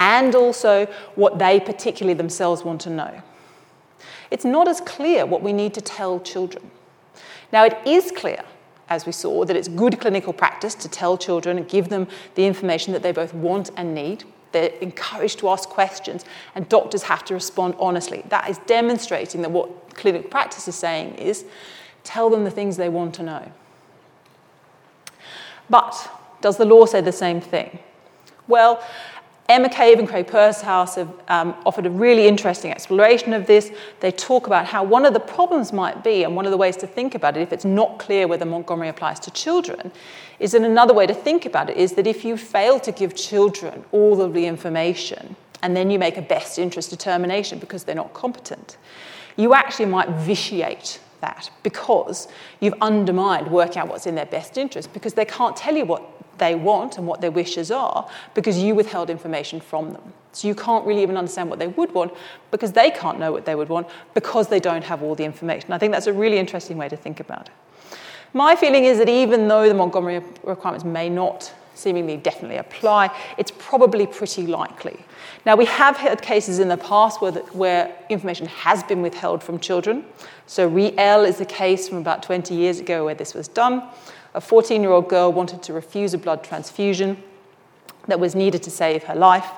and 0.00 0.34
also 0.34 0.86
what 1.16 1.38
they 1.38 1.60
particularly 1.60 2.14
themselves 2.14 2.64
want 2.64 2.80
to 2.82 2.90
know 2.90 3.22
it's 4.30 4.44
not 4.44 4.68
as 4.68 4.80
clear 4.80 5.26
what 5.26 5.42
we 5.42 5.52
need 5.52 5.74
to 5.74 5.80
tell 5.80 6.20
children. 6.20 6.70
Now, 7.52 7.64
it 7.64 7.78
is 7.86 8.12
clear, 8.12 8.44
as 8.88 9.06
we 9.06 9.12
saw, 9.12 9.44
that 9.44 9.56
it's 9.56 9.68
good 9.68 10.00
clinical 10.00 10.32
practice 10.32 10.74
to 10.76 10.88
tell 10.88 11.16
children 11.16 11.56
and 11.58 11.68
give 11.68 11.88
them 11.88 12.06
the 12.34 12.44
information 12.46 12.92
that 12.92 13.02
they 13.02 13.12
both 13.12 13.32
want 13.32 13.70
and 13.76 13.94
need. 13.94 14.24
They're 14.52 14.72
encouraged 14.80 15.38
to 15.40 15.48
ask 15.48 15.68
questions, 15.68 16.24
and 16.54 16.68
doctors 16.68 17.02
have 17.04 17.24
to 17.26 17.34
respond 17.34 17.74
honestly. 17.78 18.24
That 18.28 18.48
is 18.48 18.58
demonstrating 18.66 19.42
that 19.42 19.50
what 19.50 19.94
clinical 19.94 20.28
practice 20.28 20.68
is 20.68 20.74
saying 20.74 21.14
is 21.16 21.44
tell 22.04 22.30
them 22.30 22.44
the 22.44 22.50
things 22.50 22.76
they 22.76 22.88
want 22.88 23.14
to 23.16 23.22
know. 23.22 23.52
But 25.68 26.10
does 26.40 26.56
the 26.56 26.64
law 26.64 26.86
say 26.86 27.00
the 27.00 27.12
same 27.12 27.40
thing? 27.40 27.78
Well, 28.46 28.82
Emma 29.48 29.70
Cave 29.70 29.98
and 29.98 30.06
Craig 30.06 30.26
Purshouse 30.26 30.96
have 30.96 31.08
um, 31.28 31.54
offered 31.64 31.86
a 31.86 31.90
really 31.90 32.28
interesting 32.28 32.70
exploration 32.70 33.32
of 33.32 33.46
this. 33.46 33.72
They 34.00 34.10
talk 34.10 34.46
about 34.46 34.66
how 34.66 34.84
one 34.84 35.06
of 35.06 35.14
the 35.14 35.20
problems 35.20 35.72
might 35.72 36.04
be, 36.04 36.24
and 36.24 36.36
one 36.36 36.44
of 36.44 36.50
the 36.50 36.58
ways 36.58 36.76
to 36.78 36.86
think 36.86 37.14
about 37.14 37.34
it, 37.34 37.40
if 37.40 37.50
it's 37.50 37.64
not 37.64 37.98
clear 37.98 38.26
whether 38.26 38.44
Montgomery 38.44 38.90
applies 38.90 39.18
to 39.20 39.30
children, 39.30 39.90
is 40.38 40.52
that 40.52 40.60
another 40.60 40.92
way 40.92 41.06
to 41.06 41.14
think 41.14 41.46
about 41.46 41.70
it 41.70 41.78
is 41.78 41.94
that 41.94 42.06
if 42.06 42.26
you 42.26 42.36
fail 42.36 42.78
to 42.80 42.92
give 42.92 43.16
children 43.16 43.84
all 43.90 44.20
of 44.20 44.34
the 44.34 44.44
information, 44.44 45.34
and 45.62 45.74
then 45.74 45.90
you 45.90 45.98
make 45.98 46.18
a 46.18 46.22
best 46.22 46.58
interest 46.58 46.90
determination 46.90 47.58
because 47.58 47.84
they're 47.84 47.94
not 47.94 48.12
competent, 48.12 48.76
you 49.36 49.54
actually 49.54 49.86
might 49.86 50.10
vitiate 50.10 51.00
that 51.20 51.50
because 51.62 52.28
you've 52.60 52.74
undermined 52.82 53.50
working 53.50 53.78
out 53.78 53.88
what's 53.88 54.06
in 54.06 54.14
their 54.14 54.26
best 54.26 54.58
interest 54.58 54.92
because 54.92 55.14
they 55.14 55.24
can't 55.24 55.56
tell 55.56 55.74
you 55.74 55.86
what 55.86 56.02
they 56.38 56.54
want 56.54 56.98
and 56.98 57.06
what 57.06 57.20
their 57.20 57.30
wishes 57.30 57.70
are 57.70 58.08
because 58.34 58.58
you 58.58 58.74
withheld 58.74 59.10
information 59.10 59.60
from 59.60 59.92
them. 59.92 60.12
So 60.32 60.46
you 60.46 60.54
can't 60.54 60.86
really 60.86 61.02
even 61.02 61.16
understand 61.16 61.50
what 61.50 61.58
they 61.58 61.66
would 61.66 61.92
want 61.92 62.12
because 62.50 62.72
they 62.72 62.90
can't 62.90 63.18
know 63.18 63.32
what 63.32 63.44
they 63.44 63.54
would 63.54 63.68
want 63.68 63.88
because 64.14 64.48
they 64.48 64.60
don't 64.60 64.84
have 64.84 65.02
all 65.02 65.14
the 65.14 65.24
information. 65.24 65.72
I 65.72 65.78
think 65.78 65.92
that's 65.92 66.06
a 66.06 66.12
really 66.12 66.38
interesting 66.38 66.76
way 66.76 66.88
to 66.88 66.96
think 66.96 67.20
about 67.20 67.48
it. 67.48 67.54
My 68.34 68.54
feeling 68.56 68.84
is 68.84 68.98
that 68.98 69.08
even 69.08 69.48
though 69.48 69.68
the 69.68 69.74
Montgomery 69.74 70.22
requirements 70.42 70.84
may 70.84 71.08
not 71.08 71.52
seemingly 71.74 72.16
definitely 72.16 72.56
apply, 72.56 73.16
it's 73.38 73.52
probably 73.56 74.06
pretty 74.06 74.46
likely. 74.46 74.98
Now, 75.46 75.56
we 75.56 75.64
have 75.66 75.96
had 75.96 76.20
cases 76.20 76.58
in 76.58 76.68
the 76.68 76.76
past 76.76 77.22
where, 77.22 77.30
the, 77.30 77.40
where 77.52 77.94
information 78.08 78.46
has 78.46 78.82
been 78.82 79.00
withheld 79.00 79.42
from 79.42 79.58
children. 79.60 80.04
So, 80.46 80.66
Re-L 80.66 81.24
is 81.24 81.38
the 81.38 81.46
case 81.46 81.88
from 81.88 81.98
about 81.98 82.22
20 82.22 82.54
years 82.54 82.80
ago 82.80 83.04
where 83.04 83.14
this 83.14 83.32
was 83.32 83.48
done 83.48 83.88
a 84.38 84.40
14 84.40 84.82
year 84.82 84.92
old 84.92 85.08
girl 85.08 85.32
wanted 85.32 85.64
to 85.64 85.72
refuse 85.72 86.14
a 86.14 86.18
blood 86.18 86.44
transfusion 86.44 87.20
that 88.06 88.20
was 88.20 88.36
needed 88.36 88.62
to 88.62 88.70
save 88.70 89.02
her 89.02 89.16
life 89.16 89.50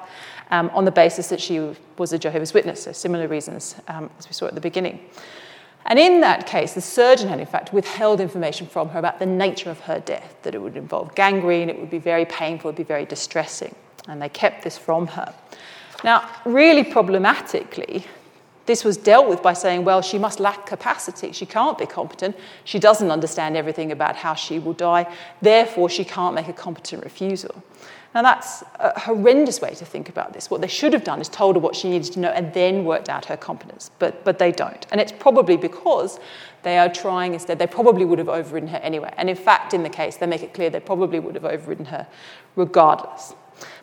um, 0.50 0.70
on 0.72 0.86
the 0.86 0.90
basis 0.90 1.28
that 1.28 1.38
she 1.38 1.60
was 1.98 2.14
a 2.14 2.18
Jehovah's 2.18 2.54
Witness, 2.54 2.84
so 2.84 2.92
similar 2.92 3.28
reasons 3.28 3.76
um, 3.88 4.08
as 4.18 4.26
we 4.26 4.32
saw 4.32 4.46
at 4.46 4.54
the 4.54 4.60
beginning. 4.60 4.98
And 5.84 5.98
in 5.98 6.22
that 6.22 6.46
case, 6.46 6.72
the 6.72 6.80
surgeon 6.80 7.28
had 7.28 7.40
in 7.40 7.46
fact 7.46 7.74
withheld 7.74 8.22
information 8.22 8.66
from 8.66 8.88
her 8.88 8.98
about 8.98 9.18
the 9.18 9.26
nature 9.26 9.70
of 9.70 9.80
her 9.80 10.00
death, 10.00 10.34
that 10.44 10.54
it 10.54 10.62
would 10.62 10.78
involve 10.78 11.14
gangrene, 11.14 11.68
it 11.68 11.78
would 11.78 11.90
be 11.90 11.98
very 11.98 12.24
painful, 12.24 12.70
it 12.70 12.72
would 12.72 12.78
be 12.78 12.82
very 12.82 13.04
distressing. 13.04 13.74
And 14.08 14.20
they 14.22 14.30
kept 14.30 14.64
this 14.64 14.78
from 14.78 15.08
her. 15.08 15.34
Now, 16.04 16.26
really 16.46 16.84
problematically, 16.84 18.06
this 18.70 18.84
was 18.84 18.96
dealt 18.96 19.28
with 19.28 19.42
by 19.42 19.52
saying, 19.52 19.84
well, 19.84 20.00
she 20.00 20.16
must 20.16 20.38
lack 20.38 20.64
capacity. 20.64 21.32
She 21.32 21.44
can't 21.44 21.76
be 21.76 21.86
competent. 21.86 22.36
She 22.62 22.78
doesn't 22.78 23.10
understand 23.10 23.56
everything 23.56 23.90
about 23.90 24.14
how 24.14 24.34
she 24.34 24.60
will 24.60 24.74
die. 24.74 25.12
Therefore, 25.42 25.90
she 25.90 26.04
can't 26.04 26.36
make 26.36 26.46
a 26.46 26.52
competent 26.52 27.02
refusal. 27.02 27.64
Now, 28.14 28.22
that's 28.22 28.62
a 28.78 28.98
horrendous 29.00 29.60
way 29.60 29.74
to 29.74 29.84
think 29.84 30.08
about 30.08 30.34
this. 30.34 30.50
What 30.50 30.60
they 30.60 30.68
should 30.68 30.92
have 30.92 31.02
done 31.02 31.20
is 31.20 31.28
told 31.28 31.56
her 31.56 31.60
what 31.60 31.74
she 31.74 31.90
needed 31.90 32.12
to 32.12 32.20
know 32.20 32.28
and 32.28 32.54
then 32.54 32.84
worked 32.84 33.08
out 33.08 33.24
her 33.24 33.36
competence, 33.36 33.90
but, 33.98 34.24
but 34.24 34.38
they 34.38 34.52
don't. 34.52 34.86
And 34.92 35.00
it's 35.00 35.12
probably 35.12 35.56
because 35.56 36.20
they 36.62 36.78
are 36.78 36.88
trying 36.88 37.34
instead, 37.34 37.58
they 37.58 37.66
probably 37.66 38.04
would 38.04 38.20
have 38.20 38.28
overridden 38.28 38.68
her 38.68 38.78
anyway. 38.78 39.12
And 39.16 39.28
in 39.28 39.36
fact, 39.36 39.74
in 39.74 39.82
the 39.82 39.90
case, 39.90 40.16
they 40.16 40.26
make 40.26 40.44
it 40.44 40.54
clear 40.54 40.70
they 40.70 40.78
probably 40.78 41.18
would 41.18 41.34
have 41.34 41.44
overridden 41.44 41.86
her 41.86 42.06
regardless. 42.54 43.34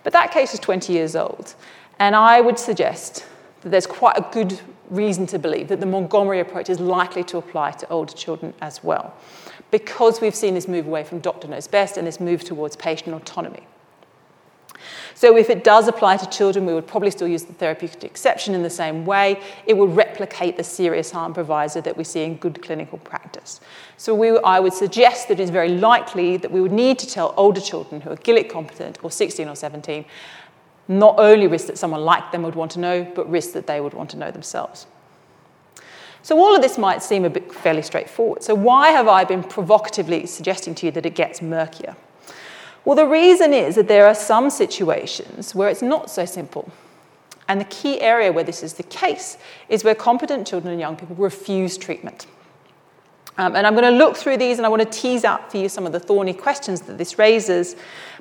But 0.04 0.14
that 0.14 0.32
case 0.32 0.54
is 0.54 0.62
20 0.62 0.94
years 0.94 1.14
old. 1.18 1.56
And 2.00 2.16
I 2.16 2.40
would 2.40 2.58
suggest 2.58 3.26
that 3.62 3.70
there's 3.70 3.88
quite 3.88 4.18
a 4.18 4.26
good 4.32 4.60
reason 4.90 5.26
to 5.28 5.40
believe 5.40 5.68
that 5.68 5.80
the 5.80 5.86
Montgomery 5.86 6.40
approach 6.40 6.70
is 6.70 6.80
likely 6.80 7.24
to 7.26 7.38
apply 7.38 7.72
to 7.72 7.90
older 7.90 8.14
children 8.14 8.54
as 8.62 8.84
well, 8.84 9.14
because 9.72 10.22
we've 10.22 10.36
seen 10.36 10.54
this 10.54 10.68
move 10.68 10.88
away 10.88 11.04
from 11.04 11.20
doctor 11.20 11.48
knows 11.48 11.68
best 11.68 11.98
and 11.98 12.08
this 12.08 12.20
move 12.20 12.44
towards 12.44 12.76
patient 12.76 13.16
autonomy. 13.16 13.66
So 15.18 15.36
if 15.36 15.50
it 15.50 15.64
does 15.64 15.88
apply 15.88 16.18
to 16.18 16.30
children, 16.30 16.66
we 16.68 16.74
would 16.76 16.86
probably 16.86 17.10
still 17.10 17.28
use 17.28 17.44
the 17.44 17.54
therapeutic 17.54 18.04
exception 18.04 18.54
in 18.54 18.62
the 18.62 18.70
same 18.70 19.04
way. 19.04 19.42
It 19.66 19.76
would 19.76 19.96
replicate 19.96 20.58
the 20.58 20.64
serious 20.64 21.10
harm 21.10 21.34
proviso 21.34 21.82
that 21.82 21.98
we 21.98 22.04
see 22.04 22.24
in 22.24 22.36
good 22.38 22.62
clinical 22.62 23.00
practice. 23.00 23.60
So 23.98 24.14
we, 24.14 24.38
I 24.38 24.60
would 24.60 24.74
suggest 24.74 25.28
that 25.30 25.40
it's 25.40 25.50
very 25.50 25.70
likely 25.70 26.38
that 26.38 26.52
we 26.52 26.62
would 26.62 26.72
need 26.72 27.00
to 27.00 27.08
tell 27.08 27.34
older 27.36 27.60
children 27.60 28.02
who 28.02 28.12
are 28.12 28.18
Gillick 28.18 28.50
competent 28.50 29.00
or 29.04 29.10
16 29.10 29.48
or 29.48 29.56
17 29.56 30.06
not 30.88 31.20
only 31.20 31.48
risks 31.48 31.68
that 31.68 31.78
someone 31.78 32.02
like 32.02 32.32
them 32.32 32.44
would 32.44 32.56
want 32.56 32.72
to 32.72 32.80
know, 32.80 33.04
but 33.16 33.30
risks 33.30 33.54
that 33.54 33.68
they 33.68 33.82
would 33.82 33.94
want 33.94 34.10
to 34.12 34.18
know 34.18 34.32
themselves. 34.32 34.88
So 36.22 36.38
all 36.38 36.56
of 36.56 36.62
this 36.62 36.78
might 36.78 37.02
seem 37.02 37.26
a 37.26 37.30
bit 37.30 37.54
fairly 37.54 37.82
straightforward. 37.82 38.44
So 38.44 38.54
why 38.54 38.90
have 38.90 39.08
I 39.08 39.24
been 39.24 39.44
provocatively 39.44 40.26
suggesting 40.26 40.76
to 40.76 40.86
you 40.86 40.92
that 40.92 41.06
it 41.06 41.16
gets 41.16 41.42
murkier? 41.42 41.96
Well, 42.84 42.96
the 42.96 43.06
reason 43.06 43.54
is 43.54 43.76
that 43.76 43.88
there 43.88 44.08
are 44.08 44.16
some 44.16 44.50
situations 44.50 45.54
where 45.54 45.70
it's 45.70 45.82
not 45.82 46.10
so 46.10 46.26
simple. 46.26 46.72
And 47.50 47.62
the 47.62 47.66
key 47.66 48.02
area 48.02 48.32
where 48.32 48.44
this 48.44 48.64
is 48.64 48.74
the 48.74 48.84
case 48.84 49.38
is 49.70 49.84
where 49.84 49.96
competent 49.96 50.48
children 50.48 50.72
and 50.72 50.80
young 50.80 50.96
people 50.96 51.16
refuse 51.16 51.78
treatment. 51.78 52.28
Um, 53.38 53.56
and 53.56 53.68
I'm 53.68 53.74
going 53.74 53.84
to 53.84 53.98
look 53.98 54.18
through 54.18 54.38
these 54.38 54.58
and 54.58 54.66
I 54.66 54.70
want 54.70 54.82
to 54.82 54.90
tease 54.90 55.24
out 55.24 55.52
for 55.52 55.58
you 55.58 55.70
some 55.70 55.86
of 55.86 55.92
the 55.92 56.00
thorny 56.00 56.34
questions 56.34 56.82
that 56.82 56.98
this 56.98 57.20
raises, 57.20 57.76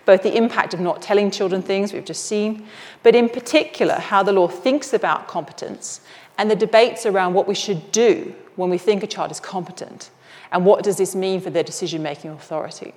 both 0.07 0.23
the 0.23 0.35
impact 0.35 0.73
of 0.73 0.81
not 0.81 1.03
telling 1.03 1.31
children 1.31 1.61
things 1.61 1.93
we've 1.93 2.05
just 2.05 2.25
seen, 2.25 2.67
but 3.03 3.15
in 3.15 3.29
particular 3.29 3.95
how 3.95 4.23
the 4.23 4.33
law 4.33 4.49
thinks 4.49 4.95
about 4.95 5.29
competence 5.29 6.01
and 6.39 6.51
the 6.51 6.57
debates 6.57 7.05
around 7.05 7.35
what 7.35 7.47
we 7.47 7.55
should 7.55 7.93
do 7.93 8.35
when 8.55 8.71
we 8.71 8.79
think 8.79 9.03
a 9.03 9.07
child 9.07 9.31
is 9.31 9.41
competent 9.41 10.11
and 10.53 10.65
what 10.65 10.83
does 10.83 10.97
this 10.97 11.15
mean 11.15 11.41
for 11.41 11.51
their 11.51 11.63
decision 11.63 12.03
making 12.03 12.31
authority. 12.31 12.95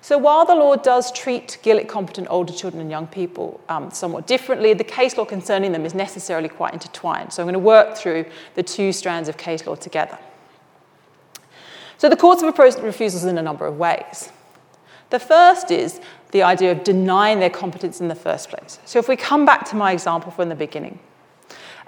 So 0.00 0.18
while 0.18 0.44
the 0.44 0.54
law 0.54 0.76
does 0.76 1.10
treat 1.10 1.58
Gillick 1.62 1.88
competent 1.88 2.28
older 2.30 2.52
children 2.52 2.80
and 2.80 2.90
young 2.90 3.08
people 3.08 3.60
um, 3.68 3.90
somewhat 3.90 4.26
differently, 4.26 4.72
the 4.72 4.84
case 4.84 5.16
law 5.16 5.24
concerning 5.24 5.72
them 5.72 5.84
is 5.84 5.94
necessarily 5.94 6.48
quite 6.48 6.72
intertwined. 6.74 7.32
So 7.32 7.42
I'm 7.42 7.46
going 7.46 7.54
to 7.54 7.58
work 7.58 7.96
through 7.96 8.26
the 8.54 8.62
two 8.62 8.92
strands 8.92 9.28
of 9.28 9.36
case 9.36 9.66
law 9.66 9.74
together. 9.74 10.18
So 11.98 12.08
the 12.08 12.16
courts 12.16 12.42
have 12.42 12.50
approached 12.52 12.78
refusals 12.78 13.24
in 13.24 13.38
a 13.38 13.42
number 13.42 13.66
of 13.66 13.78
ways. 13.78 14.30
The 15.10 15.18
first 15.18 15.70
is 15.70 16.00
the 16.32 16.42
idea 16.42 16.72
of 16.72 16.84
denying 16.84 17.40
their 17.40 17.50
competence 17.50 18.00
in 18.00 18.08
the 18.08 18.14
first 18.14 18.50
place. 18.50 18.78
So 18.84 18.98
if 18.98 19.08
we 19.08 19.16
come 19.16 19.44
back 19.44 19.68
to 19.70 19.76
my 19.76 19.92
example 19.92 20.30
from 20.30 20.48
the 20.48 20.54
beginning, 20.54 20.98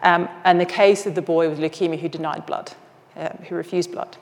um, 0.02 0.28
and 0.44 0.61
the 0.61 0.66
case 0.66 1.07
of 1.07 1.14
the 1.14 1.22
boy 1.22 1.48
with 1.48 1.59
leukemia 1.59 1.98
who 1.98 2.09
denied 2.09 2.46
blood, 2.46 2.72
uh, 3.16 3.31
who 3.48 3.57
refused 3.57 3.90
blood. 3.90 4.16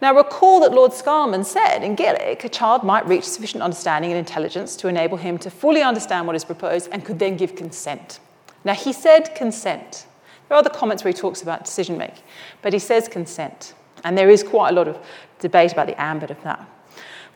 Now, 0.00 0.14
recall 0.14 0.60
that 0.60 0.72
Lord 0.72 0.92
Scarman 0.92 1.44
said 1.44 1.82
in 1.82 1.96
Gillick 1.96 2.44
a 2.44 2.48
child 2.48 2.84
might 2.84 3.06
reach 3.06 3.24
sufficient 3.24 3.62
understanding 3.62 4.12
and 4.12 4.18
intelligence 4.18 4.76
to 4.76 4.88
enable 4.88 5.16
him 5.16 5.38
to 5.38 5.50
fully 5.50 5.82
understand 5.82 6.26
what 6.26 6.36
is 6.36 6.44
proposed 6.44 6.88
and 6.92 7.04
could 7.04 7.18
then 7.18 7.36
give 7.36 7.56
consent. 7.56 8.20
Now, 8.64 8.74
he 8.74 8.92
said 8.92 9.34
consent. 9.34 10.06
There 10.48 10.56
are 10.56 10.60
other 10.60 10.70
comments 10.70 11.04
where 11.04 11.12
he 11.12 11.18
talks 11.18 11.42
about 11.42 11.64
decision 11.64 11.98
making, 11.98 12.22
but 12.62 12.72
he 12.72 12.78
says 12.78 13.08
consent. 13.08 13.74
And 14.04 14.16
there 14.16 14.30
is 14.30 14.42
quite 14.44 14.70
a 14.70 14.72
lot 14.72 14.86
of 14.86 15.04
debate 15.40 15.72
about 15.72 15.88
the 15.88 16.00
ambit 16.00 16.30
of 16.30 16.40
that. 16.44 16.66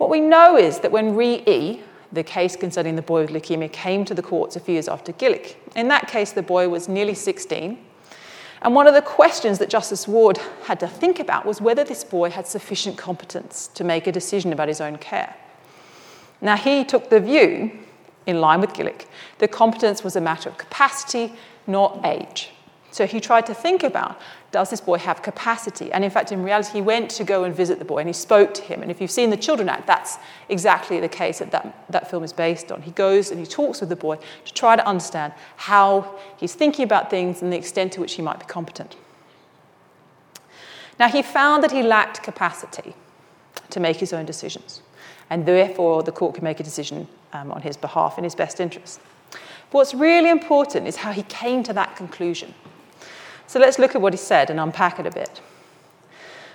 What 0.02 0.10
we 0.10 0.20
know 0.20 0.56
is 0.56 0.80
that 0.80 0.90
when 0.90 1.14
Re 1.14 1.44
E, 1.46 1.80
the 2.10 2.24
case 2.24 2.56
concerning 2.56 2.96
the 2.96 3.02
boy 3.02 3.20
with 3.20 3.30
leukemia, 3.30 3.70
came 3.70 4.04
to 4.06 4.14
the 4.14 4.20
courts 4.20 4.56
a 4.56 4.60
few 4.60 4.72
years 4.72 4.88
after 4.88 5.12
Gillick, 5.12 5.54
in 5.76 5.86
that 5.88 6.08
case, 6.08 6.32
the 6.32 6.42
boy 6.42 6.68
was 6.68 6.88
nearly 6.88 7.14
16 7.14 7.78
and 8.62 8.74
one 8.74 8.88
of 8.88 8.94
the 8.94 9.02
questions 9.02 9.60
that 9.60 9.70
Justice 9.70 10.08
Ward 10.08 10.38
had 10.64 10.80
to 10.80 10.88
think 10.88 11.20
about 11.20 11.46
was 11.46 11.60
whether 11.60 11.84
this 11.84 12.02
boy 12.02 12.30
had 12.30 12.48
sufficient 12.48 12.98
competence 12.98 13.68
to 13.74 13.84
make 13.84 14.08
a 14.08 14.12
decision 14.12 14.52
about 14.52 14.66
his 14.66 14.80
own 14.80 14.98
care. 14.98 15.36
Now, 16.40 16.56
he 16.56 16.82
took 16.82 17.08
the 17.08 17.20
view, 17.20 17.70
in 18.26 18.40
line 18.40 18.60
with 18.60 18.72
Gillick, 18.72 19.06
that 19.38 19.52
competence 19.52 20.02
was 20.02 20.16
a 20.16 20.20
matter 20.20 20.48
of 20.48 20.58
capacity, 20.58 21.32
not 21.68 22.00
age. 22.04 22.50
So 22.92 23.06
he 23.06 23.20
tried 23.20 23.46
to 23.46 23.54
think 23.54 23.82
about 23.82 24.20
does 24.50 24.68
this 24.68 24.82
boy 24.82 24.98
have 24.98 25.22
capacity? 25.22 25.90
And 25.92 26.04
in 26.04 26.10
fact, 26.10 26.30
in 26.30 26.42
reality, 26.42 26.74
he 26.74 26.82
went 26.82 27.10
to 27.12 27.24
go 27.24 27.44
and 27.44 27.56
visit 27.56 27.78
the 27.78 27.86
boy 27.86 27.98
and 27.98 28.08
he 28.08 28.12
spoke 28.12 28.52
to 28.52 28.62
him. 28.62 28.82
And 28.82 28.90
if 28.90 29.00
you've 29.00 29.10
seen 29.10 29.30
the 29.30 29.36
Children 29.36 29.70
Act, 29.70 29.86
that's 29.86 30.18
exactly 30.50 31.00
the 31.00 31.08
case 31.08 31.38
that 31.38 31.50
that, 31.52 31.86
that 31.88 32.10
film 32.10 32.22
is 32.22 32.34
based 32.34 32.70
on. 32.70 32.82
He 32.82 32.90
goes 32.90 33.30
and 33.30 33.40
he 33.40 33.46
talks 33.46 33.80
with 33.80 33.88
the 33.88 33.96
boy 33.96 34.18
to 34.44 34.52
try 34.52 34.76
to 34.76 34.86
understand 34.86 35.32
how 35.56 36.18
he's 36.36 36.54
thinking 36.54 36.84
about 36.84 37.08
things 37.08 37.40
and 37.40 37.50
the 37.50 37.56
extent 37.56 37.92
to 37.94 38.00
which 38.00 38.12
he 38.12 38.22
might 38.22 38.38
be 38.38 38.44
competent. 38.44 38.94
Now, 40.98 41.08
he 41.08 41.22
found 41.22 41.64
that 41.64 41.72
he 41.72 41.82
lacked 41.82 42.22
capacity 42.22 42.94
to 43.70 43.80
make 43.80 43.96
his 43.96 44.12
own 44.12 44.26
decisions, 44.26 44.82
and 45.30 45.46
therefore 45.46 46.02
the 46.02 46.12
court 46.12 46.34
could 46.34 46.42
make 46.42 46.60
a 46.60 46.62
decision 46.62 47.08
um, 47.32 47.50
on 47.50 47.62
his 47.62 47.78
behalf 47.78 48.18
in 48.18 48.24
his 48.24 48.34
best 48.34 48.60
interest. 48.60 49.00
But 49.30 49.78
what's 49.78 49.94
really 49.94 50.28
important 50.28 50.86
is 50.86 50.96
how 50.96 51.12
he 51.12 51.22
came 51.22 51.62
to 51.62 51.72
that 51.72 51.96
conclusion. 51.96 52.52
So 53.52 53.60
let's 53.60 53.78
look 53.78 53.94
at 53.94 54.00
what 54.00 54.14
he 54.14 54.16
said 54.16 54.48
and 54.48 54.58
unpack 54.58 54.98
it 54.98 55.06
a 55.06 55.10
bit. 55.10 55.42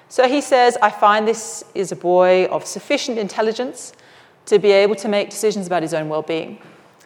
So 0.09 0.27
he 0.27 0.41
says, 0.41 0.79
I 0.81 0.89
find 0.89 1.27
this 1.27 1.63
is 1.75 1.91
a 1.91 1.95
boy 1.95 2.45
of 2.45 2.65
sufficient 2.65 3.19
intelligence 3.19 3.93
to 4.47 4.57
be 4.57 4.71
able 4.71 4.95
to 4.95 5.07
make 5.07 5.29
decisions 5.29 5.67
about 5.67 5.83
his 5.83 5.93
own 5.93 6.09
well 6.09 6.23
being. 6.23 6.57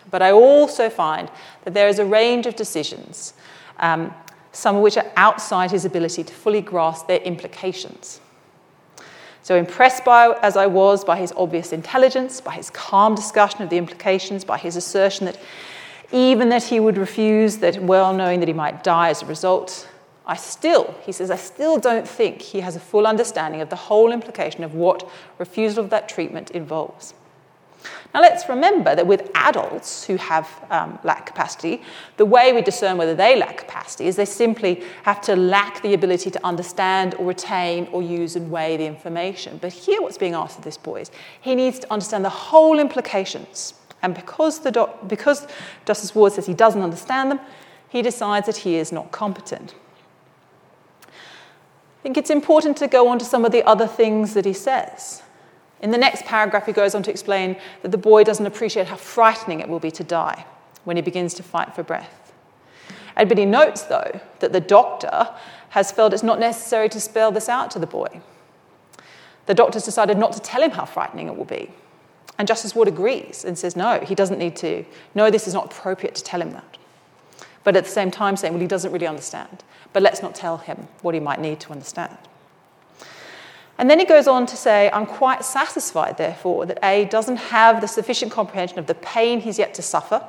But 0.09 0.21
I 0.21 0.31
also 0.31 0.89
find 0.89 1.29
that 1.65 1.73
there 1.73 1.89
is 1.89 1.99
a 1.99 2.05
range 2.05 2.45
of 2.45 2.55
decisions, 2.55 3.33
um, 3.79 4.13
some 4.53 4.77
of 4.77 4.81
which 4.81 4.95
are 4.95 5.11
outside 5.17 5.71
his 5.71 5.83
ability 5.83 6.23
to 6.23 6.33
fully 6.33 6.61
grasp 6.61 7.07
their 7.07 7.19
implications. 7.19 8.21
So, 9.43 9.57
impressed 9.57 10.05
by, 10.05 10.37
as 10.41 10.55
I 10.55 10.67
was 10.67 11.03
by 11.03 11.17
his 11.17 11.33
obvious 11.35 11.73
intelligence, 11.73 12.39
by 12.39 12.53
his 12.53 12.69
calm 12.69 13.13
discussion 13.13 13.61
of 13.61 13.69
the 13.69 13.77
implications, 13.77 14.45
by 14.45 14.57
his 14.57 14.77
assertion 14.77 15.25
that 15.25 15.37
even 16.11 16.49
that 16.49 16.63
he 16.63 16.79
would 16.79 16.97
refuse 16.97 17.57
that, 17.57 17.81
well 17.81 18.13
knowing 18.13 18.39
that 18.39 18.47
he 18.47 18.53
might 18.53 18.83
die 18.83 19.09
as 19.09 19.21
a 19.21 19.25
result. 19.25 19.87
I 20.25 20.35
still, 20.35 20.95
he 21.03 21.11
says, 21.11 21.31
I 21.31 21.35
still 21.35 21.79
don't 21.79 22.07
think 22.07 22.41
he 22.41 22.59
has 22.59 22.75
a 22.75 22.79
full 22.79 23.07
understanding 23.07 23.61
of 23.61 23.69
the 23.69 23.75
whole 23.75 24.11
implication 24.11 24.63
of 24.63 24.75
what 24.75 25.09
refusal 25.39 25.83
of 25.83 25.89
that 25.89 26.07
treatment 26.07 26.51
involves. 26.51 27.13
Now, 28.13 28.21
let's 28.21 28.49
remember 28.49 28.93
that 28.93 29.07
with 29.07 29.31
adults 29.33 30.03
who 30.05 30.17
have 30.17 30.47
um, 30.69 30.99
lack 31.03 31.25
capacity, 31.25 31.81
the 32.17 32.25
way 32.25 32.53
we 32.53 32.61
discern 32.61 32.97
whether 32.97 33.15
they 33.15 33.37
lack 33.37 33.57
capacity 33.57 34.05
is 34.05 34.15
they 34.15 34.25
simply 34.25 34.83
have 35.03 35.21
to 35.21 35.35
lack 35.35 35.81
the 35.81 35.93
ability 35.93 36.29
to 36.31 36.45
understand 36.45 37.15
or 37.15 37.25
retain 37.25 37.87
or 37.91 38.03
use 38.03 38.35
and 38.35 38.51
weigh 38.51 38.77
the 38.77 38.85
information. 38.85 39.57
But 39.61 39.73
here, 39.73 40.01
what's 40.01 40.17
being 40.17 40.35
asked 40.35 40.57
of 40.57 40.63
this 40.63 40.77
boy 40.77 41.01
is 41.01 41.11
he 41.39 41.55
needs 41.55 41.79
to 41.79 41.91
understand 41.91 42.25
the 42.25 42.29
whole 42.29 42.79
implications 42.79 43.73
and 44.01 44.15
because, 44.15 44.59
the 44.59 44.71
doc- 44.71 45.07
because 45.07 45.47
Justice 45.85 46.15
Ward 46.15 46.33
says 46.33 46.45
he 46.45 46.53
doesn't 46.53 46.81
understand 46.81 47.31
them, 47.31 47.39
he 47.89 48.01
decides 48.01 48.45
that 48.45 48.57
he 48.57 48.75
is 48.75 48.91
not 48.91 49.11
competent. 49.11 49.75
I 51.07 52.03
think 52.03 52.17
it's 52.17 52.29
important 52.29 52.77
to 52.77 52.87
go 52.87 53.07
on 53.07 53.19
to 53.19 53.25
some 53.25 53.45
of 53.45 53.51
the 53.51 53.63
other 53.63 53.85
things 53.85 54.33
that 54.33 54.45
he 54.45 54.53
says. 54.53 55.21
In 55.81 55.91
the 55.91 55.97
next 55.97 56.25
paragraph, 56.25 56.65
he 56.65 56.71
goes 56.71 56.95
on 56.95 57.03
to 57.03 57.11
explain 57.11 57.57
that 57.81 57.89
the 57.89 57.97
boy 57.97 58.23
doesn't 58.23 58.45
appreciate 58.45 58.87
how 58.87 58.95
frightening 58.95 59.59
it 59.59 59.69
will 59.69 59.79
be 59.79 59.91
to 59.91 60.03
die 60.03 60.45
when 60.83 60.95
he 60.95 61.01
begins 61.01 61.33
to 61.35 61.43
fight 61.43 61.75
for 61.75 61.83
breath. 61.83 62.33
He 63.17 63.45
notes, 63.45 63.83
though, 63.83 64.19
that 64.39 64.51
the 64.51 64.59
doctor 64.59 65.29
has 65.69 65.91
felt 65.91 66.13
it's 66.13 66.23
not 66.23 66.39
necessary 66.39 66.89
to 66.89 66.99
spell 66.99 67.31
this 67.31 67.47
out 67.47 67.71
to 67.71 67.79
the 67.79 67.87
boy. 67.87 68.21
The 69.45 69.53
doctor's 69.53 69.83
decided 69.83 70.17
not 70.17 70.33
to 70.33 70.39
tell 70.39 70.61
him 70.61 70.71
how 70.71 70.85
frightening 70.85 71.27
it 71.27 71.35
will 71.35 71.45
be. 71.45 71.71
And 72.41 72.47
Justice 72.47 72.73
Ward 72.73 72.87
agrees 72.87 73.45
and 73.45 73.55
says, 73.55 73.75
no, 73.75 73.99
he 73.99 74.15
doesn't 74.15 74.39
need 74.39 74.55
to. 74.55 74.83
No, 75.13 75.29
this 75.29 75.47
is 75.47 75.53
not 75.53 75.65
appropriate 75.65 76.15
to 76.15 76.23
tell 76.23 76.41
him 76.41 76.53
that. 76.53 76.79
But 77.63 77.75
at 77.75 77.83
the 77.83 77.89
same 77.91 78.09
time, 78.09 78.35
saying, 78.35 78.51
well, 78.51 78.61
he 78.61 78.67
doesn't 78.67 78.91
really 78.91 79.05
understand. 79.05 79.63
But 79.93 80.01
let's 80.01 80.23
not 80.23 80.33
tell 80.33 80.57
him 80.57 80.87
what 81.03 81.13
he 81.13 81.19
might 81.19 81.39
need 81.39 81.59
to 81.59 81.71
understand. 81.71 82.17
And 83.77 83.91
then 83.91 83.99
he 83.99 84.05
goes 84.05 84.27
on 84.27 84.47
to 84.47 84.57
say, 84.57 84.89
I'm 84.91 85.05
quite 85.05 85.45
satisfied, 85.45 86.17
therefore, 86.17 86.65
that 86.65 86.79
A 86.81 87.05
doesn't 87.05 87.37
have 87.37 87.79
the 87.79 87.87
sufficient 87.87 88.31
comprehension 88.31 88.79
of 88.79 88.87
the 88.87 88.95
pain 88.95 89.41
he's 89.41 89.59
yet 89.59 89.75
to 89.75 89.83
suffer, 89.83 90.25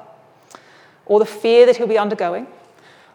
or 1.06 1.18
the 1.18 1.24
fear 1.24 1.64
that 1.64 1.78
he'll 1.78 1.86
be 1.86 1.96
undergoing, 1.96 2.46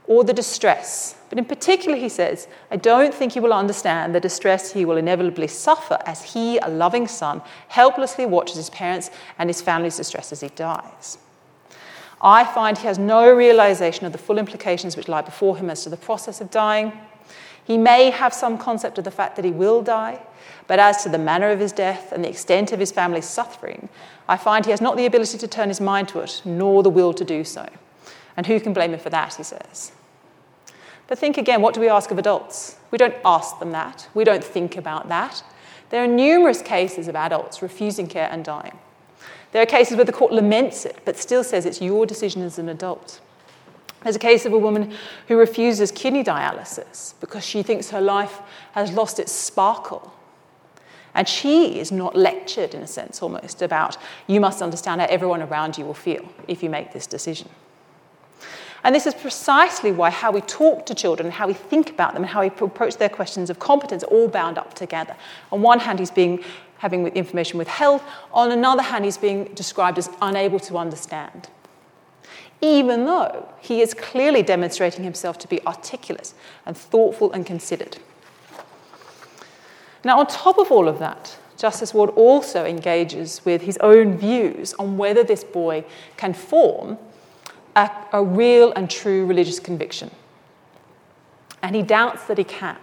or 0.07 0.23
the 0.23 0.33
distress. 0.33 1.15
But 1.29 1.37
in 1.37 1.45
particular, 1.45 1.97
he 1.97 2.09
says, 2.09 2.47
I 2.71 2.77
don't 2.77 3.13
think 3.13 3.33
he 3.33 3.41
will 3.41 3.53
understand 3.53 4.15
the 4.15 4.19
distress 4.19 4.71
he 4.71 4.85
will 4.85 4.97
inevitably 4.97 5.47
suffer 5.47 5.99
as 6.05 6.33
he, 6.33 6.57
a 6.59 6.69
loving 6.69 7.07
son, 7.07 7.41
helplessly 7.67 8.25
watches 8.25 8.55
his 8.55 8.69
parents 8.69 9.11
and 9.37 9.49
his 9.49 9.61
family's 9.61 9.97
distress 9.97 10.31
as 10.31 10.39
he 10.39 10.47
dies. 10.49 11.17
I 12.21 12.45
find 12.45 12.77
he 12.77 12.87
has 12.87 12.97
no 12.97 13.31
realization 13.31 14.05
of 14.05 14.11
the 14.11 14.17
full 14.17 14.39
implications 14.39 14.95
which 14.95 15.09
lie 15.09 15.21
before 15.21 15.57
him 15.57 15.69
as 15.69 15.83
to 15.83 15.89
the 15.89 15.97
process 15.97 16.41
of 16.41 16.49
dying. 16.49 16.93
He 17.65 17.77
may 17.77 18.09
have 18.09 18.33
some 18.33 18.57
concept 18.57 18.97
of 18.97 19.03
the 19.03 19.11
fact 19.11 19.35
that 19.35 19.45
he 19.45 19.51
will 19.51 19.83
die, 19.83 20.21
but 20.67 20.79
as 20.79 21.03
to 21.03 21.09
the 21.09 21.17
manner 21.17 21.49
of 21.49 21.59
his 21.59 21.73
death 21.73 22.11
and 22.11 22.23
the 22.23 22.29
extent 22.29 22.71
of 22.71 22.79
his 22.79 22.91
family's 22.91 23.27
suffering, 23.27 23.89
I 24.27 24.37
find 24.37 24.65
he 24.65 24.71
has 24.71 24.81
not 24.81 24.97
the 24.97 25.05
ability 25.05 25.37
to 25.37 25.47
turn 25.47 25.67
his 25.67 25.81
mind 25.81 26.07
to 26.09 26.19
it, 26.21 26.41
nor 26.43 26.81
the 26.81 26.89
will 26.89 27.13
to 27.13 27.25
do 27.25 27.43
so. 27.43 27.67
And 28.35 28.47
who 28.47 28.59
can 28.59 28.73
blame 28.73 28.93
him 28.93 28.99
for 28.99 29.09
that, 29.09 29.35
he 29.35 29.43
says. 29.43 29.91
But 31.07 31.17
think 31.17 31.37
again 31.37 31.61
what 31.61 31.73
do 31.73 31.79
we 31.79 31.89
ask 31.89 32.11
of 32.11 32.17
adults? 32.17 32.77
We 32.91 32.97
don't 32.97 33.15
ask 33.25 33.59
them 33.59 33.71
that, 33.71 34.07
we 34.13 34.23
don't 34.23 34.43
think 34.43 34.77
about 34.77 35.09
that. 35.09 35.43
There 35.89 36.03
are 36.03 36.07
numerous 36.07 36.61
cases 36.61 37.07
of 37.07 37.15
adults 37.15 37.61
refusing 37.61 38.07
care 38.07 38.29
and 38.31 38.43
dying. 38.43 38.77
There 39.53 39.61
are 39.61 39.65
cases 39.65 39.95
where 39.95 40.05
the 40.05 40.11
court 40.11 40.33
laments 40.33 40.85
it, 40.85 40.99
but 41.05 41.17
still 41.17 41.43
says 41.43 41.65
it's 41.65 41.81
your 41.81 42.05
decision 42.05 42.41
as 42.41 42.59
an 42.59 42.67
adult. 42.67 43.21
There's 44.03 44.15
a 44.15 44.19
case 44.19 44.45
of 44.45 44.53
a 44.53 44.59
woman 44.59 44.93
who 45.27 45.37
refuses 45.37 45.91
kidney 45.91 46.23
dialysis 46.23 47.13
because 47.19 47.45
she 47.45 47.63
thinks 47.63 47.89
her 47.89 48.01
life 48.01 48.39
has 48.73 48.91
lost 48.91 49.19
its 49.19 49.31
sparkle. 49.31 50.13
And 51.15 51.27
she 51.27 51.79
is 51.79 51.91
not 51.91 52.15
lectured, 52.15 52.75
in 52.75 52.83
a 52.83 52.87
sense, 52.87 53.23
almost, 53.23 53.61
about 53.61 53.97
you 54.27 54.39
must 54.39 54.61
understand 54.61 55.01
how 55.01 55.07
everyone 55.07 55.41
around 55.41 55.77
you 55.77 55.85
will 55.85 55.95
feel 55.95 56.23
if 56.47 56.61
you 56.61 56.69
make 56.69 56.93
this 56.93 57.07
decision. 57.07 57.49
And 58.83 58.93
this 58.93 59.07
is 59.07 59.13
precisely 59.13 59.91
why 59.91 60.09
how 60.09 60.31
we 60.31 60.41
talk 60.41 60.85
to 60.85 60.95
children, 60.95 61.31
how 61.31 61.47
we 61.47 61.53
think 61.53 61.89
about 61.89 62.13
them, 62.13 62.23
and 62.23 62.31
how 62.31 62.41
we 62.41 62.47
approach 62.47 62.97
their 62.97 63.09
questions 63.09 63.49
of 63.49 63.59
competence 63.59 64.03
are 64.03 64.07
all 64.07 64.27
bound 64.27 64.57
up 64.57 64.73
together. 64.73 65.15
On 65.51 65.61
one 65.61 65.79
hand, 65.79 65.99
he's 65.99 66.11
being 66.11 66.43
having 66.79 67.07
information 67.07 67.57
withheld. 67.57 68.01
On 68.31 68.51
another 68.51 68.83
hand, 68.83 69.05
he's 69.05 69.17
being 69.17 69.45
described 69.55 69.97
as 69.97 70.09
unable 70.21 70.59
to 70.59 70.77
understand. 70.77 71.49
Even 72.61 73.05
though 73.05 73.49
he 73.59 73.81
is 73.81 73.93
clearly 73.93 74.41
demonstrating 74.41 75.03
himself 75.03 75.37
to 75.39 75.47
be 75.47 75.65
articulate 75.65 76.33
and 76.65 76.75
thoughtful 76.77 77.31
and 77.31 77.45
considered. 77.45 77.97
Now, 80.03 80.19
on 80.19 80.27
top 80.27 80.57
of 80.57 80.71
all 80.71 80.87
of 80.87 80.99
that, 80.99 81.37
Justice 81.57 81.93
Ward 81.93 82.11
also 82.11 82.65
engages 82.65 83.41
with 83.43 83.63
his 83.63 83.77
own 83.77 84.17
views 84.17 84.73
on 84.75 84.97
whether 84.97 85.23
this 85.23 85.43
boy 85.43 85.83
can 86.15 86.33
form 86.33 86.97
a, 87.77 87.91
a 88.13 88.23
real 88.23 88.73
and 88.73 88.89
true 88.89 89.25
religious 89.25 89.59
conviction. 89.59 90.11
And 91.61 91.75
he 91.75 91.83
doubts 91.83 92.25
that 92.25 92.37
he 92.37 92.43
can. 92.43 92.77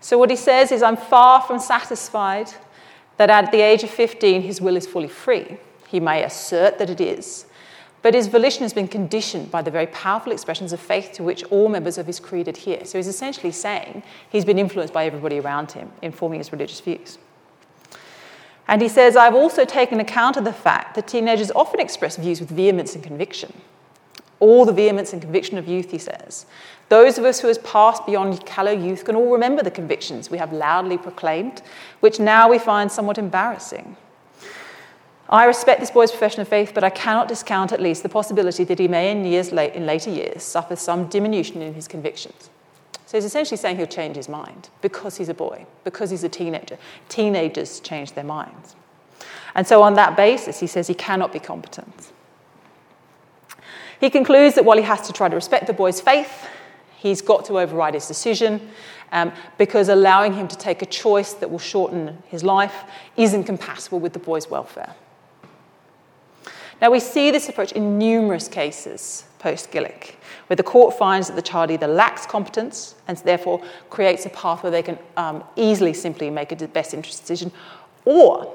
So, 0.00 0.18
what 0.18 0.30
he 0.30 0.36
says 0.36 0.72
is, 0.72 0.82
I'm 0.82 0.96
far 0.96 1.42
from 1.42 1.60
satisfied 1.60 2.48
that 3.18 3.30
at 3.30 3.52
the 3.52 3.60
age 3.60 3.84
of 3.84 3.90
15 3.90 4.42
his 4.42 4.60
will 4.60 4.76
is 4.76 4.86
fully 4.86 5.08
free. 5.08 5.58
He 5.86 6.00
may 6.00 6.24
assert 6.24 6.78
that 6.78 6.90
it 6.90 7.00
is, 7.00 7.46
but 8.00 8.14
his 8.14 8.26
volition 8.26 8.62
has 8.62 8.72
been 8.72 8.88
conditioned 8.88 9.50
by 9.50 9.62
the 9.62 9.70
very 9.70 9.86
powerful 9.88 10.32
expressions 10.32 10.72
of 10.72 10.80
faith 10.80 11.12
to 11.12 11.22
which 11.22 11.44
all 11.44 11.68
members 11.68 11.98
of 11.98 12.06
his 12.06 12.18
creed 12.18 12.48
adhere. 12.48 12.84
So, 12.84 12.98
he's 12.98 13.06
essentially 13.06 13.52
saying 13.52 14.02
he's 14.30 14.44
been 14.44 14.58
influenced 14.58 14.94
by 14.94 15.04
everybody 15.04 15.38
around 15.38 15.72
him 15.72 15.92
in 16.00 16.12
forming 16.12 16.40
his 16.40 16.50
religious 16.50 16.80
views. 16.80 17.18
And 18.68 18.80
he 18.80 18.88
says, 18.88 19.16
I've 19.16 19.34
also 19.34 19.64
taken 19.64 20.00
account 20.00 20.36
of 20.36 20.44
the 20.44 20.52
fact 20.52 20.94
that 20.94 21.08
teenagers 21.08 21.50
often 21.50 21.80
express 21.80 22.16
views 22.16 22.40
with 22.40 22.50
vehemence 22.50 22.94
and 22.94 23.02
conviction. 23.02 23.52
All 24.40 24.64
the 24.64 24.72
vehemence 24.72 25.12
and 25.12 25.20
conviction 25.20 25.58
of 25.58 25.68
youth, 25.68 25.90
he 25.90 25.98
says. 25.98 26.46
Those 26.88 27.16
of 27.16 27.24
us 27.24 27.40
who 27.40 27.48
have 27.48 27.62
passed 27.62 28.06
beyond 28.06 28.44
callow 28.44 28.72
youth 28.72 29.04
can 29.04 29.16
all 29.16 29.32
remember 29.32 29.62
the 29.62 29.70
convictions 29.70 30.30
we 30.30 30.38
have 30.38 30.52
loudly 30.52 30.98
proclaimed, 30.98 31.62
which 32.00 32.20
now 32.20 32.48
we 32.48 32.58
find 32.58 32.90
somewhat 32.90 33.18
embarrassing. 33.18 33.96
I 35.28 35.46
respect 35.46 35.80
this 35.80 35.90
boy's 35.90 36.10
profession 36.10 36.42
of 36.42 36.48
faith, 36.48 36.72
but 36.74 36.84
I 36.84 36.90
cannot 36.90 37.28
discount 37.28 37.72
at 37.72 37.80
least 37.80 38.02
the 38.02 38.08
possibility 38.10 38.64
that 38.64 38.78
he 38.78 38.88
may, 38.88 39.10
in, 39.10 39.24
years 39.24 39.50
late, 39.50 39.74
in 39.74 39.86
later 39.86 40.10
years, 40.10 40.42
suffer 40.42 40.76
some 40.76 41.06
diminution 41.06 41.62
in 41.62 41.72
his 41.72 41.88
convictions. 41.88 42.50
So 43.12 43.18
he's 43.18 43.26
essentially 43.26 43.58
saying 43.58 43.76
he'll 43.76 43.84
change 43.84 44.16
his 44.16 44.26
mind 44.26 44.70
because 44.80 45.18
he's 45.18 45.28
a 45.28 45.34
boy, 45.34 45.66
because 45.84 46.08
he's 46.08 46.24
a 46.24 46.30
teenager. 46.30 46.78
Teenagers 47.10 47.78
change 47.80 48.12
their 48.12 48.24
minds. 48.24 48.74
And 49.54 49.66
so, 49.66 49.82
on 49.82 49.92
that 49.96 50.16
basis, 50.16 50.60
he 50.60 50.66
says 50.66 50.86
he 50.86 50.94
cannot 50.94 51.30
be 51.30 51.38
competent. 51.38 52.10
He 54.00 54.08
concludes 54.08 54.54
that 54.54 54.64
while 54.64 54.78
he 54.78 54.82
has 54.84 55.06
to 55.08 55.12
try 55.12 55.28
to 55.28 55.34
respect 55.34 55.66
the 55.66 55.74
boy's 55.74 56.00
faith, 56.00 56.48
he's 56.96 57.20
got 57.20 57.44
to 57.44 57.58
override 57.58 57.92
his 57.92 58.08
decision 58.08 58.70
um, 59.12 59.30
because 59.58 59.90
allowing 59.90 60.32
him 60.32 60.48
to 60.48 60.56
take 60.56 60.80
a 60.80 60.86
choice 60.86 61.34
that 61.34 61.50
will 61.50 61.58
shorten 61.58 62.16
his 62.28 62.42
life 62.42 62.84
isn't 63.18 63.44
compatible 63.44 64.00
with 64.00 64.14
the 64.14 64.20
boy's 64.20 64.48
welfare. 64.48 64.94
Now, 66.80 66.90
we 66.90 66.98
see 66.98 67.30
this 67.30 67.46
approach 67.50 67.72
in 67.72 67.98
numerous 67.98 68.48
cases 68.48 69.24
post 69.42 69.72
Gillick, 69.72 70.14
where 70.46 70.56
the 70.56 70.62
court 70.62 70.96
finds 70.96 71.26
that 71.26 71.34
the 71.34 71.42
child 71.42 71.70
either 71.70 71.88
lacks 71.88 72.24
competence 72.26 72.94
and 73.08 73.18
therefore 73.18 73.60
creates 73.90 74.24
a 74.24 74.30
path 74.30 74.62
where 74.62 74.70
they 74.70 74.82
can 74.82 74.98
um, 75.16 75.42
easily 75.56 75.92
simply 75.92 76.30
make 76.30 76.52
a 76.52 76.68
best 76.68 76.94
interest 76.94 77.20
decision, 77.20 77.50
or 78.04 78.52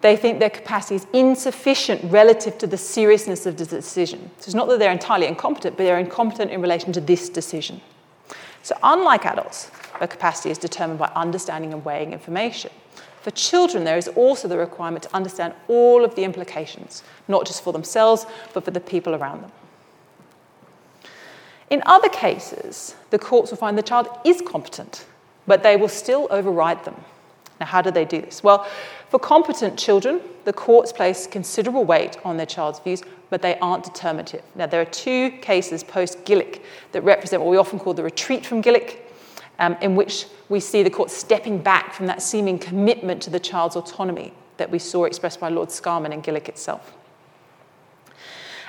they 0.00 0.16
think 0.16 0.40
their 0.40 0.50
capacity 0.50 0.96
is 0.96 1.06
insufficient 1.12 2.02
relative 2.10 2.58
to 2.58 2.66
the 2.66 2.76
seriousness 2.76 3.46
of 3.46 3.56
the 3.56 3.64
decision. 3.64 4.30
So 4.38 4.46
it's 4.46 4.54
not 4.54 4.68
that 4.68 4.80
they're 4.80 4.90
entirely 4.90 5.28
incompetent, 5.28 5.76
but 5.76 5.84
they're 5.84 6.00
incompetent 6.00 6.50
in 6.50 6.60
relation 6.60 6.92
to 6.94 7.00
this 7.00 7.28
decision. 7.28 7.80
So, 8.64 8.76
unlike 8.82 9.24
adults, 9.26 9.68
where 9.98 10.08
capacity 10.08 10.50
is 10.50 10.58
determined 10.58 10.98
by 10.98 11.10
understanding 11.14 11.72
and 11.72 11.84
weighing 11.84 12.12
information, 12.12 12.72
for 13.20 13.30
children, 13.30 13.84
there 13.84 13.96
is 13.96 14.08
also 14.08 14.48
the 14.48 14.58
requirement 14.58 15.04
to 15.04 15.14
understand 15.14 15.54
all 15.68 16.04
of 16.04 16.16
the 16.16 16.24
implications, 16.24 17.04
not 17.28 17.46
just 17.46 17.62
for 17.62 17.72
themselves, 17.72 18.26
but 18.52 18.64
for 18.64 18.72
the 18.72 18.80
people 18.80 19.14
around 19.14 19.42
them. 19.42 19.52
In 21.72 21.82
other 21.86 22.10
cases, 22.10 22.94
the 23.08 23.18
courts 23.18 23.50
will 23.50 23.56
find 23.56 23.78
the 23.78 23.82
child 23.82 24.06
is 24.26 24.42
competent, 24.42 25.06
but 25.46 25.62
they 25.62 25.74
will 25.74 25.88
still 25.88 26.28
override 26.30 26.84
them. 26.84 27.02
Now, 27.58 27.64
how 27.64 27.80
do 27.80 27.90
they 27.90 28.04
do 28.04 28.20
this? 28.20 28.44
Well, 28.44 28.68
for 29.08 29.18
competent 29.18 29.78
children, 29.78 30.20
the 30.44 30.52
courts 30.52 30.92
place 30.92 31.26
considerable 31.26 31.86
weight 31.86 32.18
on 32.26 32.36
their 32.36 32.44
child's 32.44 32.78
views, 32.80 33.00
but 33.30 33.40
they 33.40 33.58
aren't 33.60 33.84
determinative. 33.84 34.42
Now, 34.54 34.66
there 34.66 34.82
are 34.82 34.90
two 35.06 35.30
cases 35.40 35.82
post 35.82 36.22
Gillick 36.26 36.60
that 36.92 37.04
represent 37.04 37.40
what 37.40 37.50
we 37.50 37.56
often 37.56 37.78
call 37.78 37.94
the 37.94 38.02
retreat 38.02 38.44
from 38.44 38.62
Gillick, 38.62 38.98
um, 39.58 39.78
in 39.80 39.96
which 39.96 40.26
we 40.50 40.60
see 40.60 40.82
the 40.82 40.90
court 40.90 41.10
stepping 41.10 41.56
back 41.56 41.94
from 41.94 42.04
that 42.04 42.20
seeming 42.20 42.58
commitment 42.58 43.22
to 43.22 43.30
the 43.30 43.40
child's 43.40 43.76
autonomy 43.76 44.34
that 44.58 44.70
we 44.70 44.78
saw 44.78 45.06
expressed 45.06 45.40
by 45.40 45.48
Lord 45.48 45.70
Scarman 45.70 46.12
and 46.12 46.22
Gillick 46.22 46.50
itself. 46.50 46.92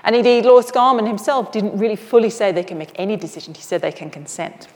And 0.03 0.15
indeed, 0.15 0.45
Lord 0.45 0.65
Scarman 0.65 1.07
himself 1.07 1.51
didn't 1.51 1.77
really 1.77 1.95
fully 1.95 2.29
say 2.29 2.51
they 2.51 2.63
can 2.63 2.77
make 2.77 2.91
any 2.95 3.15
decision, 3.15 3.53
he 3.53 3.61
said 3.61 3.81
they 3.81 3.91
can 3.91 4.09
consent. 4.09 4.67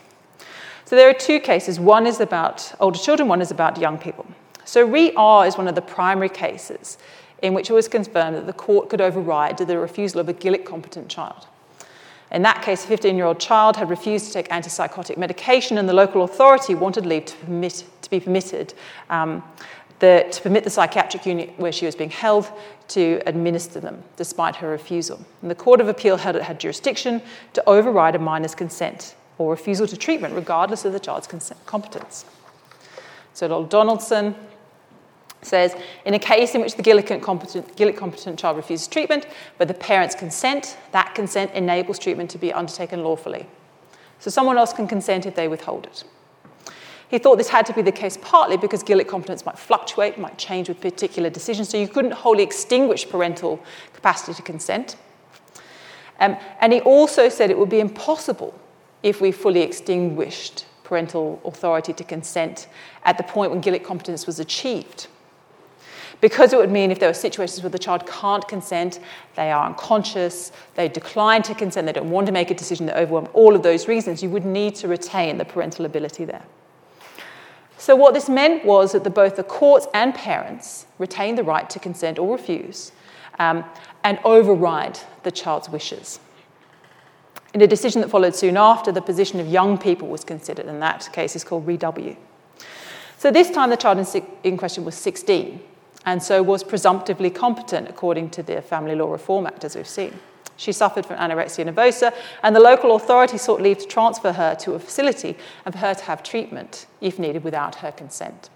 So 0.86 0.95
there 0.95 1.09
are 1.09 1.13
two 1.13 1.41
cases. 1.41 1.80
One 1.80 2.07
is 2.07 2.21
about 2.21 2.73
older 2.80 2.97
children, 2.97 3.28
one 3.28 3.41
is 3.41 3.51
about 3.51 3.78
young 3.78 3.97
people. 3.97 4.25
So 4.63 4.86
Re 4.86 5.11
R 5.15 5.45
is 5.45 5.57
one 5.57 5.67
of 5.67 5.75
the 5.75 5.82
primary 5.82 6.30
cases 6.30 6.97
in 7.41 7.53
which 7.53 7.69
it 7.69 7.73
was 7.73 7.88
confirmed 7.88 8.36
that 8.36 8.47
the 8.47 8.53
court 8.53 8.89
could 8.89 9.01
override 9.01 9.57
the 9.57 9.78
refusal 9.78 10.19
of 10.19 10.30
a 10.30 10.34
Gillick 10.34 10.65
competent 10.65 11.07
child. 11.09 11.47
In 12.32 12.41
that 12.41 12.61
case, 12.61 12.84
a 12.84 12.88
15 12.88 13.15
year 13.15 13.25
old 13.25 13.39
child 13.39 13.78
had 13.78 13.89
refused 13.89 14.28
to 14.28 14.34
take 14.34 14.49
antipsychotic 14.49 15.17
medication, 15.17 15.78
and 15.78 15.88
the 15.88 15.93
local 15.93 16.23
authority 16.23 16.75
wanted 16.75 17.05
leave 17.05 17.25
to, 17.25 17.36
permit, 17.38 17.86
to 18.01 18.09
be 18.09 18.19
permitted 18.19 18.73
um, 19.09 19.43
the, 20.00 20.28
to 20.32 20.41
permit 20.41 20.64
the 20.64 20.70
psychiatric 20.70 21.26
unit 21.26 21.54
where 21.58 21.72
she 21.72 21.86
was 21.86 21.95
being 21.95 22.10
held 22.10 22.50
to 22.89 23.22
administer 23.26 23.80
them, 23.80 24.04
despite 24.16 24.58
her 24.58 24.70
refusal. 24.70 25.26
And 25.41 25.50
the 25.50 25.56
Court 25.56 25.82
of 25.82 25.88
Appeal 25.88 26.18
held 26.18 26.36
it 26.36 26.43
had 26.43 26.60
jurisdiction 26.60 27.22
to 27.54 27.64
override 27.68 28.16
a 28.16 28.20
minor's 28.20 28.56
consent 28.56 29.16
or 29.38 29.52
refusal 29.52 29.88
to 29.88 29.98
treatment, 29.98 30.34
regardless 30.34 30.86
of 30.86 30.93
the 30.93 31.00
child's 31.00 31.28
consent, 31.28 31.64
competence. 31.66 32.26
So 33.34 33.48
Lord 33.48 33.70
Donaldson 33.70 34.36
says, 35.41 35.76
in 36.06 36.14
a 36.14 36.20
case 36.20 36.56
in 36.56 36.62
which 36.62 36.76
the 36.76 36.84
Gillick 36.84 37.22
competent, 37.22 37.76
Gillick 37.76 37.98
competent 37.98 38.39
child 38.39 38.58
refuses 38.58 38.88
treatment, 38.88 39.28
but 39.58 39.68
the 39.68 39.74
parents 39.74 40.16
consent, 40.16 40.78
that 40.91 41.14
consent 41.14 41.52
enables 41.54 42.00
treatment 42.00 42.30
to 42.32 42.38
be 42.38 42.52
undertaken 42.52 43.04
lawfully. 43.04 43.48
So 44.20 44.32
someone 44.32 44.58
else 44.58 44.74
can 44.74 44.88
consent 44.88 45.26
if 45.26 45.36
they 45.36 45.48
withhold 45.48 45.86
it. 45.86 46.04
He 47.10 47.20
thought 47.20 47.38
this 47.38 47.49
had 47.49 47.66
to 47.68 47.74
be 47.74 47.82
the 47.82 47.91
case 47.91 48.18
partly 48.22 48.58
because 48.58 48.84
Gillick 48.84 49.08
competence 49.08 49.45
might 49.45 49.58
fluctuate, 49.58 50.18
might 50.18 50.38
change 50.38 50.68
with 50.68 50.82
particular 50.82 51.30
decisions, 51.30 51.70
so 51.70 51.78
you 51.78 51.88
couldn't 51.88 52.12
wholly 52.12 52.43
extinguish 52.43 53.08
parental 53.08 53.64
capacity 53.93 54.34
to 54.34 54.41
consent. 54.41 54.97
Um, 56.20 56.36
and 56.60 56.74
he 56.74 56.82
also 56.82 57.30
said 57.30 57.49
it 57.49 57.58
would 57.58 57.70
be 57.70 57.80
impossible 57.80 58.60
if 59.03 59.22
we 59.22 59.32
fully 59.32 59.62
extinguished 59.62 60.66
parental 60.84 61.39
authority 61.45 61.93
to 61.93 62.03
consent 62.03 62.68
at 63.03 63.18
the 63.18 63.24
point 63.24 63.51
when 63.51 63.62
Gillick 63.62 63.84
competence 63.84 64.26
was 64.26 64.39
achieved. 64.39 65.08
because 66.20 66.51
it 66.53 66.58
would 66.58 66.72
mean 66.72 66.91
if 66.91 66.99
there 66.99 67.10
were 67.10 67.14
situations 67.14 67.62
where 67.62 67.70
the 67.70 67.80
child 67.80 68.08
can't 68.08 68.47
consent, 68.47 68.99
they 69.36 69.51
are 69.51 69.66
unconscious, 69.66 70.51
they 70.76 70.89
decline 70.89 71.43
to 71.43 71.53
consent, 71.53 71.86
they 71.86 71.93
don't 71.93 72.10
want 72.10 72.26
to 72.26 72.34
make 72.34 72.49
a 72.49 72.55
decision, 72.55 72.86
they 72.86 72.93
overwhelm 72.93 73.30
all 73.34 73.55
of 73.55 73.64
those 73.64 73.88
reasons, 73.88 74.24
you 74.24 74.30
would 74.30 74.45
need 74.45 74.76
to 74.76 74.88
retain 74.88 75.38
the 75.38 75.45
parental 75.45 75.86
ability 75.86 76.26
there. 76.26 76.43
So, 77.78 77.95
what 77.95 78.13
this 78.13 78.28
meant 78.28 78.65
was 78.65 78.91
that 78.93 79.03
the, 79.03 79.09
both 79.09 79.36
the 79.36 79.43
courts 79.43 79.88
and 79.93 80.13
parents 80.13 80.88
retained 80.97 81.38
the 81.38 81.43
right 81.43 81.69
to 81.69 81.80
consent 81.80 82.17
or 82.17 82.36
refuse 82.36 82.91
um, 83.39 83.63
and 84.03 84.19
override 84.25 84.99
the 85.23 85.32
child's 85.32 85.69
wishes. 85.69 86.19
In 87.53 87.61
a 87.61 87.67
decision 87.67 88.01
that 88.01 88.09
followed 88.09 88.36
soon 88.36 88.57
after, 88.57 88.91
the 88.91 89.01
position 89.01 89.39
of 89.39 89.47
young 89.47 89.78
people 89.78 90.07
was 90.07 90.23
considered, 90.23 90.65
and 90.65 90.82
that 90.82 91.09
case 91.13 91.36
is 91.36 91.43
called 91.43 91.67
Re 91.67 91.78
W. 91.78 92.15
So, 93.17 93.32
this 93.32 93.51
time 93.51 93.69
the 93.69 93.78
child 93.78 93.99
in, 93.99 94.25
in 94.43 94.57
question 94.57 94.84
was 94.84 94.95
16 94.95 95.61
and 96.07 96.23
so 96.23 96.41
was 96.41 96.63
presumptively 96.63 97.30
competent 97.30 97.89
according 97.89 98.30
to 98.30 98.41
the 98.41 98.61
Family 98.61 98.95
Law 98.95 99.11
Reform 99.11 99.45
Act, 99.45 99.65
as 99.65 99.75
we've 99.75 99.88
seen. 99.88 100.17
She 100.58 100.72
suffered 100.72 101.05
from 101.05 101.18
anorexia 101.18 101.72
nervosa, 101.72 102.14
and 102.43 102.55
the 102.55 102.60
local 102.60 102.95
authority 102.95 103.38
sought 103.38 103.62
leave 103.62 103.78
to 103.78 103.88
transfer 103.88 104.34
her 104.34 104.55
to 104.55 104.74
a 104.74 104.80
facility 104.80 105.38
and 105.66 105.74
for 105.74 105.80
her 105.80 105.93
to 105.93 106.03
have 106.03 106.24
treatment, 106.24 106.88
if 106.99 107.20
needed, 107.20 107.43
without 107.43 107.76
her 107.76 107.91
consent. 107.91 108.49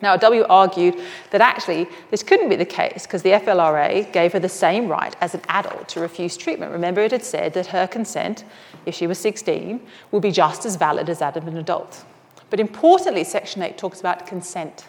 Now, 0.00 0.16
W 0.16 0.46
argued 0.48 0.94
that 1.30 1.40
actually 1.40 1.88
this 2.10 2.22
couldn't 2.22 2.48
be 2.48 2.54
the 2.54 2.64
case 2.64 3.02
because 3.02 3.22
the 3.22 3.30
FLRA 3.30 4.10
gave 4.12 4.32
her 4.32 4.38
the 4.38 4.48
same 4.48 4.86
right 4.86 5.14
as 5.20 5.34
an 5.34 5.40
adult 5.48 5.88
to 5.88 6.00
refuse 6.00 6.36
treatment. 6.36 6.70
Remember, 6.70 7.00
it 7.00 7.10
had 7.10 7.24
said 7.24 7.52
that 7.54 7.66
her 7.66 7.88
consent, 7.88 8.44
if 8.86 8.94
she 8.94 9.08
was 9.08 9.18
16, 9.18 9.80
would 10.12 10.22
be 10.22 10.30
just 10.30 10.64
as 10.64 10.76
valid 10.76 11.10
as 11.10 11.18
that 11.18 11.36
of 11.36 11.48
an 11.48 11.56
adult. 11.56 12.04
But 12.48 12.60
importantly, 12.60 13.24
Section 13.24 13.62
8 13.62 13.76
talks 13.76 13.98
about 14.00 14.26
consent 14.26 14.86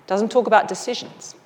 it 0.00 0.06
doesn't 0.06 0.30
talk 0.30 0.48
about 0.48 0.66
decisions. 0.66 1.36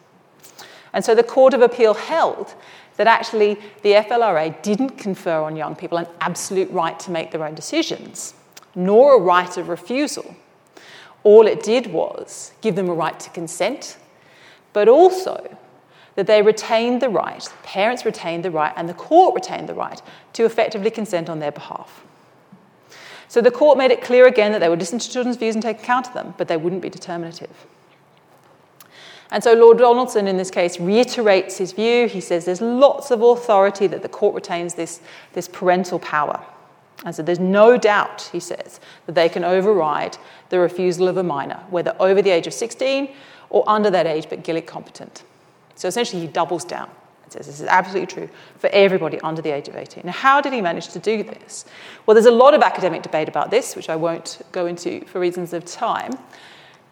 And 0.94 1.04
so 1.04 1.14
the 1.14 1.22
Court 1.22 1.52
of 1.54 1.60
Appeal 1.60 1.92
held 1.92 2.54
that 2.96 3.06
actually 3.06 3.54
the 3.82 3.92
FLRA 3.92 4.60
didn't 4.62 4.98
confer 4.98 5.42
on 5.42 5.56
young 5.56 5.74
people 5.74 5.98
an 5.98 6.06
absolute 6.20 6.70
right 6.70 6.98
to 7.00 7.10
make 7.10 7.30
their 7.30 7.44
own 7.44 7.54
decisions, 7.54 8.34
nor 8.74 9.16
a 9.16 9.20
right 9.20 9.56
of 9.56 9.68
refusal. 9.68 10.36
All 11.22 11.46
it 11.46 11.62
did 11.62 11.88
was 11.88 12.52
give 12.60 12.76
them 12.76 12.88
a 12.88 12.94
right 12.94 13.18
to 13.18 13.30
consent, 13.30 13.96
but 14.72 14.88
also 14.88 15.56
that 16.16 16.26
they 16.26 16.42
retained 16.42 17.02
the 17.02 17.08
right, 17.08 17.48
parents 17.62 18.04
retained 18.04 18.44
the 18.44 18.50
right, 18.50 18.72
and 18.76 18.88
the 18.88 18.94
court 18.94 19.34
retained 19.34 19.68
the 19.68 19.74
right 19.74 20.00
to 20.34 20.44
effectively 20.44 20.90
consent 20.90 21.28
on 21.28 21.40
their 21.40 21.50
behalf. 21.50 22.04
So 23.26 23.40
the 23.40 23.50
court 23.50 23.78
made 23.78 23.90
it 23.90 24.02
clear 24.02 24.26
again 24.26 24.52
that 24.52 24.60
they 24.60 24.68
would 24.68 24.78
listen 24.78 25.00
to 25.00 25.10
children's 25.10 25.36
views 25.36 25.56
and 25.56 25.62
take 25.62 25.80
account 25.80 26.06
of 26.06 26.14
them, 26.14 26.34
but 26.38 26.46
they 26.46 26.56
wouldn't 26.56 26.82
be 26.82 26.90
determinative. 26.90 27.66
And 29.30 29.42
so 29.42 29.54
Lord 29.54 29.78
Donaldson, 29.78 30.28
in 30.28 30.36
this 30.36 30.50
case, 30.50 30.78
reiterates 30.78 31.58
his 31.58 31.72
view. 31.72 32.08
He 32.08 32.20
says 32.20 32.44
there's 32.44 32.60
lots 32.60 33.10
of 33.10 33.22
authority 33.22 33.86
that 33.86 34.02
the 34.02 34.08
court 34.08 34.34
retains 34.34 34.74
this, 34.74 35.00
this 35.32 35.48
parental 35.48 35.98
power. 35.98 36.44
And 37.04 37.14
so 37.14 37.22
there's 37.22 37.40
no 37.40 37.76
doubt, 37.76 38.28
he 38.32 38.40
says, 38.40 38.80
that 39.06 39.14
they 39.14 39.28
can 39.28 39.44
override 39.44 40.16
the 40.48 40.58
refusal 40.58 41.08
of 41.08 41.16
a 41.16 41.22
minor, 41.22 41.60
whether 41.70 41.94
over 41.98 42.22
the 42.22 42.30
age 42.30 42.46
of 42.46 42.54
16 42.54 43.12
or 43.50 43.64
under 43.66 43.90
that 43.90 44.06
age 44.06 44.28
but 44.28 44.42
Gillick 44.42 44.66
competent. 44.66 45.22
So 45.74 45.88
essentially, 45.88 46.22
he 46.22 46.28
doubles 46.28 46.64
down 46.64 46.88
and 47.24 47.32
says 47.32 47.46
this 47.46 47.60
is 47.60 47.66
absolutely 47.66 48.06
true 48.06 48.28
for 48.58 48.70
everybody 48.72 49.20
under 49.20 49.42
the 49.42 49.50
age 49.50 49.68
of 49.68 49.76
18. 49.76 50.04
Now, 50.06 50.12
how 50.12 50.40
did 50.40 50.52
he 50.52 50.60
manage 50.60 50.88
to 50.88 50.98
do 50.98 51.22
this? 51.22 51.64
Well, 52.06 52.14
there's 52.14 52.26
a 52.26 52.30
lot 52.30 52.54
of 52.54 52.62
academic 52.62 53.02
debate 53.02 53.28
about 53.28 53.50
this, 53.50 53.74
which 53.74 53.88
I 53.88 53.96
won't 53.96 54.40
go 54.52 54.66
into 54.66 55.04
for 55.06 55.20
reasons 55.20 55.52
of 55.52 55.64
time. 55.64 56.12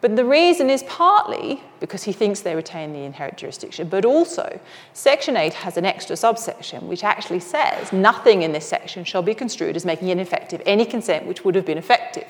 But 0.03 0.17
the 0.17 0.25
reason 0.25 0.69
is 0.69 0.83
partly 0.83 1.63
because 1.79 2.03
he 2.03 2.11
thinks 2.11 2.41
they 2.41 2.55
retain 2.55 2.91
the 2.91 3.03
inherent 3.05 3.37
jurisdiction, 3.37 3.87
but 3.87 4.03
also 4.03 4.59
Section 4.91 5.37
8 5.37 5.53
has 5.53 5.77
an 5.77 5.85
extra 5.85 6.17
subsection 6.17 6.89
which 6.89 7.05
actually 7.05 7.39
says 7.39 7.93
nothing 7.93 8.41
in 8.41 8.51
this 8.51 8.67
section 8.67 9.05
shall 9.05 9.21
be 9.21 9.33
construed 9.33 9.77
as 9.77 9.85
making 9.85 10.09
ineffective 10.09 10.61
any 10.65 10.83
consent 10.85 11.25
which 11.25 11.45
would 11.45 11.55
have 11.55 11.65
been 11.65 11.77
effective. 11.77 12.27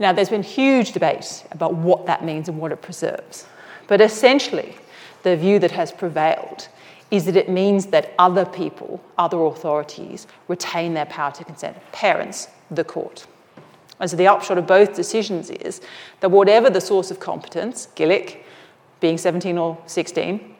Now, 0.00 0.12
there's 0.12 0.30
been 0.30 0.42
huge 0.42 0.90
debate 0.90 1.44
about 1.52 1.74
what 1.74 2.06
that 2.06 2.24
means 2.24 2.48
and 2.48 2.58
what 2.58 2.72
it 2.72 2.82
preserves. 2.82 3.46
But 3.86 4.00
essentially, 4.00 4.74
the 5.22 5.36
view 5.36 5.60
that 5.60 5.70
has 5.70 5.92
prevailed 5.92 6.66
is 7.12 7.24
that 7.26 7.36
it 7.36 7.50
means 7.50 7.86
that 7.86 8.14
other 8.18 8.46
people, 8.46 9.00
other 9.16 9.40
authorities, 9.44 10.26
retain 10.48 10.94
their 10.94 11.06
power 11.06 11.30
to 11.30 11.44
consent. 11.44 11.76
Parents, 11.92 12.48
the 12.68 12.82
court. 12.82 13.28
And 14.02 14.10
so 14.10 14.16
the 14.16 14.26
upshot 14.26 14.58
of 14.58 14.66
both 14.66 14.96
decisions 14.96 15.48
is 15.48 15.80
that 16.20 16.30
whatever 16.30 16.68
the 16.68 16.80
source 16.80 17.12
of 17.12 17.20
competence, 17.20 17.86
Gillick 17.94 18.38
being 18.98 19.16
17 19.16 19.56
or 19.56 19.78
16, 19.86 20.56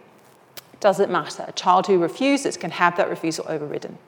doesn't 0.79 1.11
matter. 1.11 1.45
A 1.49 1.53
child 1.53 1.89
who 1.89 1.99
refuses 1.99 2.57
can 2.57 2.71
have 2.71 2.97
that 2.97 3.11
refusal 3.11 3.45
overridden. 3.49 3.99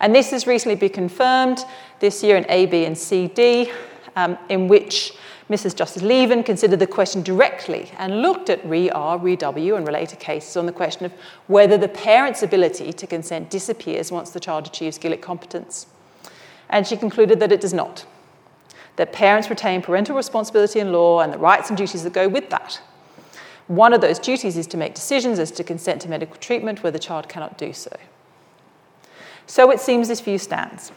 And 0.00 0.12
this 0.12 0.32
has 0.32 0.44
recently 0.44 0.74
been 0.74 0.90
confirmed 0.90 1.64
this 2.00 2.24
year 2.24 2.36
in 2.36 2.44
A, 2.48 2.66
B, 2.66 2.84
and 2.84 2.98
C, 2.98 3.28
D, 3.28 3.70
um, 4.16 4.36
in 4.48 4.66
which 4.66 5.12
Mrs. 5.48 5.76
Justice 5.76 6.02
Lieven 6.02 6.42
considered 6.42 6.80
the 6.80 6.86
question 6.88 7.22
directly 7.22 7.92
and 7.96 8.22
looked 8.22 8.50
at 8.50 8.64
re 8.64 8.90
R, 8.90 9.18
re 9.18 9.36
W, 9.36 9.76
and 9.76 9.86
related 9.86 10.18
cases 10.18 10.56
on 10.56 10.66
the 10.66 10.72
question 10.72 11.06
of 11.06 11.12
whether 11.46 11.78
the 11.78 11.88
parent's 11.88 12.42
ability 12.42 12.92
to 12.92 13.06
consent 13.06 13.50
disappears 13.50 14.10
once 14.10 14.30
the 14.30 14.40
child 14.40 14.66
achieves 14.66 14.98
Gillick 14.98 15.22
competence. 15.22 15.86
And 16.68 16.88
she 16.88 16.96
concluded 16.96 17.38
that 17.38 17.52
it 17.52 17.60
does 17.60 17.72
not 17.72 18.04
that 19.00 19.14
parents 19.14 19.48
retain 19.48 19.80
parental 19.80 20.14
responsibility 20.14 20.78
in 20.78 20.92
law 20.92 21.20
and 21.20 21.32
the 21.32 21.38
rights 21.38 21.70
and 21.70 21.78
duties 21.78 22.02
that 22.02 22.12
go 22.12 22.28
with 22.28 22.50
that. 22.50 22.82
One 23.66 23.94
of 23.94 24.02
those 24.02 24.18
duties 24.18 24.58
is 24.58 24.66
to 24.66 24.76
make 24.76 24.94
decisions 24.94 25.38
as 25.38 25.50
to 25.52 25.64
consent 25.64 26.02
to 26.02 26.08
medical 26.10 26.36
treatment 26.36 26.82
where 26.82 26.92
the 26.92 26.98
child 26.98 27.26
cannot 27.26 27.56
do 27.56 27.72
so. 27.72 27.96
So 29.46 29.70
it 29.70 29.80
seems 29.80 30.08
this 30.08 30.20
view 30.20 30.36
stands. 30.36 30.92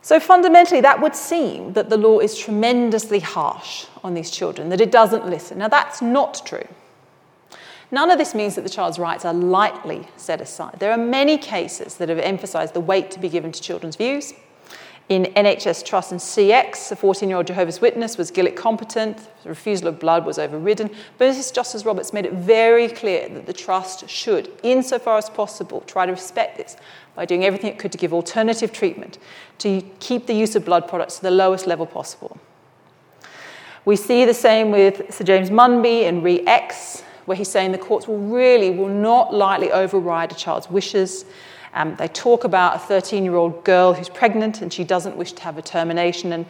So 0.00 0.20
fundamentally, 0.20 0.80
that 0.80 1.00
would 1.00 1.16
seem 1.16 1.72
that 1.72 1.90
the 1.90 1.96
law 1.96 2.20
is 2.20 2.38
tremendously 2.38 3.18
harsh 3.18 3.86
on 4.04 4.14
these 4.14 4.30
children, 4.30 4.68
that 4.68 4.80
it 4.80 4.92
doesn't 4.92 5.26
listen. 5.26 5.58
Now, 5.58 5.66
that's 5.66 6.00
not 6.00 6.46
true. 6.46 6.68
None 7.92 8.10
of 8.10 8.18
this 8.18 8.34
means 8.34 8.54
that 8.54 8.62
the 8.62 8.70
child's 8.70 8.98
rights 8.98 9.24
are 9.24 9.34
lightly 9.34 10.06
set 10.16 10.40
aside. 10.40 10.76
There 10.78 10.92
are 10.92 10.98
many 10.98 11.36
cases 11.36 11.96
that 11.96 12.08
have 12.08 12.18
emphasised 12.18 12.74
the 12.74 12.80
weight 12.80 13.10
to 13.12 13.18
be 13.18 13.28
given 13.28 13.50
to 13.50 13.60
children's 13.60 13.96
views. 13.96 14.32
In 15.08 15.24
NHS 15.24 15.84
Trust 15.84 16.12
and 16.12 16.20
CX, 16.20 16.92
a 16.92 16.96
14 16.96 17.28
year 17.28 17.38
old 17.38 17.48
Jehovah's 17.48 17.80
Witness 17.80 18.16
was 18.16 18.30
Gillick 18.30 18.54
competent, 18.54 19.28
the 19.42 19.48
refusal 19.48 19.88
of 19.88 19.98
blood 19.98 20.24
was 20.24 20.38
overridden, 20.38 20.88
but 21.18 21.34
Mrs. 21.34 21.52
Justice 21.52 21.84
Roberts 21.84 22.12
made 22.12 22.26
it 22.26 22.32
very 22.34 22.86
clear 22.86 23.28
that 23.28 23.44
the 23.44 23.52
Trust 23.52 24.08
should, 24.08 24.52
insofar 24.62 25.18
as 25.18 25.28
possible, 25.28 25.80
try 25.80 26.06
to 26.06 26.12
respect 26.12 26.58
this 26.58 26.76
by 27.16 27.24
doing 27.24 27.44
everything 27.44 27.72
it 27.72 27.78
could 27.80 27.90
to 27.90 27.98
give 27.98 28.12
alternative 28.12 28.72
treatment, 28.72 29.18
to 29.58 29.82
keep 29.98 30.28
the 30.28 30.32
use 30.32 30.54
of 30.54 30.64
blood 30.64 30.86
products 30.86 31.16
to 31.16 31.22
the 31.22 31.30
lowest 31.32 31.66
level 31.66 31.86
possible. 31.86 32.38
We 33.84 33.96
see 33.96 34.24
the 34.24 34.34
same 34.34 34.70
with 34.70 35.12
Sir 35.12 35.24
James 35.24 35.50
Munby 35.50 36.04
in 36.04 36.22
Re 36.22 36.46
X, 36.46 37.02
where 37.26 37.36
he's 37.36 37.48
saying 37.48 37.72
the 37.72 37.78
courts 37.78 38.06
will 38.06 38.18
really 38.18 38.70
will 38.70 38.88
not 38.88 39.32
lightly 39.34 39.70
override 39.70 40.32
a 40.32 40.34
child's 40.34 40.70
wishes. 40.70 41.24
Um, 41.72 41.94
they 41.96 42.08
talk 42.08 42.44
about 42.44 42.76
a 42.76 42.78
13 42.78 43.24
year 43.24 43.36
old 43.36 43.64
girl 43.64 43.92
who's 43.92 44.08
pregnant 44.08 44.60
and 44.60 44.72
she 44.72 44.84
doesn't 44.84 45.16
wish 45.16 45.32
to 45.32 45.42
have 45.42 45.56
a 45.56 45.62
termination. 45.62 46.32
And 46.32 46.46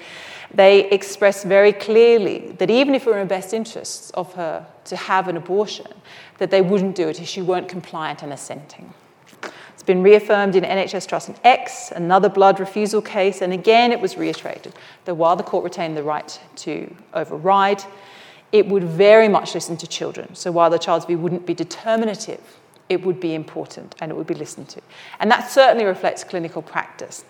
they 0.53 0.89
express 0.91 1.45
very 1.45 1.73
clearly 1.73 2.53
that 2.59 2.71
even 2.71 2.95
if 2.95 3.07
it 3.07 3.11
were 3.11 3.19
in 3.19 3.29
the 3.29 3.35
best 3.35 3.53
interests 3.53 4.11
of 4.11 4.33
her 4.35 4.67
to 4.85 4.97
have 4.97 5.29
an 5.29 5.37
abortion, 5.37 5.87
that 6.39 6.51
they 6.51 6.63
wouldn't 6.63 6.97
do 6.97 7.09
it 7.09 7.21
if 7.21 7.29
she 7.29 7.43
weren't 7.43 7.69
compliant 7.69 8.23
and 8.23 8.33
assenting. 8.33 8.93
It's 9.81 9.87
been 9.87 10.03
reaffirmed 10.03 10.57
in 10.57 10.65
NHS 10.65 11.07
Trust 11.07 11.29
and 11.29 11.41
X, 11.43 11.91
another 11.91 12.29
blood 12.29 12.61
refusal 12.61 13.01
case, 13.01 13.41
and 13.41 13.53
again 13.53 13.93
it 13.93 14.01
was 14.01 14.17
reiterated 14.19 14.75
that 15.07 15.15
while 15.15 15.37
the 15.37 15.43
court 15.43 15.65
retained 15.65 15.97
the 15.97 16.03
right 16.03 16.39
to 16.57 16.95
override, 17.15 17.83
it 18.53 18.67
would 18.67 18.85
very 18.85 19.29
much 19.29 19.55
listen 19.55 19.77
to 19.79 19.87
children. 19.87 20.35
So 20.35 20.51
while 20.51 20.71
the 20.71 20.79
child's 20.79 21.07
view 21.07 21.19
wouldn't 21.19 21.47
be 21.47 21.55
determinative, 21.55 22.41
it 22.89 23.05
would 23.05 23.21
be 23.21 23.35
important 23.35 23.95
and 24.01 24.11
it 24.11 24.15
would 24.17 24.27
be 24.27 24.35
listened 24.35 24.69
to. 24.71 24.81
And 25.21 25.31
that 25.31 25.51
certainly 25.51 25.85
reflects 25.85 26.25
clinical 26.25 26.61
practice. 26.61 27.25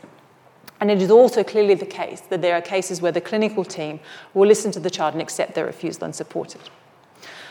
And 0.81 0.91
it 0.91 1.03
is 1.03 1.11
also 1.11 1.45
clearly 1.45 1.75
the 1.75 1.85
case 1.85 2.23
that 2.23 2.41
there 2.41 2.55
are 2.55 2.63
cases 2.63 3.03
where 3.03 3.13
the 3.13 3.21
clinical 3.21 3.65
team 3.65 4.01
will 4.33 4.49
listen 4.49 4.73
to 4.73 4.81
the 4.81 4.89
child 4.89 5.13
and 5.13 5.23
accept 5.23 5.55
their 5.55 5.67
refusal 5.67 6.05
and 6.05 6.15
support 6.15 6.55
it. 6.55 6.71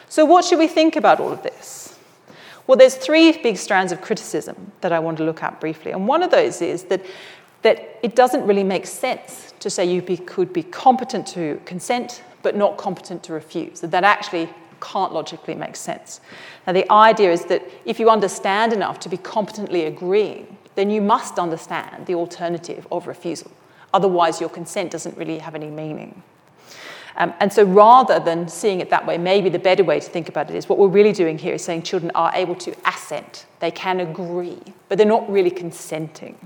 So, 0.09 0.26
what 0.26 0.43
should 0.43 0.57
we 0.57 0.67
think 0.67 0.95
about 0.95 1.20
all 1.20 1.32
of 1.32 1.43
this? 1.43 1.95
Well, 2.65 2.78
there's 2.78 2.95
three 2.95 3.32
big 3.32 3.57
strands 3.57 3.91
of 3.91 4.01
criticism 4.01 4.72
that 4.82 4.91
I 4.91 4.99
want 4.99 5.17
to 5.17 5.24
look 5.24 5.43
at 5.43 5.59
briefly. 5.59 5.91
And 5.91 6.07
one 6.07 6.24
of 6.24 6.32
those 6.32 6.61
is 6.61 6.84
that, 6.86 7.05
that 7.62 7.99
it 8.03 8.16
doesn't 8.16 8.45
really 8.47 8.64
make 8.64 8.86
sense 8.86 9.53
to 9.60 9.70
say 9.70 9.86
you 9.86 10.01
be, 10.01 10.18
could 10.18 10.53
be 10.53 10.64
competent 10.64 11.28
to 11.28 11.60
consent 11.66 12.24
but 12.41 12.55
not 12.55 12.78
competent 12.78 13.24
to 13.24 13.34
refuse. 13.34 13.82
That 13.82 13.91
that 13.91 14.03
actually 14.03 14.49
can't 14.82 15.14
logically 15.14 15.55
make 15.55 15.76
sense. 15.76 16.22
Now, 16.66 16.74
the 16.74 16.89
idea 16.91 17.32
is 17.32 17.45
that 17.45 17.64
if 17.86 17.99
you 17.99 18.10
understand 18.10 18.72
enough 18.72 18.99
to 19.01 19.10
be 19.10 19.18
competently 19.18 19.86
agreeing, 19.86 20.57
then 20.76 20.89
you 20.89 21.01
must 21.01 21.38
understand 21.38 22.05
the 22.05 22.16
alternative 22.16 22.88
of 22.91 23.07
refusal. 23.07 23.51
Otherwise, 23.93 24.39
your 24.39 24.49
consent 24.49 24.91
doesn't 24.91 25.18
really 25.18 25.39
have 25.39 25.55
any 25.55 25.70
meaning. 25.70 26.24
Um, 27.18 27.34
and 27.41 27.51
so 27.51 27.64
rather 27.64 28.20
than 28.20 28.47
seeing 28.47 28.80
it 28.80 28.89
that 28.91 29.05
way, 29.05 29.18
maybe 29.18 29.49
the 29.49 29.60
better 29.60 29.84
way 29.84 29.99
to 29.99 30.10
think 30.10 30.30
about 30.30 30.49
it 30.49 30.55
is 30.55 30.70
what 30.70 30.78
we're 30.78 30.88
really 30.88 31.12
doing 31.12 31.38
here 31.38 31.55
is 31.55 31.64
saying 31.64 31.82
children 31.82 32.12
are 32.16 32.32
able 32.34 32.55
to 32.55 32.74
assent, 32.86 33.45
they 33.60 33.72
can 33.72 33.99
agree, 33.99 34.60
but 34.88 34.97
they're 34.97 35.07
not 35.07 35.30
really 35.30 35.51
consenting. 35.51 36.38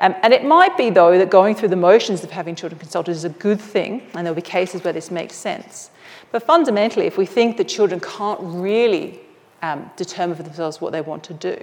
Um, 0.00 0.14
and 0.22 0.32
it 0.32 0.44
might 0.44 0.76
be, 0.76 0.90
though, 0.90 1.16
that 1.18 1.30
going 1.30 1.54
through 1.54 1.68
the 1.68 1.76
motions 1.76 2.22
of 2.22 2.30
having 2.30 2.54
children 2.54 2.78
consulted 2.78 3.12
is 3.12 3.24
a 3.24 3.30
good 3.30 3.60
thing, 3.60 4.02
and 4.14 4.26
there'll 4.26 4.34
be 4.34 4.42
cases 4.42 4.84
where 4.84 4.92
this 4.92 5.10
makes 5.10 5.34
sense. 5.34 5.90
But 6.32 6.42
fundamentally, 6.42 7.06
if 7.06 7.16
we 7.16 7.24
think 7.24 7.56
that 7.56 7.68
children 7.68 8.00
can't 8.00 8.40
really 8.42 9.20
um, 9.62 9.90
determine 9.96 10.36
for 10.36 10.42
themselves 10.42 10.80
what 10.80 10.92
they 10.92 11.00
want 11.00 11.24
to 11.24 11.34
do, 11.34 11.62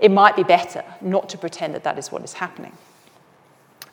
it 0.00 0.10
might 0.10 0.34
be 0.34 0.42
better 0.42 0.84
not 1.00 1.28
to 1.28 1.38
pretend 1.38 1.74
that 1.74 1.84
that 1.84 1.98
is 1.98 2.10
what 2.10 2.24
is 2.24 2.32
happening. 2.32 2.72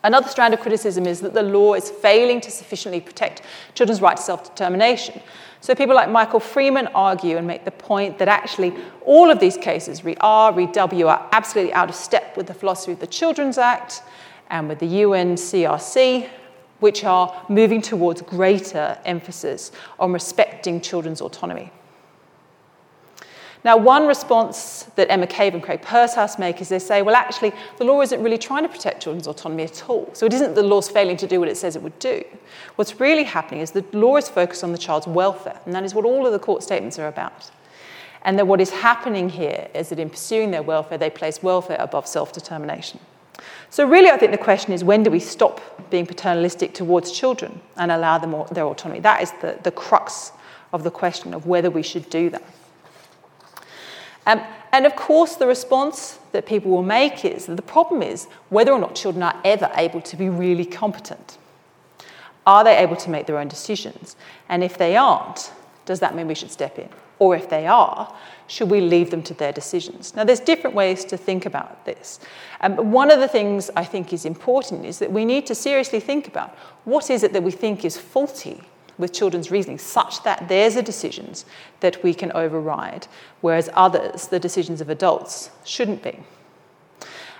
Another 0.04 0.30
strand 0.30 0.54
of 0.54 0.60
criticism 0.60 1.08
is 1.08 1.22
that 1.22 1.34
the 1.34 1.42
law 1.42 1.74
is 1.74 1.90
failing 1.90 2.40
to 2.42 2.52
sufficiently 2.52 3.02
protect 3.02 3.42
children's 3.74 4.02
right 4.02 4.18
to 4.18 4.22
self 4.22 4.44
determination. 4.44 5.20
So 5.66 5.74
people 5.74 5.95
like 5.95 6.11
Michael 6.11 6.39
Freeman 6.39 6.86
argue 6.93 7.38
and 7.38 7.47
make 7.47 7.66
the 7.66 7.72
point 7.72 8.20
that 8.20 8.28
actually 8.28 8.72
all 9.03 9.32
of 9.32 9.39
these 9.39 9.57
cases, 9.57 10.05
re 10.05 10.16
R, 10.22 10.53
re 10.53 10.68
W, 10.68 11.07
are 11.07 11.28
absolutely 11.32 11.74
out 11.74 11.89
of 11.89 11.95
step 11.95 12.38
with 12.38 12.45
the 12.45 12.53
philosophy 12.53 12.91
of 12.91 12.99
the 12.99 13.07
Children's 13.07 13.57
Act 13.57 14.03
and 14.51 14.70
with 14.70 14.78
the 14.78 14.86
UN 14.86 15.34
CRC, 15.34 16.30
which 16.82 17.03
are 17.03 17.47
moving 17.49 17.82
towards 17.82 18.22
greater 18.22 18.95
emphasis 19.05 19.72
on 19.97 20.13
respecting 20.13 20.82
children's 20.82 21.20
autonomy. 21.20 21.72
Now, 23.66 23.78
one 23.78 24.05
response 24.05 24.84
that 24.95 25.09
Emma 25.09 25.26
Cave 25.26 25.55
and 25.55 25.63
Craig 25.63 25.82
Purshouse 25.82 26.38
make 26.38 26.61
is 26.61 26.70
they 26.70 26.78
say, 26.78 27.01
well, 27.01 27.16
actually, 27.16 27.51
the 27.80 27.84
law 27.84 27.99
isn't 28.01 28.22
really 28.22 28.38
trying 28.38 28.61
to 28.61 28.70
protect 28.70 29.01
children's 29.01 29.26
autonomy 29.26 29.63
at 29.63 29.89
all. 29.89 30.07
So 30.13 30.28
it 30.28 30.34
isn't 30.34 30.53
the 30.53 30.61
law's 30.61 30.88
failing 30.88 31.18
to 31.18 31.26
do 31.26 31.39
what 31.39 31.49
it 31.49 31.57
says 31.57 31.76
it 31.76 31.82
would 31.82 31.97
do. 31.97 32.24
What's 32.76 32.99
really 32.99 33.24
happening 33.24 33.61
is 33.61 33.72
the 33.72 33.84
law 33.91 34.18
is 34.18 34.30
focused 34.30 34.63
on 34.63 34.72
the 34.72 34.78
child's 34.78 35.07
welfare, 35.07 35.59
and 35.66 35.74
that 35.74 35.84
is 35.84 35.95
what 35.95 36.05
all 36.05 36.28
of 36.28 36.32
the 36.32 36.38
court 36.38 36.61
statements 36.61 36.99
are 36.99 37.07
about. 37.07 37.49
And 38.22 38.38
that 38.38 38.45
what 38.45 38.61
is 38.61 38.70
happening 38.70 39.30
here 39.30 39.68
is 39.74 39.89
that 39.89 39.97
in 39.97 40.11
pursuing 40.11 40.51
their 40.51 40.61
welfare, 40.61 40.99
they 40.99 41.09
place 41.09 41.41
welfare 41.41 41.78
above 41.80 42.05
self 42.05 42.32
determination. 42.34 42.99
So, 43.72 43.88
really, 43.88 44.11
I 44.11 44.18
think 44.18 44.32
the 44.32 44.38
question 44.38 44.74
is 44.74 44.84
when 44.84 45.01
do 45.01 45.09
we 45.09 45.20
stop 45.20 45.89
being 45.89 46.05
paternalistic 46.05 46.76
towards 46.76 47.11
children 47.11 47.59
and 47.78 47.91
allow 47.91 48.20
them 48.20 48.45
their 48.51 48.66
autonomy? 48.66 48.99
That 48.99 49.24
is 49.24 49.32
the, 49.41 49.57
the 49.63 49.72
crux 49.72 50.34
of 50.72 50.84
the 50.84 50.91
question 50.91 51.34
of 51.34 51.47
whether 51.47 51.72
we 51.72 51.82
should 51.82 52.07
do 52.11 52.30
that. 52.30 52.43
Um, 54.26 54.42
and 54.72 54.86
of 54.86 54.96
course, 54.96 55.36
the 55.36 55.48
response 55.48 56.20
that 56.32 56.46
people 56.46 56.72
will 56.72 56.84
make 56.84 57.24
is 57.24 57.46
that 57.46 57.56
the 57.56 57.62
problem 57.62 58.02
is 58.02 58.26
whether 58.50 58.72
or 58.72 58.80
not 58.80 58.96
children 58.96 59.24
are 59.24 59.40
ever 59.46 59.72
able 59.76 60.02
to 60.02 60.18
be 60.18 60.30
really 60.30 60.66
competent. 60.66 61.38
Are 62.46 62.64
they 62.64 62.78
able 62.78 62.96
to 62.98 63.10
make 63.10 63.26
their 63.26 63.38
own 63.38 63.48
decisions? 63.48 64.16
And 64.50 64.64
if 64.64 64.78
they 64.78 64.98
aren't, 64.98 65.52
does 65.86 66.00
that 66.00 66.16
mean 66.16 66.28
we 66.28 66.36
should 66.36 66.52
step 66.52 66.78
in? 66.78 66.90
Or 67.18 67.36
if 67.36 67.50
they 67.50 67.66
are, 67.66 68.14
should 68.48 68.70
we 68.70 68.82
leave 68.82 69.10
them 69.10 69.24
to 69.24 69.34
their 69.34 69.54
decisions? 69.54 70.16
Now, 70.16 70.26
there's 70.26 70.42
different 70.42 70.76
ways 70.76 71.06
to 71.06 71.18
think 71.18 71.46
about 71.46 71.86
this. 71.86 72.20
Um, 72.62 72.92
one 72.92 73.10
of 73.10 73.20
the 73.20 73.28
things 73.28 73.72
I 73.76 73.86
think 73.86 74.12
is 74.12 74.26
important 74.26 74.86
is 74.86 75.00
that 75.00 75.12
we 75.12 75.24
need 75.26 75.46
to 75.48 75.56
seriously 75.56 76.00
think 76.00 76.28
about 76.28 76.56
what 76.84 77.10
is 77.10 77.24
it 77.24 77.34
that 77.34 77.44
we 77.44 77.52
think 77.52 77.86
is 77.86 77.98
faulty 77.98 78.62
with 78.98 79.14
children's 79.14 79.52
reasoning, 79.52 79.78
such 79.78 80.24
that 80.24 80.48
theirs 80.48 80.76
are 80.78 80.82
decisions 80.82 81.46
that 81.80 82.02
we 82.04 82.14
can 82.14 82.32
override, 82.34 83.08
whereas 83.41 83.70
others, 83.74 84.28
the 84.28 84.39
decisions 84.39 84.82
of 84.82 84.89
adults, 84.89 85.50
shouldn't 85.64 86.02
be. 86.04 86.20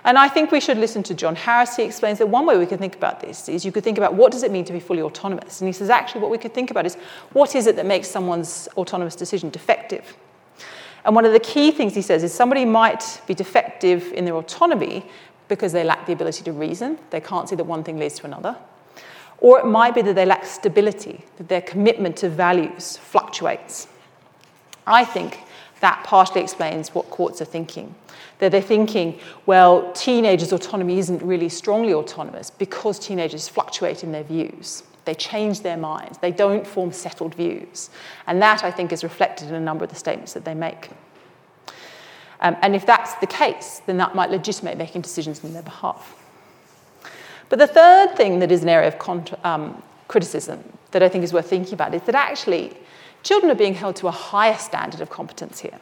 And 0.06 0.16
I 0.16 0.28
think 0.28 0.52
we 0.52 0.60
should 0.60 0.78
listen 0.78 1.02
to 1.04 1.14
John 1.14 1.34
Harris. 1.34 1.74
He 1.74 1.82
explains 1.82 2.18
that 2.18 2.28
one 2.28 2.46
way 2.46 2.56
we 2.56 2.66
can 2.66 2.78
think 2.78 2.94
about 2.94 3.18
this 3.20 3.48
is 3.48 3.64
you 3.64 3.72
could 3.72 3.82
think 3.82 3.98
about 3.98 4.14
what 4.14 4.30
does 4.30 4.44
it 4.44 4.52
mean 4.52 4.64
to 4.66 4.72
be 4.72 4.78
fully 4.78 5.02
autonomous? 5.02 5.60
And 5.60 5.66
he 5.66 5.72
says 5.72 5.90
actually 5.90 6.20
what 6.20 6.30
we 6.30 6.38
could 6.38 6.54
think 6.54 6.70
about 6.70 6.86
is 6.86 6.94
what 7.32 7.56
is 7.56 7.66
it 7.66 7.74
that 7.74 7.86
makes 7.86 8.06
someone's 8.06 8.68
autonomous 8.76 9.16
decision 9.16 9.50
defective? 9.50 10.16
And 11.04 11.14
one 11.16 11.24
of 11.24 11.32
the 11.32 11.40
key 11.40 11.72
things 11.72 11.94
he 11.94 12.02
says 12.02 12.22
is 12.22 12.32
somebody 12.32 12.64
might 12.64 13.20
be 13.26 13.34
defective 13.34 14.12
in 14.12 14.24
their 14.24 14.36
autonomy 14.36 15.04
because 15.48 15.72
they 15.72 15.82
lack 15.82 16.06
the 16.06 16.12
ability 16.12 16.44
to 16.44 16.52
reason. 16.52 16.98
They 17.10 17.20
can't 17.20 17.48
see 17.48 17.56
that 17.56 17.64
one 17.64 17.82
thing 17.82 17.98
leads 17.98 18.20
to 18.20 18.26
another. 18.26 18.56
Or 19.38 19.58
it 19.58 19.66
might 19.66 19.94
be 19.94 20.02
that 20.02 20.14
they 20.14 20.24
lack 20.24 20.46
stability, 20.46 21.24
that 21.36 21.48
their 21.48 21.60
commitment 21.60 22.16
to 22.18 22.28
values 22.28 22.96
fluctuates. 22.96 23.86
I 24.86 25.04
think 25.04 25.40
that 25.80 26.02
partially 26.04 26.40
explains 26.40 26.94
what 26.94 27.10
courts 27.10 27.42
are 27.42 27.46
thinking. 27.46 27.94
That 28.38 28.52
they're 28.52 28.62
thinking, 28.62 29.18
well, 29.44 29.92
teenagers' 29.92 30.52
autonomy 30.52 30.98
isn't 30.98 31.22
really 31.22 31.48
strongly 31.48 31.92
autonomous 31.92 32.50
because 32.50 32.98
teenagers 32.98 33.48
fluctuate 33.48 34.02
in 34.02 34.12
their 34.12 34.24
views. 34.24 34.82
They 35.04 35.14
change 35.14 35.60
their 35.60 35.76
minds. 35.76 36.18
They 36.18 36.32
don't 36.32 36.66
form 36.66 36.92
settled 36.92 37.34
views. 37.34 37.90
And 38.26 38.42
that, 38.42 38.64
I 38.64 38.70
think, 38.70 38.92
is 38.92 39.04
reflected 39.04 39.48
in 39.48 39.54
a 39.54 39.60
number 39.60 39.84
of 39.84 39.90
the 39.90 39.96
statements 39.96 40.32
that 40.32 40.44
they 40.44 40.54
make. 40.54 40.90
Um, 42.40 42.56
and 42.60 42.74
if 42.74 42.84
that's 42.84 43.14
the 43.16 43.26
case, 43.26 43.80
then 43.86 43.96
that 43.98 44.14
might 44.14 44.30
legitimate 44.30 44.76
making 44.76 45.02
decisions 45.02 45.44
on 45.44 45.52
their 45.52 45.62
behalf. 45.62 46.25
But 47.48 47.58
the 47.58 47.66
third 47.66 48.16
thing 48.16 48.40
that 48.40 48.50
is 48.50 48.62
an 48.62 48.68
area 48.68 48.88
of 48.88 48.98
contra- 48.98 49.38
um, 49.44 49.82
criticism 50.08 50.62
that 50.90 51.02
I 51.02 51.08
think 51.08 51.24
is 51.24 51.32
worth 51.32 51.48
thinking 51.48 51.74
about 51.74 51.94
is 51.94 52.02
that 52.02 52.14
actually 52.14 52.76
children 53.22 53.50
are 53.50 53.56
being 53.56 53.74
held 53.74 53.96
to 53.96 54.08
a 54.08 54.12
higher 54.12 54.56
standard 54.56 55.00
of 55.00 55.10
competence 55.10 55.60
here. 55.60 55.78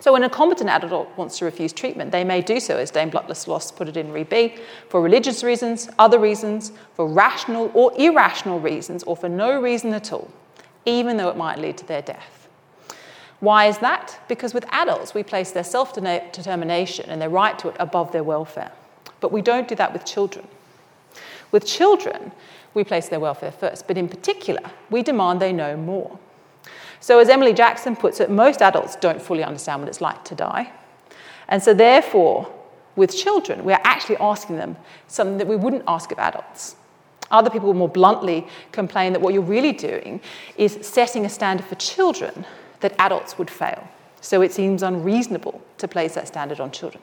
So 0.00 0.12
when 0.12 0.22
a 0.22 0.30
competent 0.30 0.68
adult 0.68 1.08
wants 1.16 1.38
to 1.38 1.46
refuse 1.46 1.72
treatment, 1.72 2.12
they 2.12 2.22
may 2.22 2.42
do 2.42 2.60
so, 2.60 2.76
as 2.76 2.90
Dame 2.90 3.08
Butler-Sloss 3.10 3.74
put 3.74 3.88
it 3.88 3.96
in 3.96 4.12
Re 4.12 4.24
B, 4.24 4.56
for 4.88 5.00
religious 5.00 5.42
reasons, 5.42 5.88
other 5.98 6.18
reasons, 6.18 6.70
for 6.94 7.08
rational 7.08 7.70
or 7.74 7.92
irrational 7.98 8.60
reasons, 8.60 9.02
or 9.04 9.16
for 9.16 9.28
no 9.28 9.58
reason 9.60 9.94
at 9.94 10.12
all, 10.12 10.30
even 10.84 11.16
though 11.16 11.30
it 11.30 11.36
might 11.36 11.58
lead 11.58 11.78
to 11.78 11.86
their 11.86 12.02
death. 12.02 12.46
Why 13.40 13.66
is 13.66 13.78
that? 13.78 14.20
Because 14.28 14.54
with 14.54 14.66
adults, 14.70 15.14
we 15.14 15.22
place 15.22 15.50
their 15.50 15.64
self 15.64 15.94
determination 15.94 17.08
and 17.08 17.20
their 17.20 17.30
right 17.30 17.58
to 17.58 17.68
it 17.68 17.76
above 17.78 18.12
their 18.12 18.24
welfare. 18.24 18.72
But 19.26 19.32
we 19.32 19.42
don't 19.42 19.66
do 19.66 19.74
that 19.74 19.92
with 19.92 20.04
children. 20.04 20.46
With 21.50 21.66
children, 21.66 22.30
we 22.74 22.84
place 22.84 23.08
their 23.08 23.18
welfare 23.18 23.50
first, 23.50 23.88
but 23.88 23.98
in 23.98 24.08
particular, 24.08 24.60
we 24.88 25.02
demand 25.02 25.42
they 25.42 25.52
know 25.52 25.76
more. 25.76 26.16
So, 27.00 27.18
as 27.18 27.28
Emily 27.28 27.52
Jackson 27.52 27.96
puts 27.96 28.20
it, 28.20 28.30
most 28.30 28.62
adults 28.62 28.94
don't 28.94 29.20
fully 29.20 29.42
understand 29.42 29.82
what 29.82 29.88
it's 29.88 30.00
like 30.00 30.22
to 30.26 30.36
die. 30.36 30.70
And 31.48 31.60
so, 31.60 31.74
therefore, 31.74 32.48
with 32.94 33.16
children, 33.16 33.64
we're 33.64 33.80
actually 33.82 34.18
asking 34.18 34.58
them 34.58 34.76
something 35.08 35.38
that 35.38 35.48
we 35.48 35.56
wouldn't 35.56 35.82
ask 35.88 36.12
of 36.12 36.20
adults. 36.20 36.76
Other 37.32 37.50
people 37.50 37.74
more 37.74 37.88
bluntly 37.88 38.46
complain 38.70 39.12
that 39.12 39.20
what 39.20 39.34
you're 39.34 39.42
really 39.42 39.72
doing 39.72 40.20
is 40.56 40.78
setting 40.82 41.26
a 41.26 41.28
standard 41.28 41.66
for 41.66 41.74
children 41.74 42.46
that 42.78 42.94
adults 43.00 43.38
would 43.38 43.50
fail. 43.50 43.88
So 44.20 44.40
it 44.40 44.52
seems 44.52 44.84
unreasonable 44.84 45.60
to 45.78 45.88
place 45.88 46.14
that 46.14 46.28
standard 46.28 46.60
on 46.60 46.70
children. 46.70 47.02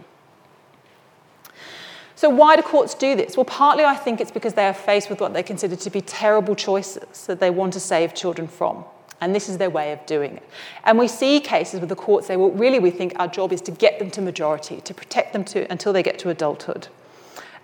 So, 2.23 2.29
why 2.29 2.55
do 2.55 2.61
courts 2.61 2.95
do 2.95 3.17
this? 3.17 3.35
Well, 3.35 3.43
partly 3.43 3.83
I 3.83 3.95
think 3.95 4.21
it's 4.21 4.31
because 4.31 4.53
they 4.53 4.65
are 4.65 4.73
faced 4.73 5.09
with 5.09 5.19
what 5.19 5.33
they 5.33 5.43
consider 5.43 5.75
to 5.75 5.89
be 5.89 5.99
terrible 5.99 6.55
choices 6.55 7.25
that 7.25 7.41
they 7.41 7.49
want 7.49 7.73
to 7.73 7.81
save 7.81 8.13
children 8.13 8.47
from. 8.47 8.85
And 9.19 9.35
this 9.35 9.49
is 9.49 9.57
their 9.57 9.69
way 9.69 9.91
of 9.91 10.05
doing 10.05 10.37
it. 10.37 10.43
And 10.85 10.97
we 10.97 11.09
see 11.09 11.41
cases 11.41 11.81
where 11.81 11.87
the 11.87 11.97
courts 11.97 12.27
say, 12.27 12.37
well, 12.37 12.51
really, 12.51 12.79
we 12.79 12.91
think 12.91 13.11
our 13.19 13.27
job 13.27 13.51
is 13.51 13.59
to 13.63 13.71
get 13.71 13.99
them 13.99 14.09
to 14.11 14.21
majority, 14.21 14.79
to 14.85 14.93
protect 14.93 15.33
them 15.33 15.43
to, 15.43 15.69
until 15.69 15.91
they 15.91 16.01
get 16.01 16.17
to 16.19 16.29
adulthood. 16.29 16.87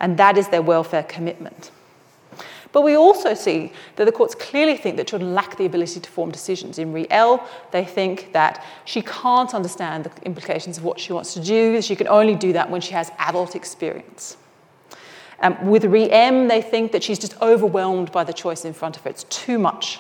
And 0.02 0.18
that 0.18 0.38
is 0.38 0.50
their 0.50 0.62
welfare 0.62 1.04
commitment. 1.04 1.72
But 2.74 2.82
we 2.82 2.98
also 2.98 3.36
see 3.36 3.72
that 3.96 4.04
the 4.04 4.12
courts 4.12 4.36
clearly 4.36 4.76
think 4.76 4.98
that 4.98 5.08
children 5.08 5.34
lack 5.34 5.56
the 5.56 5.68
ability 5.68 6.02
to 6.02 6.10
form 6.10 6.32
decisions. 6.32 6.78
In 6.80 6.92
Re 6.92 7.08
L, 7.12 7.48
they 7.72 7.86
think 7.86 8.34
that 8.34 8.62
she 8.84 9.02
can't 9.04 9.54
understand 9.54 10.04
the 10.04 10.12
implications 10.24 10.78
of 10.78 10.84
what 10.84 11.00
she 11.00 11.14
wants 11.14 11.34
to 11.36 11.40
do. 11.40 11.82
She 11.82 11.96
can 11.96 12.10
only 12.10 12.36
do 12.36 12.52
that 12.52 12.70
when 12.70 12.82
she 12.82 12.92
has 12.92 13.10
adult 13.20 13.56
experience. 13.56 14.36
Um, 15.42 15.70
with 15.70 15.86
Re-M, 15.86 16.48
they 16.48 16.62
think 16.62 16.92
that 16.92 17.04
she's 17.04 17.20
just 17.20 17.40
overwhelmed 17.42 18.12
by 18.12 18.24
the 18.24 18.34
choice 18.34 18.66
in 18.66 18.74
front 18.74 18.98
of 18.98 19.04
her. 19.04 19.10
It's 19.10 19.24
too 19.26 19.58
much. 19.58 20.00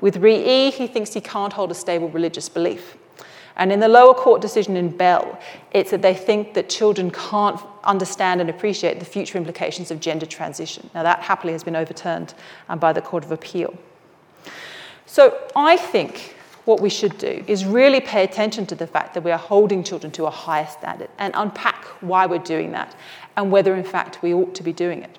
With 0.00 0.16
Re-E, 0.18 0.70
he 0.70 0.86
thinks 0.86 1.14
he 1.14 1.20
can't 1.20 1.52
hold 1.52 1.70
a 1.70 1.74
stable 1.74 2.08
religious 2.08 2.48
belief. 2.48 2.96
And 3.56 3.70
in 3.70 3.80
the 3.80 3.88
lower 3.88 4.14
court 4.14 4.40
decision 4.40 4.76
in 4.76 4.88
Bell, 4.88 5.38
it's 5.70 5.90
that 5.92 6.02
they 6.02 6.14
think 6.14 6.54
that 6.54 6.68
children 6.68 7.10
can't 7.10 7.60
understand 7.84 8.40
and 8.40 8.50
appreciate 8.50 8.98
the 8.98 9.04
future 9.04 9.38
implications 9.38 9.90
of 9.90 10.00
gender 10.00 10.26
transition. 10.26 10.90
Now, 10.94 11.04
that 11.04 11.20
happily 11.20 11.52
has 11.52 11.62
been 11.62 11.76
overturned 11.76 12.34
um, 12.68 12.78
by 12.78 12.92
the 12.92 13.00
Court 13.00 13.24
of 13.24 13.30
Appeal. 13.30 13.76
So, 15.06 15.38
I 15.54 15.76
think 15.76 16.34
what 16.64 16.80
we 16.80 16.88
should 16.88 17.16
do 17.18 17.44
is 17.46 17.64
really 17.64 18.00
pay 18.00 18.24
attention 18.24 18.66
to 18.66 18.74
the 18.74 18.86
fact 18.86 19.14
that 19.14 19.22
we 19.22 19.30
are 19.30 19.38
holding 19.38 19.84
children 19.84 20.10
to 20.12 20.24
a 20.24 20.30
higher 20.30 20.66
standard 20.66 21.10
and 21.18 21.32
unpack 21.36 21.84
why 22.00 22.26
we're 22.26 22.38
doing 22.38 22.72
that 22.72 22.96
and 23.36 23.50
whether, 23.50 23.74
in 23.74 23.84
fact, 23.84 24.22
we 24.22 24.32
ought 24.32 24.54
to 24.54 24.62
be 24.62 24.72
doing 24.72 25.02
it. 25.02 25.18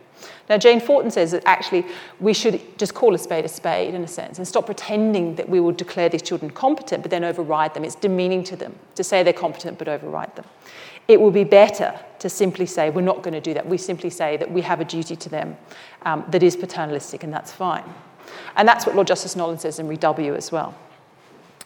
Now, 0.49 0.57
Jane 0.57 0.79
Fortin 0.79 1.11
says 1.11 1.31
that 1.31 1.43
actually 1.45 1.85
we 2.19 2.33
should 2.33 2.61
just 2.77 2.93
call 2.93 3.13
a 3.13 3.17
spade 3.17 3.45
a 3.45 3.47
spade, 3.47 3.93
in 3.93 4.03
a 4.03 4.07
sense, 4.07 4.37
and 4.37 4.47
stop 4.47 4.65
pretending 4.65 5.35
that 5.35 5.49
we 5.49 5.59
will 5.59 5.71
declare 5.71 6.07
these 6.09 6.21
children 6.21 6.51
competent 6.51 7.03
but 7.03 7.11
then 7.11 7.23
override 7.23 7.73
them. 7.73 7.83
It's 7.83 7.95
demeaning 7.95 8.43
to 8.45 8.55
them 8.55 8.75
to 8.95 9.03
say 9.03 9.23
they're 9.23 9.33
competent 9.33 9.77
but 9.77 9.87
override 9.87 10.35
them. 10.35 10.45
it 11.07 11.21
will 11.21 11.31
be 11.31 11.43
better 11.43 11.97
to 12.19 12.29
simply 12.29 12.65
say, 12.65 12.89
we're 12.89 13.01
not 13.01 13.21
going 13.21 13.33
to 13.33 13.41
do 13.41 13.53
that. 13.53 13.67
We 13.67 13.77
simply 13.77 14.09
say 14.09 14.37
that 14.37 14.49
we 14.49 14.61
have 14.61 14.81
a 14.81 14.85
duty 14.85 15.15
to 15.15 15.29
them 15.29 15.57
um, 16.03 16.25
that 16.29 16.41
is 16.41 16.55
paternalistic, 16.55 17.23
and 17.23 17.31
that's 17.31 17.51
fine. 17.51 17.83
And 18.55 18.67
that's 18.67 18.85
what 18.85 18.95
Lord 18.95 19.07
Justice 19.07 19.35
Nolan 19.35 19.59
says 19.59 19.79
in 19.79 19.93
W 19.95 20.35
as 20.35 20.51
well. 20.51 20.73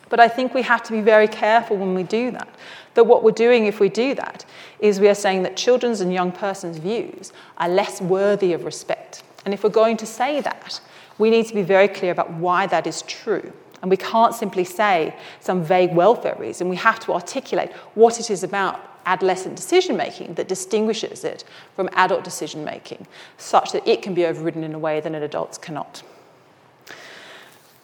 But 0.09 0.19
I 0.19 0.27
think 0.27 0.53
we 0.53 0.63
have 0.63 0.83
to 0.83 0.91
be 0.91 1.01
very 1.01 1.27
careful 1.27 1.77
when 1.77 1.93
we 1.93 2.03
do 2.03 2.31
that. 2.31 2.49
That 2.95 3.05
what 3.05 3.23
we're 3.23 3.31
doing 3.31 3.65
if 3.65 3.79
we 3.79 3.89
do 3.89 4.15
that 4.15 4.45
is 4.79 4.99
we 4.99 5.07
are 5.07 5.15
saying 5.15 5.43
that 5.43 5.55
children's 5.55 6.01
and 6.01 6.13
young 6.13 6.31
persons' 6.31 6.77
views 6.77 7.31
are 7.57 7.69
less 7.69 8.01
worthy 8.01 8.53
of 8.53 8.65
respect. 8.65 9.23
And 9.45 9.53
if 9.53 9.63
we're 9.63 9.69
going 9.69 9.97
to 9.97 10.05
say 10.05 10.41
that, 10.41 10.81
we 11.17 11.29
need 11.29 11.45
to 11.47 11.53
be 11.53 11.61
very 11.61 11.87
clear 11.87 12.11
about 12.11 12.31
why 12.33 12.65
that 12.67 12.87
is 12.87 13.03
true. 13.03 13.53
And 13.81 13.89
we 13.89 13.97
can't 13.97 14.35
simply 14.35 14.65
say 14.65 15.15
some 15.39 15.63
vague 15.63 15.93
welfare 15.93 16.35
reason. 16.37 16.67
We 16.67 16.75
have 16.77 16.99
to 17.01 17.13
articulate 17.13 17.71
what 17.93 18.19
it 18.19 18.29
is 18.29 18.43
about 18.43 18.81
adolescent 19.05 19.55
decision 19.55 19.95
making 19.95 20.33
that 20.35 20.47
distinguishes 20.47 21.23
it 21.23 21.43
from 21.75 21.89
adult 21.93 22.23
decision 22.23 22.63
making, 22.63 23.07
such 23.37 23.71
that 23.71 23.87
it 23.87 24.01
can 24.01 24.13
be 24.13 24.25
overridden 24.25 24.63
in 24.63 24.73
a 24.73 24.79
way 24.79 24.99
that 24.99 25.13
an 25.13 25.23
adult 25.23 25.61
cannot. 25.61 26.03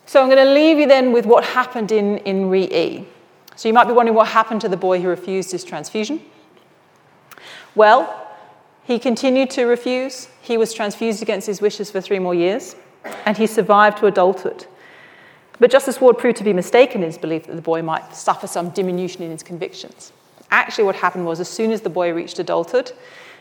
So 0.06 0.22
I'm 0.22 0.30
going 0.30 0.45
to 0.45 0.53
leave 0.53 0.78
you 0.78 0.88
then 0.88 1.12
with 1.12 1.26
what 1.26 1.43
happened 1.43 1.91
in, 1.91 2.20
in 2.20 2.49
Re. 2.49 3.06
So 3.56 3.68
you 3.68 3.74
might 3.74 3.86
be 3.86 3.93
wondering 3.93 4.16
what 4.16 4.28
happened 4.28 4.62
to 4.62 4.70
the 4.70 4.78
boy 4.78 5.01
who 5.01 5.08
refused 5.08 5.51
his 5.51 5.64
transfusion. 5.64 6.22
Well, 7.74 8.22
he 8.84 8.99
continued 8.99 9.49
to 9.51 9.66
refuse. 9.66 10.28
He 10.41 10.58
was 10.58 10.74
transfused 10.74 11.22
against 11.22 11.47
his 11.47 11.60
wishes 11.60 11.89
for 11.89 12.01
three 12.01 12.20
more 12.20 12.36
years, 12.36 12.76
and 13.26 13.36
he 13.36 13.47
survived 13.47 13.97
to 13.97 14.06
adulthood. 14.06 14.68
But 15.60 15.72
Justice 15.72 15.99
Ward 15.99 16.18
proved 16.18 16.38
to 16.38 16.43
be 16.43 16.53
mistaken 16.53 17.01
in 17.01 17.08
his 17.08 17.18
belief 17.18 17.47
that 17.47 17.56
the 17.56 17.62
boy 17.62 17.82
might 17.82 18.16
suffer 18.16 18.45
some 18.45 18.70
diminution 18.70 19.24
in 19.24 19.32
his 19.32 19.41
convictions. 19.41 20.12
Actually, 20.51 20.84
what 20.84 20.95
happened 20.95 21.26
was 21.26 21.39
as 21.39 21.49
soon 21.49 21.72
as 21.72 21.82
the 21.82 21.89
boy 21.89 22.14
reached 22.14 22.38
adulthood 22.38 22.91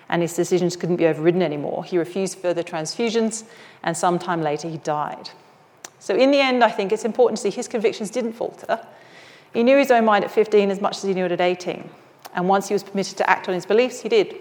and 0.08 0.22
his 0.22 0.34
decisions 0.34 0.76
couldn't 0.76 0.96
be 0.96 1.06
overridden 1.06 1.42
anymore, 1.42 1.84
he 1.84 1.98
refused 1.98 2.38
further 2.38 2.62
transfusions, 2.62 3.44
and 3.82 3.96
sometime 3.96 4.42
later 4.42 4.68
he 4.68 4.78
died. 4.78 5.30
So, 6.04 6.14
in 6.14 6.30
the 6.30 6.38
end, 6.38 6.62
I 6.62 6.68
think 6.68 6.92
it's 6.92 7.06
important 7.06 7.38
to 7.38 7.42
see 7.44 7.50
his 7.50 7.66
convictions 7.66 8.10
didn't 8.10 8.34
falter. 8.34 8.78
He 9.54 9.62
knew 9.62 9.78
his 9.78 9.90
own 9.90 10.04
mind 10.04 10.22
at 10.22 10.30
15 10.30 10.70
as 10.70 10.78
much 10.78 10.98
as 10.98 11.04
he 11.04 11.14
knew 11.14 11.24
it 11.24 11.32
at 11.32 11.40
18. 11.40 11.88
And 12.34 12.46
once 12.46 12.68
he 12.68 12.74
was 12.74 12.82
permitted 12.82 13.16
to 13.16 13.30
act 13.30 13.48
on 13.48 13.54
his 13.54 13.64
beliefs, 13.64 14.02
he 14.02 14.10
did. 14.10 14.36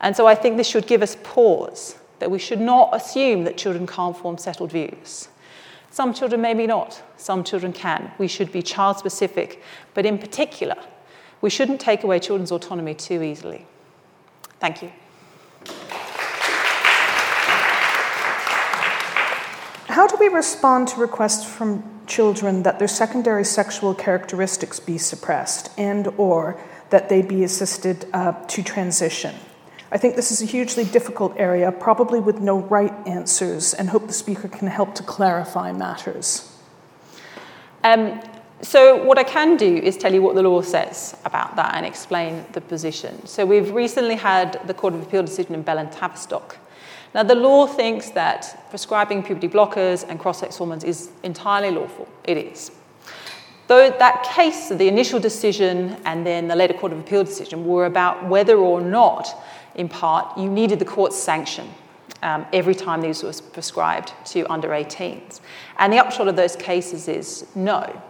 And 0.00 0.16
so 0.16 0.28
I 0.28 0.36
think 0.36 0.56
this 0.56 0.68
should 0.68 0.86
give 0.86 1.02
us 1.02 1.16
pause 1.24 1.98
that 2.20 2.30
we 2.30 2.38
should 2.38 2.60
not 2.60 2.90
assume 2.94 3.42
that 3.42 3.56
children 3.56 3.84
can't 3.84 4.16
form 4.16 4.38
settled 4.38 4.70
views. 4.70 5.26
Some 5.90 6.14
children 6.14 6.40
maybe 6.40 6.68
not, 6.68 7.02
some 7.16 7.42
children 7.42 7.72
can. 7.72 8.12
We 8.18 8.28
should 8.28 8.52
be 8.52 8.62
child 8.62 8.96
specific, 8.96 9.60
but 9.92 10.06
in 10.06 10.18
particular, 10.18 10.76
we 11.40 11.50
shouldn't 11.50 11.80
take 11.80 12.04
away 12.04 12.20
children's 12.20 12.52
autonomy 12.52 12.94
too 12.94 13.24
easily. 13.24 13.66
Thank 14.60 14.82
you. 14.82 14.92
How 19.94 20.08
do 20.08 20.16
we 20.18 20.26
respond 20.26 20.88
to 20.88 21.00
requests 21.00 21.44
from 21.44 21.84
children 22.08 22.64
that 22.64 22.80
their 22.80 22.88
secondary 22.88 23.44
sexual 23.44 23.94
characteristics 23.94 24.80
be 24.80 24.98
suppressed 24.98 25.70
and 25.78 26.08
or 26.16 26.60
that 26.90 27.08
they 27.08 27.22
be 27.22 27.44
assisted 27.44 28.04
uh, 28.12 28.32
to 28.32 28.64
transition? 28.64 29.36
I 29.92 29.98
think 29.98 30.16
this 30.16 30.32
is 30.32 30.42
a 30.42 30.46
hugely 30.46 30.82
difficult 30.82 31.34
area, 31.36 31.70
probably 31.70 32.18
with 32.18 32.40
no 32.40 32.58
right 32.58 32.92
answers, 33.06 33.72
and 33.72 33.88
hope 33.88 34.08
the 34.08 34.12
speaker 34.12 34.48
can 34.48 34.66
help 34.66 34.96
to 34.96 35.04
clarify 35.04 35.70
matters. 35.70 36.52
Um, 37.84 38.20
so, 38.62 39.04
what 39.04 39.16
I 39.16 39.22
can 39.22 39.56
do 39.56 39.76
is 39.76 39.96
tell 39.96 40.12
you 40.12 40.22
what 40.22 40.34
the 40.34 40.42
law 40.42 40.60
says 40.62 41.16
about 41.24 41.54
that 41.54 41.76
and 41.76 41.86
explain 41.86 42.44
the 42.50 42.60
position. 42.60 43.24
So, 43.26 43.46
we've 43.46 43.70
recently 43.70 44.16
had 44.16 44.60
the 44.66 44.74
Court 44.74 44.94
of 44.94 45.02
Appeal 45.02 45.22
decision 45.22 45.54
in 45.54 45.62
Bell 45.62 45.78
and 45.78 45.92
Tavistock 45.92 46.56
now, 47.14 47.22
the 47.22 47.36
law 47.36 47.68
thinks 47.68 48.10
that 48.10 48.66
prescribing 48.70 49.22
puberty 49.22 49.48
blockers 49.48 50.04
and 50.08 50.18
cross 50.18 50.40
sex 50.40 50.56
hormones 50.56 50.82
is 50.82 51.10
entirely 51.22 51.70
lawful. 51.70 52.08
It 52.24 52.36
is. 52.36 52.72
Though 53.68 53.88
that 53.88 54.24
case, 54.34 54.68
the 54.68 54.88
initial 54.88 55.20
decision 55.20 55.96
and 56.04 56.26
then 56.26 56.48
the 56.48 56.56
later 56.56 56.74
Court 56.74 56.92
of 56.92 56.98
Appeal 56.98 57.22
decision 57.22 57.64
were 57.64 57.86
about 57.86 58.28
whether 58.28 58.56
or 58.56 58.80
not, 58.80 59.28
in 59.76 59.88
part, 59.88 60.36
you 60.36 60.50
needed 60.50 60.80
the 60.80 60.84
court's 60.84 61.16
sanction 61.16 61.72
um, 62.24 62.46
every 62.52 62.74
time 62.74 63.00
these 63.00 63.22
were 63.22 63.32
prescribed 63.52 64.12
to 64.26 64.44
under 64.52 64.68
18s. 64.68 65.40
And 65.78 65.92
the 65.92 65.98
upshot 65.98 66.26
of 66.26 66.34
those 66.34 66.56
cases 66.56 67.06
is 67.06 67.46
no, 67.54 68.02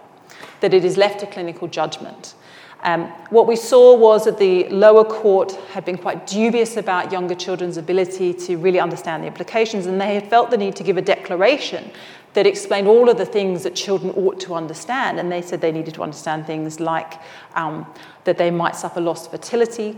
that 0.61 0.73
it 0.73 0.83
is 0.83 0.97
left 0.97 1.21
to 1.21 1.27
clinical 1.27 1.69
judgment. 1.69 2.35
Um, 2.85 3.07
what 3.31 3.47
we 3.47 3.57
saw 3.57 3.97
was 3.97 4.27
that 4.27 4.39
the 4.39 4.69
lower 4.69 5.05
court 5.05 5.53
had 5.73 5.87
been 5.87 5.97
quite 5.97 6.27
dubious 6.27 6.77
about 6.77 7.11
younger 7.11 7.35
children's 7.35 7.79
ability 7.79 8.35
to 8.35 8.59
really 8.59 8.79
understand 8.79 9.23
the 9.23 9.27
implications, 9.27 9.87
and 9.87 9.99
they 9.99 10.15
had 10.15 10.29
felt 10.29 10.51
the 10.51 10.59
need 10.59 10.77
to 10.77 10.83
give 10.83 10.99
a 10.99 11.03
declaration 11.03 11.91
that 12.35 12.47
explained 12.47 12.87
all 12.87 13.09
of 13.09 13.17
the 13.17 13.25
things 13.25 13.63
that 13.63 13.75
children 13.75 14.13
ought 14.17 14.39
to 14.41 14.55
understand. 14.55 15.19
And 15.19 15.33
they 15.33 15.41
said 15.41 15.63
they 15.63 15.73
needed 15.73 15.95
to 15.95 16.03
understand 16.03 16.47
things 16.47 16.79
like 16.79 17.15
um, 17.55 17.87
that 18.25 18.37
they 18.37 18.51
might 18.51 18.77
suffer 18.77 19.01
loss 19.01 19.25
of 19.25 19.31
fertility, 19.31 19.97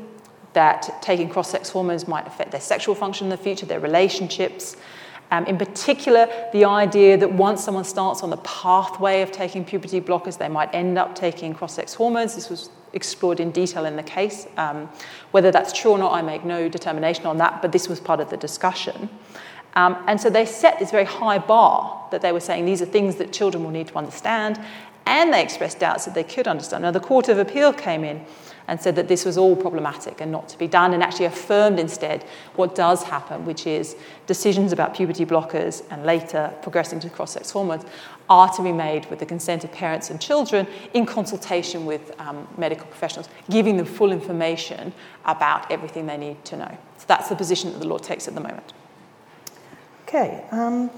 that 0.53 1.03
taking 1.03 1.29
cross 1.29 1.51
sex 1.51 1.71
hormones 1.71 2.07
might 2.07 2.27
affect 2.27 2.53
their 2.53 2.61
sexual 2.61 2.95
function 2.95 3.27
in 3.27 3.31
the 3.31 3.37
future, 3.37 3.67
their 3.67 3.81
relationships. 3.81 4.77
Um, 5.31 5.45
in 5.47 5.59
particular, 5.59 6.29
the 6.53 6.65
idea 6.65 7.17
that 7.17 7.33
once 7.33 7.65
someone 7.65 7.85
starts 7.85 8.23
on 8.23 8.31
the 8.31 8.37
pathway 8.39 9.23
of 9.23 9.33
taking 9.33 9.65
puberty 9.65 10.01
blockers, 10.01 10.39
they 10.39 10.49
might 10.49 10.73
end 10.73 10.99
up 10.99 11.15
taking 11.15 11.53
cross 11.55 11.75
sex 11.75 11.95
hormones. 11.95 12.35
This 12.35 12.49
was 12.49 12.71
explored 12.93 13.41
in 13.41 13.51
detail 13.51 13.85
in 13.85 13.97
the 13.97 14.03
case. 14.03 14.47
Um, 14.57 14.89
whether 15.33 15.51
that's 15.51 15.73
true 15.73 15.91
or 15.93 15.99
not, 15.99 16.13
I 16.13 16.23
make 16.23 16.45
no 16.45 16.69
determination 16.69 17.27
on 17.27 17.39
that, 17.39 17.61
but 17.61 17.73
this 17.73 17.89
was 17.89 18.01
part 18.01 18.21
of 18.21 18.31
the 18.31 18.37
discussion. 18.37 19.09
Um, 19.75 20.03
and 20.07 20.21
so 20.21 20.31
they 20.31 20.47
set 20.47 20.79
this 20.79 20.91
very 20.91 21.05
high 21.05 21.39
bar 21.39 22.09
that 22.11 22.23
they 22.23 22.33
were 22.33 22.41
saying 22.41 22.65
these 22.65 22.81
are 22.81 22.87
things 22.87 23.17
that 23.17 23.33
children 23.33 23.63
will 23.63 23.73
need 23.73 23.89
to 23.89 23.99
understand, 23.99 24.59
and 25.05 25.33
they 25.33 25.43
expressed 25.43 25.79
doubts 25.79 26.07
that 26.07 26.15
they 26.15 26.25
could 26.25 26.49
understand. 26.49 26.83
Now, 26.83 26.93
the 26.93 27.01
Court 27.01 27.29
of 27.29 27.39
Appeal 27.39 27.73
came 27.73 28.03
in 28.03 28.25
and 28.69 28.81
said 28.81 28.97
that 28.97 29.09
this 29.09 29.25
was 29.25 29.39
all 29.39 29.55
problematic 29.57 30.21
and 30.21 30.33
not 30.33 30.49
to 30.49 30.59
be 30.59 30.67
done, 30.67 30.95
and 30.95 31.03
actually 31.03 31.27
affirmed 31.27 31.79
instead 31.79 32.25
what 32.57 32.75
does 32.75 33.05
happen, 33.05 33.45
which 33.45 33.67
is 33.67 33.97
decisions 34.27 34.73
about 34.73 34.95
puberty 34.95 35.25
blockers 35.25 35.85
and 35.91 36.05
later 36.05 36.53
progressing 36.63 37.01
to 37.01 37.11
cross 37.11 37.33
sex 37.33 37.51
hormones 37.51 37.85
are 38.29 38.53
to 38.53 38.63
be 38.63 38.73
made 38.73 39.07
with 39.07 39.19
the 39.19 39.27
consent 39.27 39.63
of 39.65 39.71
parents 39.73 40.11
and 40.11 40.21
children 40.21 40.67
in 40.95 41.07
consultation 41.07 41.87
with 41.87 42.13
um, 42.21 42.47
medical 42.59 42.87
professionals, 42.87 43.29
giving 43.49 43.77
them 43.77 43.87
full 43.87 44.11
information 44.11 44.93
about 45.25 45.71
everything 45.71 46.07
they 46.07 46.17
need 46.17 46.45
to 46.45 46.57
know. 46.57 46.79
So 46.99 47.05
that's 47.07 47.29
the 47.29 47.37
position 47.37 47.73
that 47.73 47.79
the 47.79 47.87
law 47.87 47.99
takes 47.99 48.27
at 48.27 48.35
the 48.35 48.41
moment. 48.41 48.73
Okay. 50.03 50.45
Um, 50.51 50.91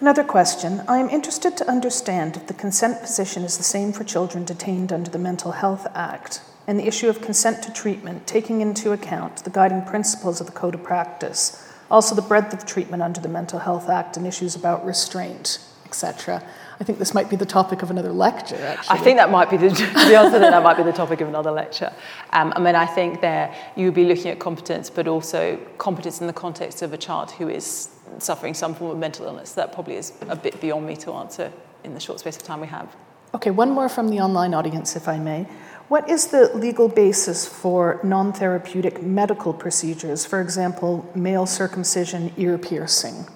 another 0.00 0.24
question. 0.24 0.82
I 0.88 0.98
am 0.98 1.10
interested 1.10 1.56
to 1.58 1.68
understand 1.68 2.36
if 2.36 2.46
the 2.46 2.54
consent 2.54 3.00
position 3.00 3.42
is 3.42 3.58
the 3.58 3.64
same 3.64 3.92
for 3.92 4.04
children 4.04 4.44
detained 4.44 4.92
under 4.92 5.10
the 5.10 5.18
Mental 5.18 5.52
Health 5.52 5.86
Act 5.94 6.40
and 6.66 6.78
the 6.78 6.86
issue 6.86 7.08
of 7.08 7.20
consent 7.20 7.62
to 7.64 7.72
treatment, 7.72 8.26
taking 8.26 8.60
into 8.60 8.92
account 8.92 9.44
the 9.44 9.50
guiding 9.50 9.82
principles 9.82 10.40
of 10.40 10.46
the 10.46 10.52
Code 10.52 10.74
of 10.74 10.82
Practice, 10.82 11.70
also 11.90 12.14
the 12.14 12.22
breadth 12.22 12.54
of 12.54 12.64
treatment 12.64 13.02
under 13.02 13.20
the 13.20 13.28
Mental 13.28 13.58
Health 13.58 13.88
Act 13.88 14.16
and 14.16 14.26
issues 14.26 14.56
about 14.56 14.84
restraint, 14.84 15.58
etc. 15.84 16.42
I 16.80 16.84
think 16.84 16.98
this 16.98 17.14
might 17.14 17.30
be 17.30 17.36
the 17.36 17.46
topic 17.46 17.82
of 17.82 17.90
another 17.90 18.12
lecture, 18.12 18.56
actually. 18.56 18.98
I 18.98 19.02
think 19.02 19.18
that 19.18 19.30
might 19.30 19.50
be 19.50 19.56
the, 19.56 19.68
the 20.08 20.16
answer 20.16 20.38
that 20.38 20.62
might 20.62 20.76
be 20.76 20.82
the 20.82 20.92
topic 20.92 21.20
of 21.20 21.28
another 21.28 21.52
lecture. 21.52 21.92
Um, 22.32 22.52
I 22.56 22.60
mean, 22.60 22.74
I 22.74 22.86
think 22.86 23.20
there 23.20 23.54
you 23.76 23.86
would 23.86 23.94
be 23.94 24.04
looking 24.04 24.28
at 24.28 24.38
competence, 24.38 24.90
but 24.90 25.06
also 25.06 25.56
competence 25.78 26.20
in 26.20 26.26
the 26.26 26.32
context 26.32 26.82
of 26.82 26.92
a 26.92 26.98
child 26.98 27.30
who 27.32 27.48
is 27.48 27.90
suffering 28.18 28.54
some 28.54 28.74
form 28.74 28.90
of 28.90 28.98
mental 28.98 29.26
illness. 29.26 29.52
That 29.52 29.72
probably 29.72 29.96
is 29.96 30.12
a 30.28 30.36
bit 30.36 30.60
beyond 30.60 30.86
me 30.86 30.96
to 30.96 31.12
answer 31.12 31.52
in 31.84 31.94
the 31.94 32.00
short 32.00 32.20
space 32.20 32.36
of 32.36 32.42
time 32.42 32.60
we 32.60 32.66
have. 32.68 32.94
Okay, 33.34 33.50
one 33.50 33.70
more 33.70 33.88
from 33.88 34.08
the 34.08 34.20
online 34.20 34.54
audience, 34.54 34.94
if 34.94 35.08
I 35.08 35.18
may. 35.18 35.46
What 35.88 36.08
is 36.08 36.28
the 36.28 36.50
legal 36.54 36.88
basis 36.88 37.46
for 37.46 38.00
non 38.02 38.32
therapeutic 38.32 39.02
medical 39.02 39.52
procedures, 39.52 40.24
for 40.24 40.40
example, 40.40 41.10
male 41.14 41.46
circumcision, 41.46 42.32
ear 42.38 42.56
piercing? 42.56 43.26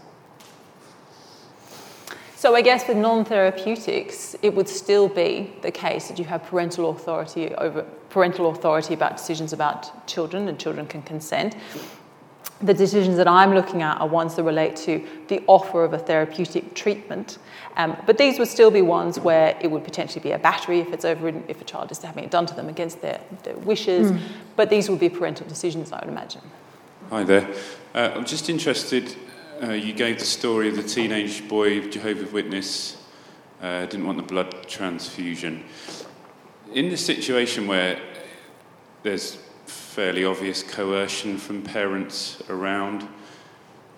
So, 2.37 2.55
I 2.55 2.63
guess 2.63 2.89
with 2.89 2.97
non 2.97 3.25
therapeutics, 3.27 4.35
it 4.41 4.55
would 4.55 4.69
still 4.69 5.09
be 5.09 5.53
the 5.61 5.71
case 5.71 6.09
that 6.09 6.19
you 6.19 6.25
have 6.25 6.45
parental 6.45 6.91
authority 6.91 7.55
over 7.55 7.83
parental 8.09 8.51
authority 8.51 8.95
about 8.95 9.19
decisions 9.19 9.53
about 9.53 10.07
children, 10.07 10.49
and 10.49 10.59
children 10.59 10.87
can 10.87 11.03
consent 11.03 11.55
the 12.61 12.75
decisions 12.75 13.17
that 13.17 13.29
I'm 13.29 13.55
looking 13.55 13.83
at 13.83 14.01
are 14.01 14.09
ones 14.09 14.35
that 14.35 14.43
relate 14.43 14.75
to 14.77 15.07
the 15.29 15.43
offer 15.47 15.85
of 15.85 15.93
a 15.93 15.99
therapeutic 15.99 16.75
treatment. 16.75 17.39
Um, 17.77 17.97
but 18.07 18.19
these 18.19 18.39
would 18.39 18.49
still 18.49 18.71
be 18.71 18.83
ones 18.83 19.21
where 19.21 19.57
it 19.61 19.71
would 19.71 19.85
potentially 19.85 20.21
be 20.21 20.33
a 20.33 20.39
battery 20.39 20.81
if 20.81 20.93
it's 20.93 21.05
overridden, 21.05 21.45
if 21.47 21.61
a 21.61 21.65
child 21.65 21.93
is 21.93 22.03
having 22.03 22.25
it 22.25 22.31
done 22.31 22.47
to 22.47 22.55
them 22.55 22.69
against 22.69 23.01
their, 23.01 23.21
their 23.45 23.57
wishes. 23.57 24.11
Mm. 24.11 24.21
But 24.57 24.71
these 24.71 24.91
would 24.91 24.99
be 24.99 25.09
parental 25.09 25.47
decisions, 25.47 25.93
I 25.93 26.01
would 26.01 26.09
imagine. 26.09 26.43
Hi 27.11 27.23
there. 27.23 27.49
Uh, 27.95 28.13
I'm 28.17 28.25
just 28.25 28.51
interested. 28.51 29.15
Uh, 29.63 29.71
you 29.71 29.93
gave 29.93 30.19
the 30.19 30.25
story 30.25 30.69
of 30.69 30.77
the 30.77 30.83
teenage 30.83 31.49
boy, 31.49 31.89
Jehovah's 31.89 32.33
Witness, 32.33 32.97
uh, 33.63 33.87
didn't 33.87 34.07
want 34.07 34.19
the 34.19 34.25
blood 34.25 34.69
transfusion. 34.69 35.65
In 36.75 36.91
the 36.91 36.97
situation 36.97 37.67
where 37.67 38.01
there's 39.03 39.39
fairly 39.69 40.25
obvious 40.25 40.63
coercion 40.63 41.39
from 41.39 41.63
parents 41.63 42.43
around. 42.49 43.03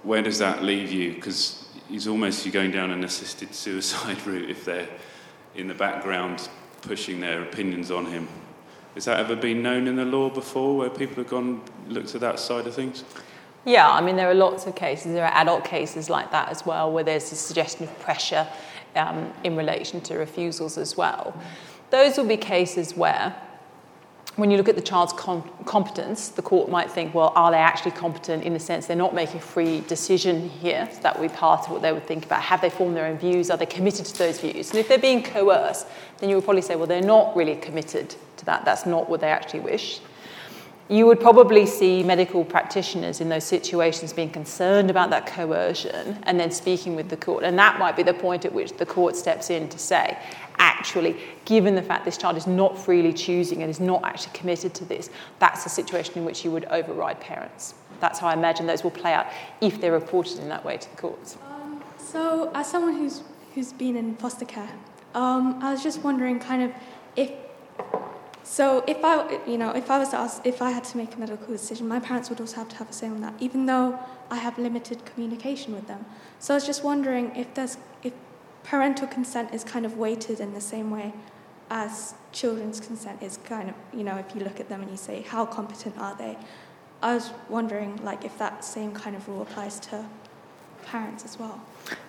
Where 0.03 0.23
does 0.23 0.39
that 0.39 0.63
leave 0.63 0.91
you? 0.91 1.15
Because 1.15 1.69
he's 1.89 2.09
almost 2.09 2.45
you're 2.45 2.53
going 2.53 2.71
down 2.71 2.91
an 2.91 3.05
assisted 3.05 3.55
suicide 3.55 4.25
route 4.27 4.51
if 4.51 4.65
they're 4.65 4.89
in 5.55 5.69
the 5.69 5.75
background 5.75 6.49
pushing 6.83 7.21
their 7.21 7.43
opinions 7.43 7.91
on 7.91 8.07
him. 8.07 8.29
Has 8.95 9.05
that 9.05 9.21
ever 9.21 9.37
been 9.37 9.63
known 9.63 9.87
in 9.87 9.97
the 9.97 10.05
law 10.05 10.31
before 10.31 10.77
where 10.77 10.91
people 10.91 11.17
have 11.17 11.29
gone 11.29 11.63
looked 11.89 12.15
at 12.15 12.21
that 12.23 12.39
side 12.41 12.67
of 12.67 12.75
things? 12.75 13.05
Yeah, 13.65 13.91
I 13.91 14.01
mean, 14.01 14.17
there 14.17 14.31
are 14.31 14.35
lots 14.35 14.67
of 14.67 14.75
cases. 14.75 15.13
There 15.13 15.25
are 15.25 15.35
adult 15.35 15.65
cases 15.65 16.09
like 16.09 16.31
that 16.33 16.49
as 16.49 16.65
well, 16.65 16.91
where 16.91 17.05
there's 17.05 17.31
a 17.31 17.37
suggestion 17.37 17.85
of 17.85 17.99
pressure 18.01 18.49
um, 18.97 19.33
in 19.45 19.55
relation 19.55 20.01
to 20.03 20.17
refusals 20.17 20.79
as 20.79 20.97
well. 20.97 21.39
Those 21.91 22.17
will 22.17 22.27
be 22.27 22.37
cases 22.37 22.97
where 22.97 23.35
when 24.37 24.51
you 24.51 24.57
look 24.57 24.69
at 24.69 24.77
the 24.77 24.83
child's 24.83 25.13
com- 25.13 25.49
competence, 25.65 26.29
the 26.29 26.43
court 26.43 26.71
might 26.71 26.91
think, 26.91 27.15
well, 27.15 27.33
are 27.35 27.51
they 27.51 27.59
actually 27.59 27.91
competent 27.91 28.45
in 28.45 28.53
the 28.53 28.61
sense 28.61 28.87
they're 28.87 28.97
not 28.97 29.15
making 29.15 29.39
a 29.39 29.43
free 29.43 29.81
decision 29.83 30.49
here? 30.49 30.89
So 30.93 31.01
that 31.01 31.19
would 31.19 31.31
be 31.31 31.37
part 31.37 31.65
of 31.65 31.71
what 31.71 31.83
they 31.83 31.93
would 31.93 32.07
think 32.07 32.25
about. 32.25 32.43
Have 32.43 32.61
they 32.61 32.71
formed 32.71 32.97
their 32.97 33.07
own 33.07 33.19
views? 33.19 33.51
Are 33.51 33.57
they 33.57 33.67
committed 33.67 34.07
to 34.07 34.19
those 34.19 34.41
views? 34.41 34.71
And 34.71 34.79
if 34.79 34.89
they're 34.89 34.99
being 34.99 35.23
coerced, 35.23 35.87
then 36.19 36.29
you 36.29 36.37
would 36.37 36.45
probably 36.45 36.63
say, 36.63 36.77
well, 36.77 36.87
they're 36.87 37.03
not 37.03 37.37
really 37.37 37.57
committed 37.57 38.15
to 38.37 38.45
that. 38.47 38.65
That's 38.65 38.87
not 38.87 39.11
what 39.11 39.21
they 39.21 39.31
actually 39.31 39.61
wish. 39.61 40.01
You 40.91 41.07
would 41.07 41.21
probably 41.21 41.67
see 41.67 42.03
medical 42.03 42.45
practitioners 42.45 43.21
in 43.21 43.29
those 43.29 43.45
situations 43.45 44.13
being 44.13 44.29
concerned 44.29 44.91
about 44.91 45.11
that 45.11 45.25
coercion 45.25 46.19
and 46.25 46.41
then 46.41 46.51
speaking 46.51 46.97
with 46.97 47.09
the 47.09 47.17
court. 47.17 47.45
And 47.45 47.57
that 47.61 47.79
might 47.79 47.95
be 47.95 48.03
the 48.03 48.13
point 48.13 48.45
at 48.45 48.53
which 48.53 48.73
the 48.77 48.85
court 48.85 49.15
steps 49.15 49.51
in 49.51 49.69
to 49.69 49.79
say, 49.79 50.19
actually, 50.59 51.17
given 51.45 51.77
the 51.77 51.83
fact 51.83 52.05
this 52.05 52.17
child 52.17 52.37
is 52.37 52.49
not 52.49 52.77
freely 52.77 53.13
choosing 53.13 53.63
and 53.63 53.71
is 53.71 53.79
not 53.79 54.03
actually 54.03 54.33
committed 54.37 54.75
to 54.75 54.85
this, 54.85 55.11
that's 55.39 55.65
a 55.65 55.69
situation 55.69 56.19
in 56.19 56.25
which 56.25 56.45
you 56.45 56.51
would 56.51 56.65
override 56.65 57.21
parents. 57.21 57.75
That's 58.01 58.19
how 58.19 58.27
I 58.27 58.33
imagine 58.33 58.67
those 58.67 58.83
will 58.83 58.91
play 58.91 59.13
out 59.13 59.29
if 59.61 59.81
they're 59.81 59.93
reported 59.93 60.41
in 60.41 60.49
that 60.49 60.65
way 60.65 60.77
to 60.77 60.91
the 60.91 60.97
courts. 60.97 61.39
Um, 61.49 61.85
so, 61.99 62.51
as 62.53 62.69
someone 62.69 62.97
who's 62.97 63.23
who's 63.55 63.73
been 63.73 63.97
in 63.97 64.17
foster 64.17 64.45
care, 64.45 64.73
um, 65.15 65.63
I 65.63 65.71
was 65.71 65.85
just 65.85 66.03
wondering, 66.03 66.41
kind 66.41 66.63
of, 66.63 66.73
if 67.15 67.31
so, 68.43 68.83
if 68.87 69.05
I, 69.05 69.41
you 69.47 69.59
know, 69.59 69.71
if 69.71 69.91
I 69.91 69.99
was 69.99 70.11
to 70.11 70.17
ask, 70.17 70.45
if 70.47 70.61
I 70.63 70.71
had 70.71 70.85
to 70.85 70.97
make 70.97 71.15
a 71.15 71.19
medical 71.19 71.47
decision, 71.47 71.87
my 71.87 72.01
parents 72.01 72.31
would 72.31 72.41
also 72.41 72.57
have 72.57 72.69
to 72.71 72.77
have 72.77 72.91
a 72.91 72.93
say 72.93 73.07
on 73.09 73.21
that, 73.21 73.35
even 73.39 73.67
though 73.67 73.99
I 74.31 74.37
have 74.37 74.59
limited 74.59 75.05
communication 75.05 75.75
with 75.75 75.87
them. 75.87 76.05
So, 76.39 76.55
I 76.55 76.57
was 76.57 76.67
just 76.67 76.83
wondering 76.83 77.35
if 77.37 77.53
there's 77.55 77.77
if 78.03 78.13
parental 78.63 79.07
consent 79.07 79.55
is 79.55 79.65
kind 79.65 79.87
of 79.87 79.97
weighted 79.97 80.41
in 80.41 80.55
the 80.55 80.61
same 80.61 80.91
way 80.91 81.13
as 81.71 82.15
children's 82.33 82.81
consent 82.81 83.23
is 83.23 83.39
kind 83.45 83.69
of, 83.71 83.75
you 83.93 84.03
know, 84.03 84.17
if 84.17 84.35
you 84.35 84.43
look 84.43 84.59
at 84.59 84.69
them 84.69 84.83
and 84.83 84.91
you 84.91 84.97
say, 84.97 85.23
how 85.23 85.47
competent 85.47 85.97
are 85.99 86.17
they? 86.17 86.37
I 87.03 87.15
was 87.15 87.33
wondering, 87.49 87.97
like, 88.05 88.25
if 88.25 88.37
that 88.39 88.65
same 88.65 88.93
kind 88.93 89.17
of 89.17 89.27
rule 89.29 89.43
applies 89.43 89.79
to 89.81 90.05
parents 90.91 91.25
as 91.25 91.39
well. 91.39 91.61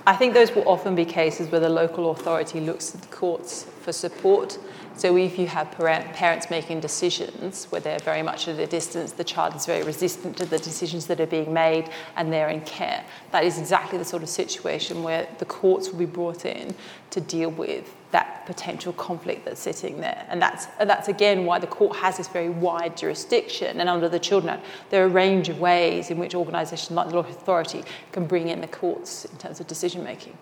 I 0.07 0.15
think 0.15 0.33
those 0.33 0.53
will 0.55 0.67
often 0.67 0.95
be 0.95 1.05
cases 1.05 1.49
where 1.51 1.61
the 1.61 1.69
local 1.69 2.11
authority 2.11 2.59
looks 2.59 2.89
to 2.91 2.97
the 2.97 3.07
courts 3.07 3.65
for 3.81 3.91
support. 3.91 4.57
So 4.95 5.15
if 5.17 5.39
you 5.39 5.47
have 5.47 5.71
parents 5.71 6.49
making 6.49 6.81
decisions 6.81 7.65
where 7.65 7.81
they're 7.81 7.99
very 7.99 8.21
much 8.21 8.47
at 8.47 8.59
a 8.59 8.67
distance, 8.67 9.11
the 9.13 9.23
child 9.23 9.55
is 9.55 9.65
very 9.65 9.83
resistant 9.83 10.37
to 10.37 10.45
the 10.45 10.59
decisions 10.59 11.05
that 11.07 11.19
are 11.19 11.27
being 11.27 11.53
made, 11.53 11.89
and 12.15 12.31
they're 12.33 12.49
in 12.49 12.61
care, 12.61 13.03
that 13.31 13.43
is 13.43 13.57
exactly 13.57 13.97
the 13.97 14.05
sort 14.05 14.23
of 14.23 14.29
situation 14.29 15.03
where 15.03 15.27
the 15.37 15.45
courts 15.45 15.89
will 15.89 15.99
be 15.99 16.05
brought 16.05 16.45
in 16.45 16.75
to 17.11 17.21
deal 17.21 17.49
with 17.49 17.95
that 18.11 18.45
potential 18.45 18.93
conflict 18.93 19.45
that's 19.45 19.61
sitting 19.61 19.99
there. 19.99 20.25
And 20.29 20.41
that's, 20.41 20.67
that's 20.79 21.07
again 21.07 21.45
why 21.45 21.59
the 21.59 21.67
court 21.67 21.95
has 21.97 22.17
this 22.17 22.27
very 22.27 22.49
wide 22.49 22.97
jurisdiction. 22.97 23.79
And 23.79 23.89
under 23.89 24.09
the 24.09 24.19
Children 24.19 24.55
Act, 24.55 24.65
there 24.89 25.03
are 25.03 25.07
a 25.07 25.09
range 25.09 25.49
of 25.49 25.59
ways 25.59 26.11
in 26.11 26.17
which 26.17 26.35
organisations 26.35 26.91
like 26.91 27.09
the 27.09 27.15
Law 27.15 27.21
Authority 27.21 27.83
can 28.11 28.25
bring 28.25 28.49
in 28.49 28.61
the 28.61 28.67
courts 28.67 29.25
in 29.25 29.37
terms 29.37 29.59
of 29.59 29.67
decision 29.67 30.03
making. 30.03 30.37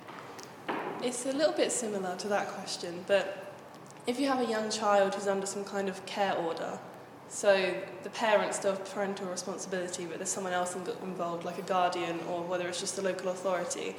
It's 1.01 1.25
a 1.25 1.31
little 1.31 1.53
bit 1.53 1.71
similar 1.71 2.15
to 2.17 2.27
that 2.27 2.47
question, 2.49 3.05
but 3.07 3.53
if 4.05 4.19
you 4.19 4.27
have 4.27 4.39
a 4.39 4.49
young 4.49 4.69
child 4.69 5.15
who's 5.15 5.27
under 5.27 5.45
some 5.45 5.63
kind 5.63 5.87
of 5.87 6.05
care 6.05 6.35
order, 6.35 6.79
so 7.29 7.73
the 8.03 8.09
parents 8.09 8.57
still 8.57 8.71
have 8.71 8.83
parental 8.91 9.27
responsibility, 9.27 10.05
but 10.05 10.17
there's 10.17 10.31
someone 10.31 10.51
else 10.51 10.75
involved, 10.75 11.45
like 11.45 11.59
a 11.59 11.61
guardian 11.61 12.19
or 12.27 12.41
whether 12.41 12.67
it's 12.67 12.79
just 12.79 12.95
the 12.95 13.03
local 13.03 13.29
authority, 13.29 13.95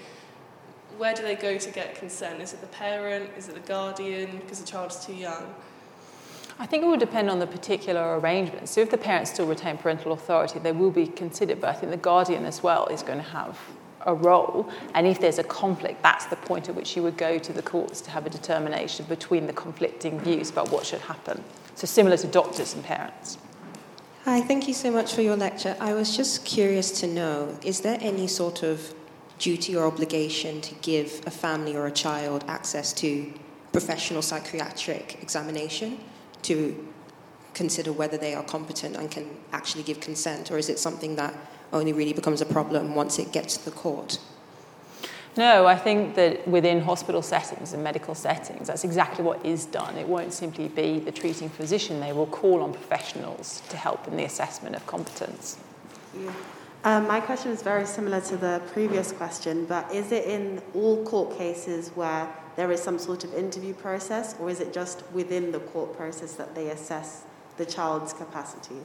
where 1.01 1.14
do 1.14 1.22
they 1.22 1.34
go 1.34 1.57
to 1.57 1.70
get 1.70 1.94
consent? 1.94 2.42
Is 2.42 2.53
it 2.53 2.61
the 2.61 2.66
parent? 2.66 3.30
Is 3.38 3.48
it 3.48 3.55
the 3.55 3.61
guardian? 3.61 4.36
Because 4.36 4.61
the 4.61 4.66
child's 4.66 5.05
too 5.05 5.14
young? 5.14 5.55
I 6.59 6.66
think 6.66 6.84
it 6.84 6.86
will 6.86 6.98
depend 6.98 7.30
on 7.30 7.38
the 7.38 7.46
particular 7.46 8.18
arrangement. 8.18 8.68
So 8.68 8.82
if 8.82 8.90
the 8.90 8.98
parents 8.98 9.30
still 9.30 9.46
retain 9.46 9.78
parental 9.78 10.12
authority, 10.12 10.59
they 10.59 10.72
will 10.72 10.90
be 10.90 11.07
considered, 11.07 11.59
but 11.59 11.70
I 11.70 11.72
think 11.72 11.90
the 11.90 11.96
guardian 11.96 12.44
as 12.44 12.62
well 12.62 12.86
is 12.88 13.03
going 13.03 13.16
to 13.16 13.24
have 13.24 13.59
a 14.03 14.14
role. 14.14 14.68
And 14.92 15.07
if 15.07 15.18
there's 15.18 15.38
a 15.38 15.44
conflict, 15.44 16.03
that's 16.03 16.26
the 16.26 16.36
point 16.36 16.68
at 16.68 16.74
which 16.74 16.94
you 16.94 17.03
would 17.03 17.16
go 17.16 17.38
to 17.38 17.51
the 17.51 17.62
courts 17.62 18.03
to 18.03 18.11
have 18.11 18.26
a 18.26 18.30
determination 18.30 19.07
between 19.09 19.46
the 19.46 19.55
conflicting 19.55 20.20
views 20.20 20.51
about 20.51 20.70
what 20.70 20.84
should 20.84 21.01
happen. 21.01 21.42
So 21.76 21.86
similar 21.86 22.18
to 22.18 22.26
doctors 22.26 22.74
and 22.74 22.84
parents. 22.84 23.38
Hi, 24.26 24.42
thank 24.42 24.68
you 24.68 24.74
so 24.74 24.90
much 24.90 25.14
for 25.14 25.22
your 25.22 25.36
lecture. 25.36 25.78
I 25.80 25.94
was 25.94 26.14
just 26.14 26.44
curious 26.44 26.90
to 27.01 27.07
know 27.07 27.59
is 27.64 27.80
there 27.80 27.96
any 28.03 28.26
sort 28.26 28.62
of 28.62 28.92
duty 29.41 29.74
or 29.74 29.86
obligation 29.86 30.61
to 30.61 30.74
give 30.76 31.22
a 31.26 31.30
family 31.30 31.74
or 31.74 31.86
a 31.86 31.91
child 31.91 32.45
access 32.47 32.93
to 32.93 33.32
professional 33.72 34.22
psychiatric 34.22 35.18
examination 35.22 35.99
to 36.43 36.86
consider 37.55 37.93
whether 37.93 38.16
they 38.16 38.34
are 38.34 38.45
competent 38.45 38.97
and 38.97 39.11
can 39.11 39.28
actually 39.53 39.82
give 39.82 39.99
consent, 39.99 40.51
or 40.51 40.59
is 40.59 40.68
it 40.68 40.78
something 40.78 41.16
that 41.16 41.34
only 41.72 41.93
really 41.93 42.12
becomes 42.12 42.41
a 42.41 42.47
problem 42.47 42.95
once 42.95 43.18
it 43.18 43.32
gets 43.32 43.57
to 43.57 43.64
the 43.64 43.70
court? 43.70 44.20
No, 45.36 45.66
I 45.66 45.76
think 45.76 46.16
that 46.16 46.47
within 46.47 46.80
hospital 46.80 47.22
settings 47.22 47.72
and 47.72 47.82
medical 47.82 48.14
settings, 48.14 48.66
that's 48.66 48.84
exactly 48.84 49.24
what 49.24 49.45
is 49.47 49.64
done. 49.64 49.97
It 49.97 50.07
won't 50.07 50.32
simply 50.32 50.68
be 50.68 50.99
the 50.99 51.12
treating 51.12 51.49
physician, 51.49 52.01
they 52.01 52.12
will 52.12 52.26
call 52.26 52.62
on 52.62 52.72
professionals 52.72 53.62
to 53.70 53.76
help 53.76 54.07
in 54.07 54.16
the 54.16 54.24
assessment 54.24 54.76
of 54.76 54.86
competence. 54.86 55.57
Yeah. 56.20 56.32
Um, 56.82 57.06
my 57.06 57.20
question 57.20 57.52
is 57.52 57.62
very 57.62 57.84
similar 57.84 58.22
to 58.22 58.38
the 58.38 58.62
previous 58.72 59.12
question, 59.12 59.66
but 59.66 59.92
is 59.94 60.12
it 60.12 60.24
in 60.24 60.62
all 60.74 61.04
court 61.04 61.36
cases 61.36 61.90
where 61.90 62.26
there 62.56 62.72
is 62.72 62.82
some 62.82 62.98
sort 62.98 63.22
of 63.22 63.34
interview 63.34 63.74
process, 63.74 64.34
or 64.40 64.48
is 64.48 64.60
it 64.60 64.72
just 64.72 65.02
within 65.12 65.52
the 65.52 65.60
court 65.60 65.94
process 65.94 66.36
that 66.36 66.54
they 66.54 66.70
assess 66.70 67.24
the 67.58 67.66
child's 67.66 68.14
capacity? 68.14 68.80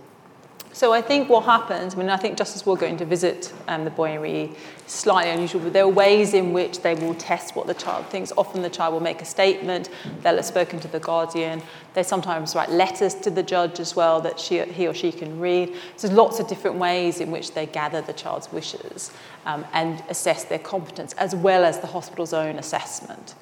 So 0.76 0.92
I 0.92 1.02
think 1.02 1.30
what 1.30 1.46
happens, 1.46 1.96
I 1.96 2.00
mean, 2.00 2.10
I 2.10 2.18
think 2.18 2.38
Justice 2.38 2.66
Ward 2.66 2.82
going 2.82 2.98
to 2.98 3.06
visit 3.06 3.54
um, 3.70 3.86
the 3.86 3.90
boy 3.90 4.12
in 4.12 4.20
Re 4.20 4.52
slightly 4.88 5.32
unusual, 5.32 5.62
but 5.62 5.72
there 5.72 5.86
are 5.86 5.88
ways 5.88 6.34
in 6.34 6.52
which 6.52 6.82
they 6.82 6.96
will 6.96 7.16
test 7.16 7.56
what 7.56 7.66
the 7.66 7.74
child 7.74 8.08
thinks. 8.08 8.34
Often 8.36 8.62
the 8.62 8.70
child 8.70 8.94
will 8.94 9.00
make 9.00 9.22
a 9.22 9.26
statement, 9.26 9.90
they'll 10.20 10.36
have 10.36 10.44
spoken 10.44 10.82
to 10.82 10.90
the 10.90 11.00
guardian. 11.00 11.62
They 11.94 12.04
sometimes 12.04 12.56
write 12.56 12.72
letters 12.72 13.16
to 13.16 13.30
the 13.30 13.42
judge 13.42 13.80
as 13.80 13.96
well 13.96 14.20
that 14.20 14.38
she, 14.38 14.60
he 14.64 14.86
or 14.86 14.94
she 14.94 15.14
can 15.14 15.40
read. 15.40 15.74
So 15.96 16.10
there's 16.10 16.18
lots 16.18 16.42
of 16.42 16.50
different 16.50 16.76
ways 16.76 17.22
in 17.22 17.32
which 17.32 17.54
they 17.54 17.68
gather 17.68 18.02
the 18.02 18.12
child's 18.12 18.52
wishes 18.52 19.14
um, 19.46 19.66
and 19.72 20.04
assess 20.10 20.44
their 20.44 20.60
competence, 20.60 21.14
as 21.14 21.34
well 21.34 21.64
as 21.64 21.80
the 21.80 21.88
hospital's 21.88 22.34
own 22.34 22.58
assessment. 22.58 23.34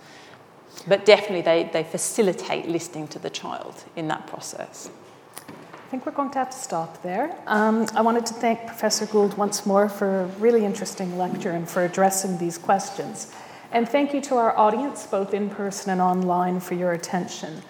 But 0.88 1.04
definitely 1.04 1.42
they, 1.42 1.68
they 1.74 1.84
facilitate 1.84 2.68
listening 2.68 3.08
to 3.08 3.18
the 3.18 3.32
child 3.32 3.86
in 3.96 4.08
that 4.10 4.28
process 4.28 4.92
think 5.94 6.08
we're 6.08 6.12
going 6.12 6.32
to 6.32 6.40
have 6.40 6.50
to 6.50 6.58
stop 6.58 7.04
there. 7.04 7.38
Um, 7.46 7.86
I 7.94 8.02
wanted 8.02 8.26
to 8.26 8.34
thank 8.34 8.66
Professor 8.66 9.06
Goold 9.06 9.38
once 9.38 9.64
more 9.64 9.88
for 9.88 10.22
a 10.22 10.26
really 10.40 10.66
interesting 10.66 11.20
lecture 11.20 11.52
and 11.52 11.70
for 11.70 11.86
addressing 11.86 12.40
these 12.40 12.58
questions. 12.58 13.32
And 13.72 13.88
thank 13.88 14.12
you 14.12 14.20
to 14.22 14.38
our 14.38 14.58
audience, 14.58 15.06
both 15.06 15.36
in 15.36 15.52
person 15.52 15.92
and 15.92 16.02
online, 16.02 16.62
for 16.62 16.74
your 16.74 16.94
attention. 16.94 17.62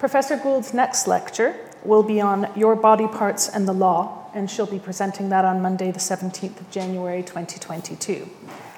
Professor 0.00 0.36
Goold's 0.36 0.74
next 0.74 1.06
lecture 1.06 1.54
will 1.84 2.02
be 2.02 2.20
on 2.20 2.50
Your 2.56 2.74
Body 2.74 3.06
Parts 3.06 3.48
and 3.48 3.68
the 3.68 3.72
Law, 3.72 4.28
and 4.34 4.50
she'll 4.50 4.66
be 4.66 4.80
presenting 4.80 5.28
that 5.28 5.44
on 5.44 5.62
Monday, 5.62 5.92
the 5.92 6.00
17th 6.00 6.60
of 6.60 6.68
January, 6.72 7.22
2022. 7.22 8.28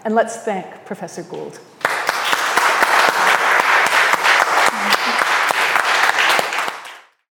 And 0.04 0.14
let's 0.14 0.36
thank 0.36 0.84
Professor 0.84 1.22
Goold. 1.22 1.58